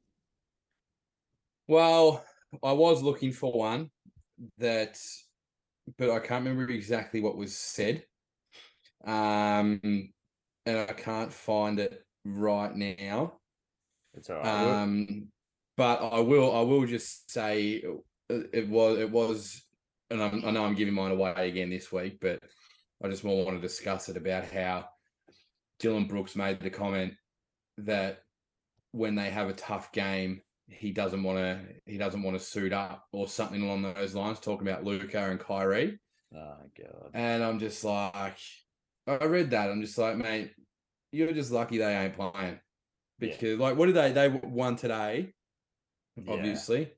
Well, 1.68 2.26
I 2.64 2.72
was 2.72 3.04
looking 3.04 3.34
for 3.34 3.54
one 3.54 3.92
that, 4.58 4.98
but 6.00 6.10
I 6.10 6.18
can't 6.18 6.44
remember 6.44 6.74
exactly 6.74 7.22
what 7.22 7.38
was 7.38 7.56
said. 7.56 8.04
Um, 9.06 9.80
and 10.66 10.78
I 10.78 10.94
can't 10.94 11.32
find 11.32 11.80
it 11.80 12.04
right 12.26 12.76
now. 12.76 13.34
It's 14.16 14.28
all 14.32 14.38
right. 14.38 14.64
We'll- 14.64 14.74
Um, 14.74 15.32
but 15.82 15.98
I 16.14 16.20
will. 16.20 16.56
I 16.56 16.62
will 16.62 16.86
just 16.86 17.32
say 17.32 17.84
it 18.30 18.70
was. 18.70 19.00
It 19.00 19.10
was, 19.10 19.64
and 20.12 20.22
I'm, 20.22 20.46
I 20.46 20.52
know 20.52 20.64
I'm 20.64 20.76
giving 20.76 20.94
mine 20.94 21.10
away 21.10 21.34
again 21.50 21.72
this 21.72 21.92
week, 21.92 22.20
but 22.22 22.40
I 23.04 23.08
just 23.08 23.24
more 23.24 23.44
want 23.44 23.58
to 23.60 23.68
discuss 23.68 24.08
it 24.08 24.16
about 24.16 24.46
how 24.46 24.86
Dillon 25.80 26.06
Brooks 26.06 26.36
made 26.36 26.60
the 26.60 26.70
comment 26.70 27.16
that 27.80 28.20
when 28.92 29.16
they 29.16 29.32
have 29.32 29.50
a 29.50 29.54
tough 29.54 29.92
game, 29.92 30.42
he 30.68 30.92
doesn't 30.92 31.24
want 31.24 31.40
to. 31.40 31.60
He 31.88 31.98
doesn't 31.98 32.22
want 32.22 32.38
to 32.38 32.44
suit 32.46 32.74
up 32.74 33.08
or 33.12 33.28
something 33.28 33.64
along 33.64 33.82
those 33.82 34.14
lines. 34.14 34.40
Talking 34.40 34.68
about 34.68 34.84
Luka 34.84 35.32
and 35.32 35.40
Kyrie, 35.40 36.00
oh 36.36 36.58
god. 36.78 37.10
and 37.16 37.44
I'm 37.44 37.58
just 37.58 37.84
like, 37.84 38.38
I 39.08 39.16
read 39.26 39.50
that. 39.50 39.72
I'm 39.72 39.82
just 39.82 39.98
like, 39.98 40.16
mate, 40.16 40.52
you're 41.12 41.34
just 41.34 41.52
lucky 41.52 41.80
they 41.80 41.92
ain't 41.98 42.16
playing 42.16 42.60
Yeah. 43.20 43.32
because, 43.32 43.58
like, 43.58 43.78
what 43.78 43.88
did 43.88 43.96
they? 43.96 44.12
They 44.12 44.28
won 44.30 44.76
today, 44.76 45.34
Yeah. 46.18 46.34
obviously, 46.34 46.92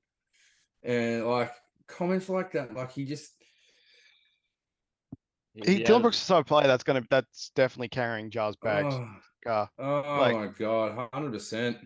and 0.83 1.25
like 1.27 1.51
comments 1.87 2.29
like 2.29 2.51
that, 2.53 2.73
like 2.73 2.91
he 2.91 3.05
just, 3.05 3.31
He, 5.53 5.79
Yeah, 5.81 5.85
Dillon 5.85 6.01
Brooks 6.01 6.19
is 6.19 6.27
the 6.27 6.33
type 6.33 6.41
of 6.41 6.47
player 6.47 6.67
that's 6.67 6.83
gonna 6.83 7.03
that's 7.09 7.51
definitely 7.55 7.89
carrying 7.89 8.29
Ja's 8.31 8.55
bags. 8.55 8.95
oh, 8.95 9.07
Uh, 9.49 9.67
oh 9.79 10.01
like- 10.19 10.35
my 10.35 10.47
god, 10.47 11.09
hundred 11.13 11.31
percent. 11.33 11.77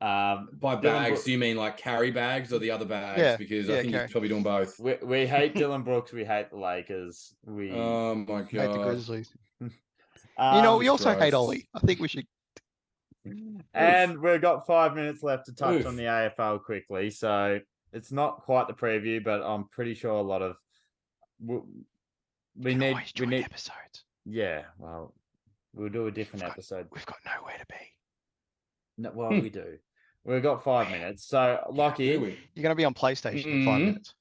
Um, 0.00 0.48
By 0.54 0.80
Dillon 0.80 1.02
bags, 1.02 1.10
Brook- 1.14 1.24
do 1.26 1.32
you 1.32 1.38
mean 1.38 1.56
like 1.56 1.76
carry 1.76 2.10
bags 2.10 2.52
or 2.52 2.58
the 2.58 2.70
other 2.72 2.84
bags? 2.84 3.20
Yeah, 3.20 3.36
because 3.36 3.68
yeah, 3.68 3.74
I 3.76 3.80
think 3.82 3.92
carry. 3.92 4.04
he's 4.06 4.12
probably 4.12 4.28
doing 4.30 4.42
both. 4.42 4.78
we 4.80 4.96
we 5.02 5.26
hate 5.26 5.54
Dillon 5.54 5.82
Brooks. 5.82 6.12
We 6.12 6.24
hate 6.24 6.50
the 6.50 6.56
Lakers. 6.58 7.34
We 7.44 7.70
Oh 7.72 8.14
my 8.16 8.42
hate 8.42 8.50
the 8.52 8.66
god. 8.78 8.84
Grizzlies. 8.84 9.30
um, 9.60 9.70
you 10.56 10.62
know, 10.62 10.76
we 10.78 10.88
also 10.88 11.10
hate 11.10 11.18
Christ. 11.18 11.34
Ollie. 11.34 11.68
I 11.74 11.78
think 11.80 12.00
we 12.00 12.08
should. 12.08 12.26
And 13.74 14.18
we've 14.20 14.40
got 14.40 14.66
five 14.66 14.94
minutes 14.94 15.22
left 15.22 15.46
to 15.46 15.54
touch 15.54 15.84
on 15.84 15.96
the 15.96 16.04
AFL 16.04 16.62
quickly. 16.64 17.10
So 17.10 17.60
it's 17.92 18.10
not 18.12 18.42
quite 18.42 18.66
the 18.68 18.74
preview, 18.74 19.22
but 19.22 19.42
I'm 19.42 19.68
pretty 19.68 19.94
sure 19.94 20.12
a 20.12 20.20
lot 20.22 20.42
of 20.42 20.56
we, 21.44 21.58
we 22.56 22.74
need 22.74 22.96
we 23.18 23.26
need 23.26 23.44
episodes. 23.44 24.04
yeah. 24.24 24.62
Well, 24.78 25.14
we'll 25.74 25.88
do 25.88 26.06
a 26.06 26.10
different 26.10 26.42
We've 26.42 26.48
got- 26.48 26.52
episode. 26.58 26.86
We've 26.92 27.06
got 27.06 27.18
nowhere 27.24 27.58
to 27.58 27.66
be. 27.68 27.76
No, 28.98 29.12
well, 29.14 29.30
we 29.30 29.48
do. 29.50 29.78
We've 30.24 30.42
got 30.42 30.62
five 30.62 30.90
minutes. 30.90 31.24
So 31.26 31.58
lucky. 31.70 32.04
You're 32.54 32.62
gonna 32.62 32.74
be 32.74 32.84
on 32.84 32.94
PlayStation 32.94 33.46
in 33.46 33.64
five 33.64 33.80
Mhm. 33.80 33.86
minutes. 33.86 34.14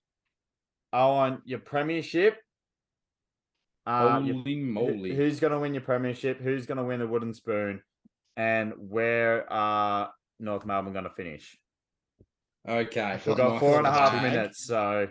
I 0.93 1.05
want 1.07 1.47
your 1.47 1.59
premiership. 1.59 2.37
Um, 3.85 4.25
Holy 4.25 4.55
moly. 4.57 5.15
who's 5.15 5.39
going 5.39 5.53
to 5.53 5.59
win 5.59 5.73
your 5.73 5.81
premiership? 5.81 6.39
Who's 6.39 6.65
going 6.67 6.77
to 6.77 6.83
win 6.83 6.99
the 6.99 7.07
wooden 7.07 7.33
spoon? 7.33 7.81
And 8.37 8.73
where 8.77 9.51
are 9.51 10.11
North 10.39 10.65
Melbourne 10.65 10.93
going 10.93 11.05
to 11.05 11.11
finish? 11.11 11.57
Okay. 12.67 13.19
We've 13.25 13.35
got 13.37 13.59
four 13.59 13.77
and 13.77 13.87
a 13.87 13.91
half 13.91 14.11
flag- 14.11 14.23
minutes. 14.31 14.65
So, 14.65 15.07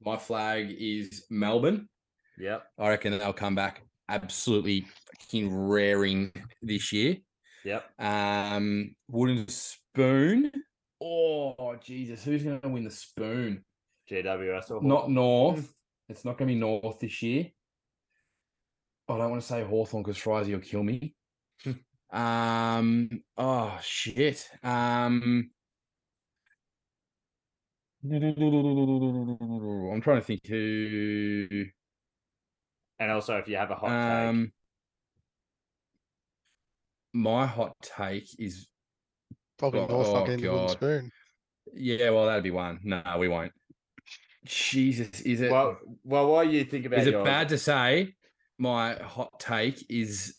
My 0.00 0.16
flag 0.16 0.74
is 0.78 1.24
Melbourne. 1.30 1.88
yep. 2.38 2.64
I 2.78 2.88
reckon 2.88 3.16
they'll 3.18 3.32
come 3.32 3.54
back 3.54 3.82
absolutely 4.08 4.86
fucking 5.20 5.54
raring 5.54 6.32
this 6.62 6.92
year. 6.92 7.16
Yep. 7.64 7.84
Um, 7.98 8.94
wooden 9.08 9.48
spoon. 9.48 10.52
Oh 11.00 11.76
Jesus, 11.82 12.22
who's 12.24 12.42
going 12.42 12.60
to 12.60 12.68
win 12.68 12.84
the 12.84 12.90
spoon? 12.90 13.64
GWS 14.10 14.70
or 14.70 14.82
Not 14.82 15.10
North. 15.10 15.72
It's 16.08 16.24
not 16.24 16.38
going 16.38 16.48
to 16.48 16.54
be 16.54 16.60
North 16.60 17.00
this 17.00 17.20
year. 17.22 17.46
I 19.08 19.18
don't 19.18 19.30
want 19.30 19.42
to 19.42 19.46
say 19.48 19.64
Hawthorn 19.64 20.02
because 20.04 20.16
Frizy 20.18 20.52
will 20.52 20.60
kill 20.60 20.82
me. 20.84 21.14
Um. 22.12 23.10
Oh 23.36 23.78
shit. 23.82 24.48
Um. 24.62 25.50
I'm 28.04 30.00
trying 30.00 30.20
to 30.20 30.24
think 30.24 30.46
who. 30.46 31.64
And 32.98 33.10
also, 33.10 33.36
if 33.36 33.48
you 33.48 33.56
have 33.56 33.70
a 33.70 33.74
hot 33.74 33.88
take, 33.88 34.28
Um. 34.28 34.52
My 37.12 37.46
hot 37.46 37.74
take 37.82 38.28
is 38.38 38.68
Probably 39.58 39.80
Oh, 39.80 39.86
North 39.86 40.06
oh, 40.08 40.12
not 40.12 40.26
the 40.26 40.36
God. 40.36 40.70
spoon. 40.70 41.10
yeah. 41.74 42.10
Well, 42.10 42.26
that'd 42.26 42.44
be 42.44 42.50
one. 42.50 42.78
No, 42.84 43.02
we 43.18 43.28
won't. 43.28 43.52
Jesus, 44.44 45.20
is 45.22 45.40
it? 45.40 45.50
well, 45.50 45.78
well, 46.04 46.28
what 46.30 46.44
do 46.44 46.50
you 46.50 46.64
think 46.64 46.86
about 46.86 47.00
is 47.00 47.06
it 47.06 47.12
your? 47.12 47.24
bad 47.24 47.48
to 47.48 47.58
say 47.58 48.14
my 48.58 48.94
hot 48.94 49.40
take 49.40 49.84
is 49.90 50.36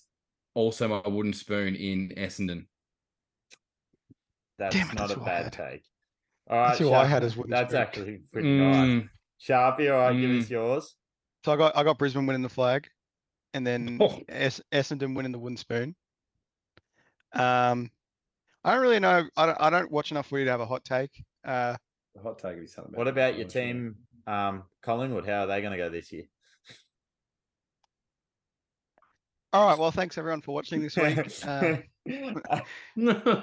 also 0.57 0.87
my 0.87 1.01
wooden 1.07 1.33
spoon 1.33 1.75
in 1.75 2.09
Essendon? 2.17 2.65
That's 4.57 4.75
Damn 4.75 4.89
it, 4.89 4.95
not 4.95 5.09
that's 5.09 5.11
a 5.11 5.15
who 5.15 5.21
I 5.21 5.25
bad 5.25 5.43
had. 5.43 5.53
take. 5.53 5.83
All 6.49 6.57
right, 6.57 6.67
That's 6.69 6.79
who 6.79 6.87
I 6.89 6.91
Sharp- 7.01 7.07
had 7.09 7.23
as 7.23 7.37
wooden 7.37 7.51
That's 7.51 7.71
spoon. 7.73 7.81
actually 7.81 8.21
pretty 8.33 8.57
nice. 8.57 8.75
Mm, 8.87 9.09
Sharpie, 9.39 9.91
all 9.93 9.99
right, 10.09 10.19
give 10.19 10.31
us 10.31 10.49
yours. 10.49 10.95
So 11.45 11.51
I 11.51 11.55
got 11.57 11.77
I 11.77 11.83
got 11.83 11.99
Brisbane 11.99 12.25
winning 12.25 12.41
the 12.41 12.49
flag, 12.49 12.87
and 13.53 13.65
then 13.67 13.97
Oh. 14.01 14.19
Es- 14.27 14.61
Essendon 14.71 15.15
winning 15.15 15.31
the 15.31 15.39
wooden 15.39 15.57
spoon. 15.57 15.95
Um, 17.33 17.91
I 18.63 18.73
don't 18.73 18.81
really 18.81 18.99
know. 18.99 19.27
I 19.37 19.45
don't, 19.45 19.57
I 19.61 19.69
don't 19.69 19.91
watch 19.91 20.09
enough 20.11 20.27
for 20.27 20.39
you 20.39 20.45
to 20.45 20.51
have 20.51 20.61
a 20.61 20.65
hot 20.65 20.83
take. 20.83 21.11
Uh, 21.45 21.75
the 22.15 22.21
hot 22.23 22.39
take 22.39 22.53
would 22.55 22.61
be 22.61 22.67
something. 22.67 22.93
What 22.95 23.07
about 23.07 23.37
your 23.37 23.47
team, 23.47 23.95
um, 24.25 24.63
Collingwood? 24.81 25.25
How 25.27 25.43
are 25.43 25.47
they 25.47 25.61
going 25.61 25.71
to 25.73 25.77
go 25.77 25.89
this 25.89 26.11
year? 26.11 26.23
All 29.57 29.65
right. 29.67 29.77
Well, 29.77 29.91
thanks 29.91 30.17
everyone 30.17 30.41
for 30.41 30.53
watching 30.53 30.81
this 30.81 30.95
week. 30.95 31.17
Uh, 31.45 32.61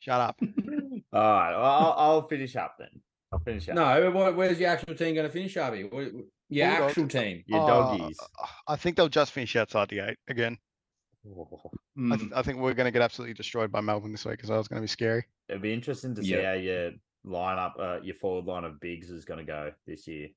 shut 0.00 0.20
up. 0.20 0.36
All 1.12 1.20
right, 1.22 1.52
well, 1.56 1.64
I'll, 1.64 1.94
I'll 1.96 2.28
finish 2.28 2.54
up 2.56 2.76
then. 2.78 2.88
I'll 3.32 3.38
finish 3.40 3.68
up. 3.68 3.74
no, 3.74 4.10
what, 4.10 4.36
where's 4.36 4.60
your 4.60 4.70
actual 4.70 4.94
team 4.94 5.14
going 5.14 5.26
to 5.26 5.32
finish, 5.32 5.54
Harvey? 5.54 5.84
What, 5.84 6.12
what- 6.12 6.24
your 6.50 6.68
Bulldogs. 6.68 6.90
actual 6.90 7.08
team. 7.08 7.42
Your 7.46 7.60
Uh, 7.62 7.66
doggies. 7.66 8.18
I 8.68 8.76
think 8.76 8.96
they'll 8.96 9.08
just 9.08 9.32
finish 9.32 9.56
outside 9.56 9.88
the 9.88 10.00
eight 10.10 10.18
again. 10.28 10.58
Oh, 11.26 11.48
I, 11.64 12.00
Mm, 12.00 12.18
th- 12.18 12.32
I 12.36 12.42
think 12.42 12.58
we're 12.58 12.74
going 12.74 12.84
to 12.84 12.90
get 12.92 13.00
absolutely 13.02 13.32
destroyed 13.34 13.72
by 13.72 13.80
Melbourne 13.80 14.12
this 14.12 14.24
week, 14.26 14.36
because 14.36 14.50
well. 14.50 14.58
It's 14.60 14.68
going 14.68 14.80
to 14.80 14.84
be 14.84 14.88
scary. 14.88 15.24
It'll 15.48 15.62
be 15.62 15.72
interesting 15.72 16.14
to 16.16 16.22
see 16.22 16.32
Yeah. 16.36 16.50
how 16.50 16.52
your 16.52 16.90
lineup, 17.26 17.72
uh, 17.80 18.00
your 18.02 18.14
forward 18.14 18.44
line 18.44 18.64
of 18.64 18.78
bigs 18.78 19.10
is 19.10 19.24
going 19.24 19.38
to 19.38 19.44
go 19.44 19.72
this 19.86 20.06
year. 20.06 20.28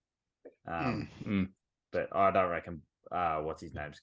Um, 0.68 1.10
mm. 1.28 1.50
but 1.92 2.08
I 2.16 2.32
don't 2.32 2.50
reckon. 2.50 2.82
Uh, 3.12 3.40
what's 3.40 3.62
his 3.62 3.74
name's 3.76 4.00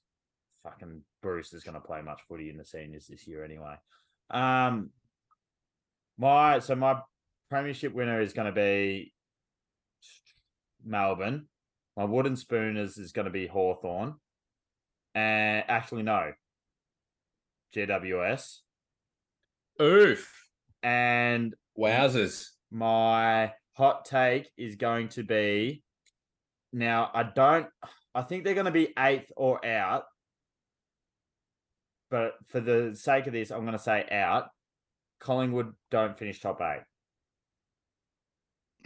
fucking 0.64 1.02
Bruce 1.22 1.52
is 1.52 1.62
going 1.62 1.74
to 1.74 1.80
play 1.80 2.02
much 2.02 2.22
footy 2.28 2.50
in 2.50 2.56
the 2.56 2.64
seniors 2.64 3.06
this 3.06 3.26
year 3.28 3.44
anyway. 3.44 3.76
Um, 4.30 4.90
my 6.18 6.58
so 6.58 6.74
my 6.74 7.00
premiership 7.50 7.94
winner 7.94 8.20
is 8.20 8.32
going 8.32 8.46
to 8.46 8.52
be 8.52 9.12
Melbourne. 10.84 11.46
My 11.96 12.04
wooden 12.04 12.36
spoon 12.36 12.76
is 12.76 12.98
is 12.98 13.12
going 13.12 13.26
to 13.26 13.30
be 13.30 13.46
Hawthorn. 13.46 14.14
And 15.14 15.64
actually, 15.68 16.02
no, 16.02 16.32
GWS. 17.74 18.58
Oof. 19.80 20.30
And 20.82 21.54
Wowzers. 21.78 22.48
my 22.70 23.52
hot 23.72 24.04
take 24.04 24.48
is 24.56 24.76
going 24.76 25.08
to 25.08 25.24
be 25.24 25.82
now 26.72 27.10
I 27.12 27.24
don't 27.24 27.66
I 28.14 28.22
think 28.22 28.44
they're 28.44 28.54
going 28.54 28.66
to 28.66 28.70
be 28.70 28.92
eighth 28.96 29.32
or 29.36 29.64
out. 29.64 30.04
But 32.14 32.34
for 32.46 32.60
the 32.60 32.94
sake 32.94 33.26
of 33.26 33.32
this, 33.32 33.50
I'm 33.50 33.62
going 33.62 33.72
to 33.72 33.78
say 33.82 34.06
out. 34.08 34.50
Collingwood 35.18 35.72
don't 35.90 36.16
finish 36.16 36.38
top 36.40 36.60
eight. 36.60 36.82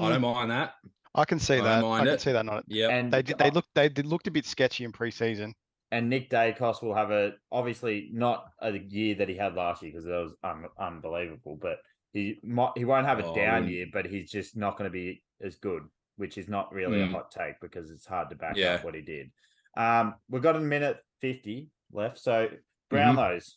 I 0.00 0.08
don't 0.08 0.22
mind 0.22 0.50
that. 0.50 0.72
I 1.14 1.26
can 1.26 1.38
see 1.38 1.54
I 1.54 1.56
don't 1.58 1.64
that. 1.66 1.78
I 1.78 1.80
mind 1.82 2.04
can 2.06 2.14
it. 2.14 2.20
see 2.22 2.32
that. 2.32 2.46
Not 2.46 2.64
Yeah. 2.68 2.88
And 2.88 3.12
they 3.12 3.20
did. 3.20 3.36
They 3.36 3.50
looked. 3.50 3.68
They 3.74 3.90
did 3.90 4.06
looked 4.06 4.28
a 4.28 4.30
bit 4.30 4.46
sketchy 4.46 4.84
in 4.84 4.92
preseason. 4.92 5.52
and 5.90 6.08
Nick 6.08 6.30
Daicos 6.30 6.82
will 6.82 6.94
have 6.94 7.10
a 7.10 7.32
obviously 7.52 8.08
not 8.14 8.46
a 8.62 8.78
year 8.78 9.14
that 9.16 9.28
he 9.28 9.36
had 9.36 9.52
last 9.54 9.82
year 9.82 9.92
because 9.92 10.06
that 10.06 10.12
was 10.22 10.34
un, 10.42 10.64
unbelievable. 10.80 11.58
But 11.60 11.80
he 12.14 12.38
might 12.42 12.70
he 12.76 12.86
won't 12.86 13.04
have 13.04 13.18
a 13.18 13.26
Oh, 13.26 13.34
down 13.34 13.68
year, 13.68 13.88
but 13.92 14.06
he's 14.06 14.30
just 14.30 14.56
not 14.56 14.78
going 14.78 14.88
to 14.88 14.92
be 14.92 15.22
as 15.42 15.56
good, 15.56 15.82
which 16.16 16.38
is 16.38 16.48
not 16.48 16.72
really 16.72 17.00
Mm. 17.00 17.10
a 17.10 17.12
hot 17.12 17.30
take 17.30 17.60
because 17.60 17.90
it's 17.90 18.06
hard 18.06 18.30
to 18.30 18.36
back 18.36 18.56
Yeah. 18.56 18.76
up 18.76 18.84
what 18.84 18.94
he 18.94 19.02
did. 19.02 19.30
Um, 19.76 20.14
we've 20.30 20.40
got 20.42 20.56
a 20.56 20.60
minute 20.60 20.96
fifty 21.20 21.68
left, 21.92 22.18
so. 22.20 22.48
Mm-hmm. 22.90 23.18
Brownlows. 23.18 23.54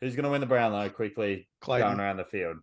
Who's 0.00 0.14
going 0.16 0.24
to 0.24 0.30
win 0.30 0.40
the 0.40 0.46
Brownlow 0.46 0.90
quickly 0.90 1.48
going 1.62 1.80
Clayton. 1.80 2.00
around 2.00 2.16
the 2.18 2.24
field? 2.24 2.56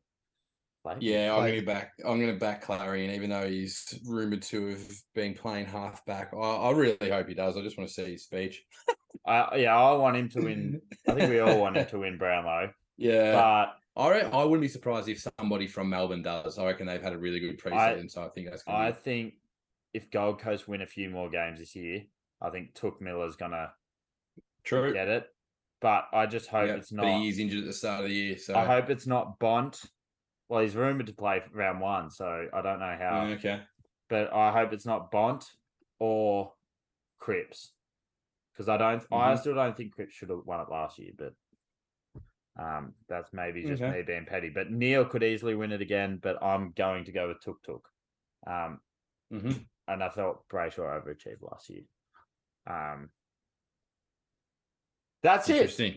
Clayton? 0.84 1.02
Yeah, 1.02 1.34
I'm 1.34 1.40
Like- 1.42 1.52
going 1.54 1.60
to 1.62 1.66
back. 1.66 1.92
I'm 2.06 2.20
going 2.20 2.34
to 2.34 2.40
back 2.40 2.62
Clarion, 2.62 3.12
even 3.12 3.30
though 3.30 3.48
he's 3.48 4.00
rumored 4.06 4.42
to 4.44 4.68
have 4.68 4.88
been 5.16 5.34
playing 5.34 5.66
halfback. 5.66 6.32
I, 6.34 6.38
I 6.38 6.72
really 6.72 6.98
hope 7.10 7.28
he 7.28 7.34
does. 7.34 7.58
I 7.58 7.62
just 7.62 7.78
want 7.78 7.88
to 7.90 7.94
see 7.94 8.12
his 8.12 8.24
speech. 8.24 8.64
I, 9.26 9.38
uh, 9.38 9.56
yeah, 9.56 9.76
I 9.78 9.94
want 9.94 10.18
him 10.18 10.30
to 10.30 10.42
win. 10.42 10.82
I 11.08 11.14
think 11.14 11.30
we 11.30 11.40
all 11.40 11.60
want 11.60 11.78
him 11.78 11.86
to 11.88 12.00
win 12.00 12.18
Brownlow, 12.18 12.72
Yeah, 12.98 13.34
but 13.34 14.02
I 14.02 14.10
re- 14.10 14.30
I 14.32 14.44
wouldn't 14.44 14.62
be 14.62 14.68
surprised 14.68 15.10
if 15.10 15.26
somebody 15.40 15.68
from 15.68 15.90
Melbourne 15.90 16.22
does. 16.22 16.58
I 16.60 16.66
reckon 16.66 16.86
they've 16.88 17.02
had 17.02 17.14
a 17.14 17.18
really 17.18 17.40
good 17.40 17.60
preseason, 17.60 18.10
so 18.12 18.24
I 18.24 18.30
think 18.30 18.50
that's 18.50 18.64
going 18.64 18.78
I 18.78 18.92
to 18.92 18.96
be. 18.98 19.02
think 19.04 19.34
if 19.94 20.10
Gold 20.12 20.40
Coast 20.40 20.68
win 20.68 20.82
a 20.82 20.88
few 20.88 21.10
more 21.10 21.30
games 21.30 21.60
this 21.60 21.76
year, 21.76 22.04
I 22.42 22.50
think 22.52 22.74
Touk 22.74 23.02
Miller's 23.02 23.36
gonna 23.36 23.72
True. 24.64 24.94
get 24.94 25.08
it. 25.08 25.28
But 25.82 26.08
I 26.14 26.28
just 26.28 26.48
hope 26.48 26.68
Yeah, 26.68 26.76
it's 26.76 26.92
but 26.92 27.06
not. 27.08 27.22
he 27.22 27.30
is 27.30 27.40
injured 27.40 27.62
at 27.62 27.66
the 27.66 27.74
start 27.74 28.04
of 28.04 28.10
the 28.10 28.14
year, 28.16 28.38
so 28.38 28.56
I 28.56 28.66
hope 28.66 28.90
it's 28.90 29.08
not 29.08 29.40
Bont. 29.40 29.82
Well, 30.48 30.62
he's 30.62 30.76
rumored 30.76 31.08
to 31.08 31.14
play 31.14 31.42
round 31.54 31.80
one, 31.82 32.12
so 32.12 32.48
I 32.54 32.62
don't 32.62 32.80
know 32.80 32.96
how. 33.00 33.24
okay. 33.34 33.64
But 34.10 34.32
I 34.34 34.52
hope 34.52 34.74
it's 34.74 34.86
not 34.86 35.10
Bont 35.10 35.46
or 36.00 36.54
Cripps, 37.20 37.74
because 38.54 38.70
I 38.70 38.78
don't. 38.78 39.04
I 39.12 39.34
Mhm. 39.34 39.40
still 39.40 39.56
don't 39.56 39.76
think 39.76 39.94
Cripps 39.96 40.14
should 40.14 40.30
have 40.30 40.46
won 40.46 40.62
it 40.62 40.70
last 40.70 41.00
year, 41.00 41.14
but. 41.18 41.34
Um, 42.60 42.94
that's 43.08 43.32
maybe 43.32 43.64
just 43.64 43.82
Okay. 43.82 43.98
me 43.98 44.02
being 44.04 44.26
petty, 44.26 44.50
but 44.50 44.70
Neale 44.70 45.06
could 45.06 45.24
easily 45.24 45.56
win 45.56 45.72
it 45.72 45.82
again. 45.82 46.18
But 46.18 46.44
I'm 46.44 46.74
going 46.74 47.06
to 47.06 47.12
go 47.14 47.30
with 47.30 47.40
Tuk 47.40 47.64
Tuk. 47.64 47.88
Um, 48.46 48.82
hmm 49.30 49.52
and 49.88 50.04
I 50.04 50.10
thought 50.10 50.48
Brayshaw 50.50 51.02
overachieved 51.02 51.42
last 51.42 51.70
year. 51.70 51.84
Um, 52.68 53.10
that's 55.24 55.50
it. 55.50 55.56
Interesting. 55.58 55.96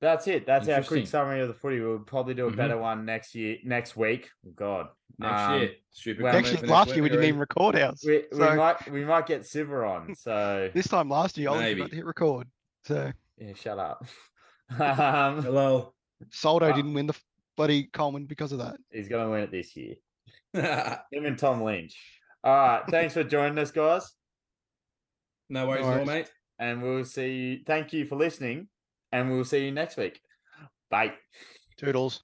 That's 0.00 0.26
it. 0.28 0.46
That's 0.46 0.66
our 0.68 0.82
quick 0.82 1.06
summary 1.06 1.40
of 1.42 1.48
the 1.48 1.54
footy. 1.54 1.80
We'll 1.80 1.98
probably 1.98 2.32
do 2.32 2.46
a 2.46 2.50
Mhm. 2.50 2.56
better 2.56 2.78
one 2.78 3.04
next 3.04 3.34
year, 3.34 3.58
next 3.64 3.96
week. 3.96 4.30
Oh, 4.46 4.50
God, 4.54 4.88
Next 5.18 5.40
Um, 5.42 5.60
year, 5.60 5.70
stupid. 5.90 6.22
well, 6.22 6.32
comment 6.32 6.46
Actually, 6.46 6.56
for 6.60 6.66
next 6.66 6.70
last 6.72 6.94
year 6.94 7.02
we 7.02 7.08
didn't 7.10 7.24
even 7.26 7.40
record 7.40 7.76
ours. 7.76 8.02
we, 8.06 8.24
we 8.32 8.38
might 8.38 8.90
we 8.90 9.04
might 9.04 9.26
get 9.26 9.44
Silver 9.44 9.84
on. 9.84 10.14
So 10.14 10.70
This 10.72 10.88
time 10.88 11.10
last 11.10 11.36
year, 11.36 11.50
I 11.50 11.52
was 11.52 11.60
Maybe. 11.60 11.80
about 11.82 11.90
to 11.90 11.96
hit 11.96 12.06
record. 12.06 12.48
So 12.86 13.12
yeah, 13.36 13.52
shut 13.52 13.78
up. 13.78 14.06
um, 14.70 15.42
Hello. 15.42 15.92
Soldo 16.30 16.70
Uh, 16.70 16.76
didn't 16.76 16.94
win 16.94 17.06
the 17.06 17.12
f- 17.12 17.24
bloody 17.56 17.84
Coleman 17.92 18.24
because 18.24 18.52
of 18.52 18.58
that. 18.60 18.76
he's 18.90 19.08
gonna 19.08 19.28
win 19.28 19.42
it 19.42 19.50
this 19.50 19.76
year. 19.76 19.96
Him 20.54 21.26
and 21.26 21.38
Tom 21.38 21.62
Lynch. 21.62 21.94
All 22.42 22.54
right. 22.54 22.82
Thanks 22.88 23.12
for 23.12 23.22
joining 23.24 23.58
us, 23.58 23.70
guys, 23.70 24.10
no 25.50 25.66
worries, 25.68 25.82
No 25.84 25.88
at 25.88 25.90
all, 26.00 26.06
worries. 26.06 26.06
mate. 26.06 26.32
And 26.60 26.82
we'll 26.82 27.04
see 27.04 27.32
you. 27.32 27.60
Thank 27.66 27.92
you 27.92 28.04
for 28.04 28.16
listening, 28.16 28.68
and 29.10 29.30
we'll 29.30 29.44
see 29.44 29.64
you 29.64 29.72
next 29.72 29.96
week. 29.96 30.20
Bye. 30.90 31.14
Toodles. 31.76 32.22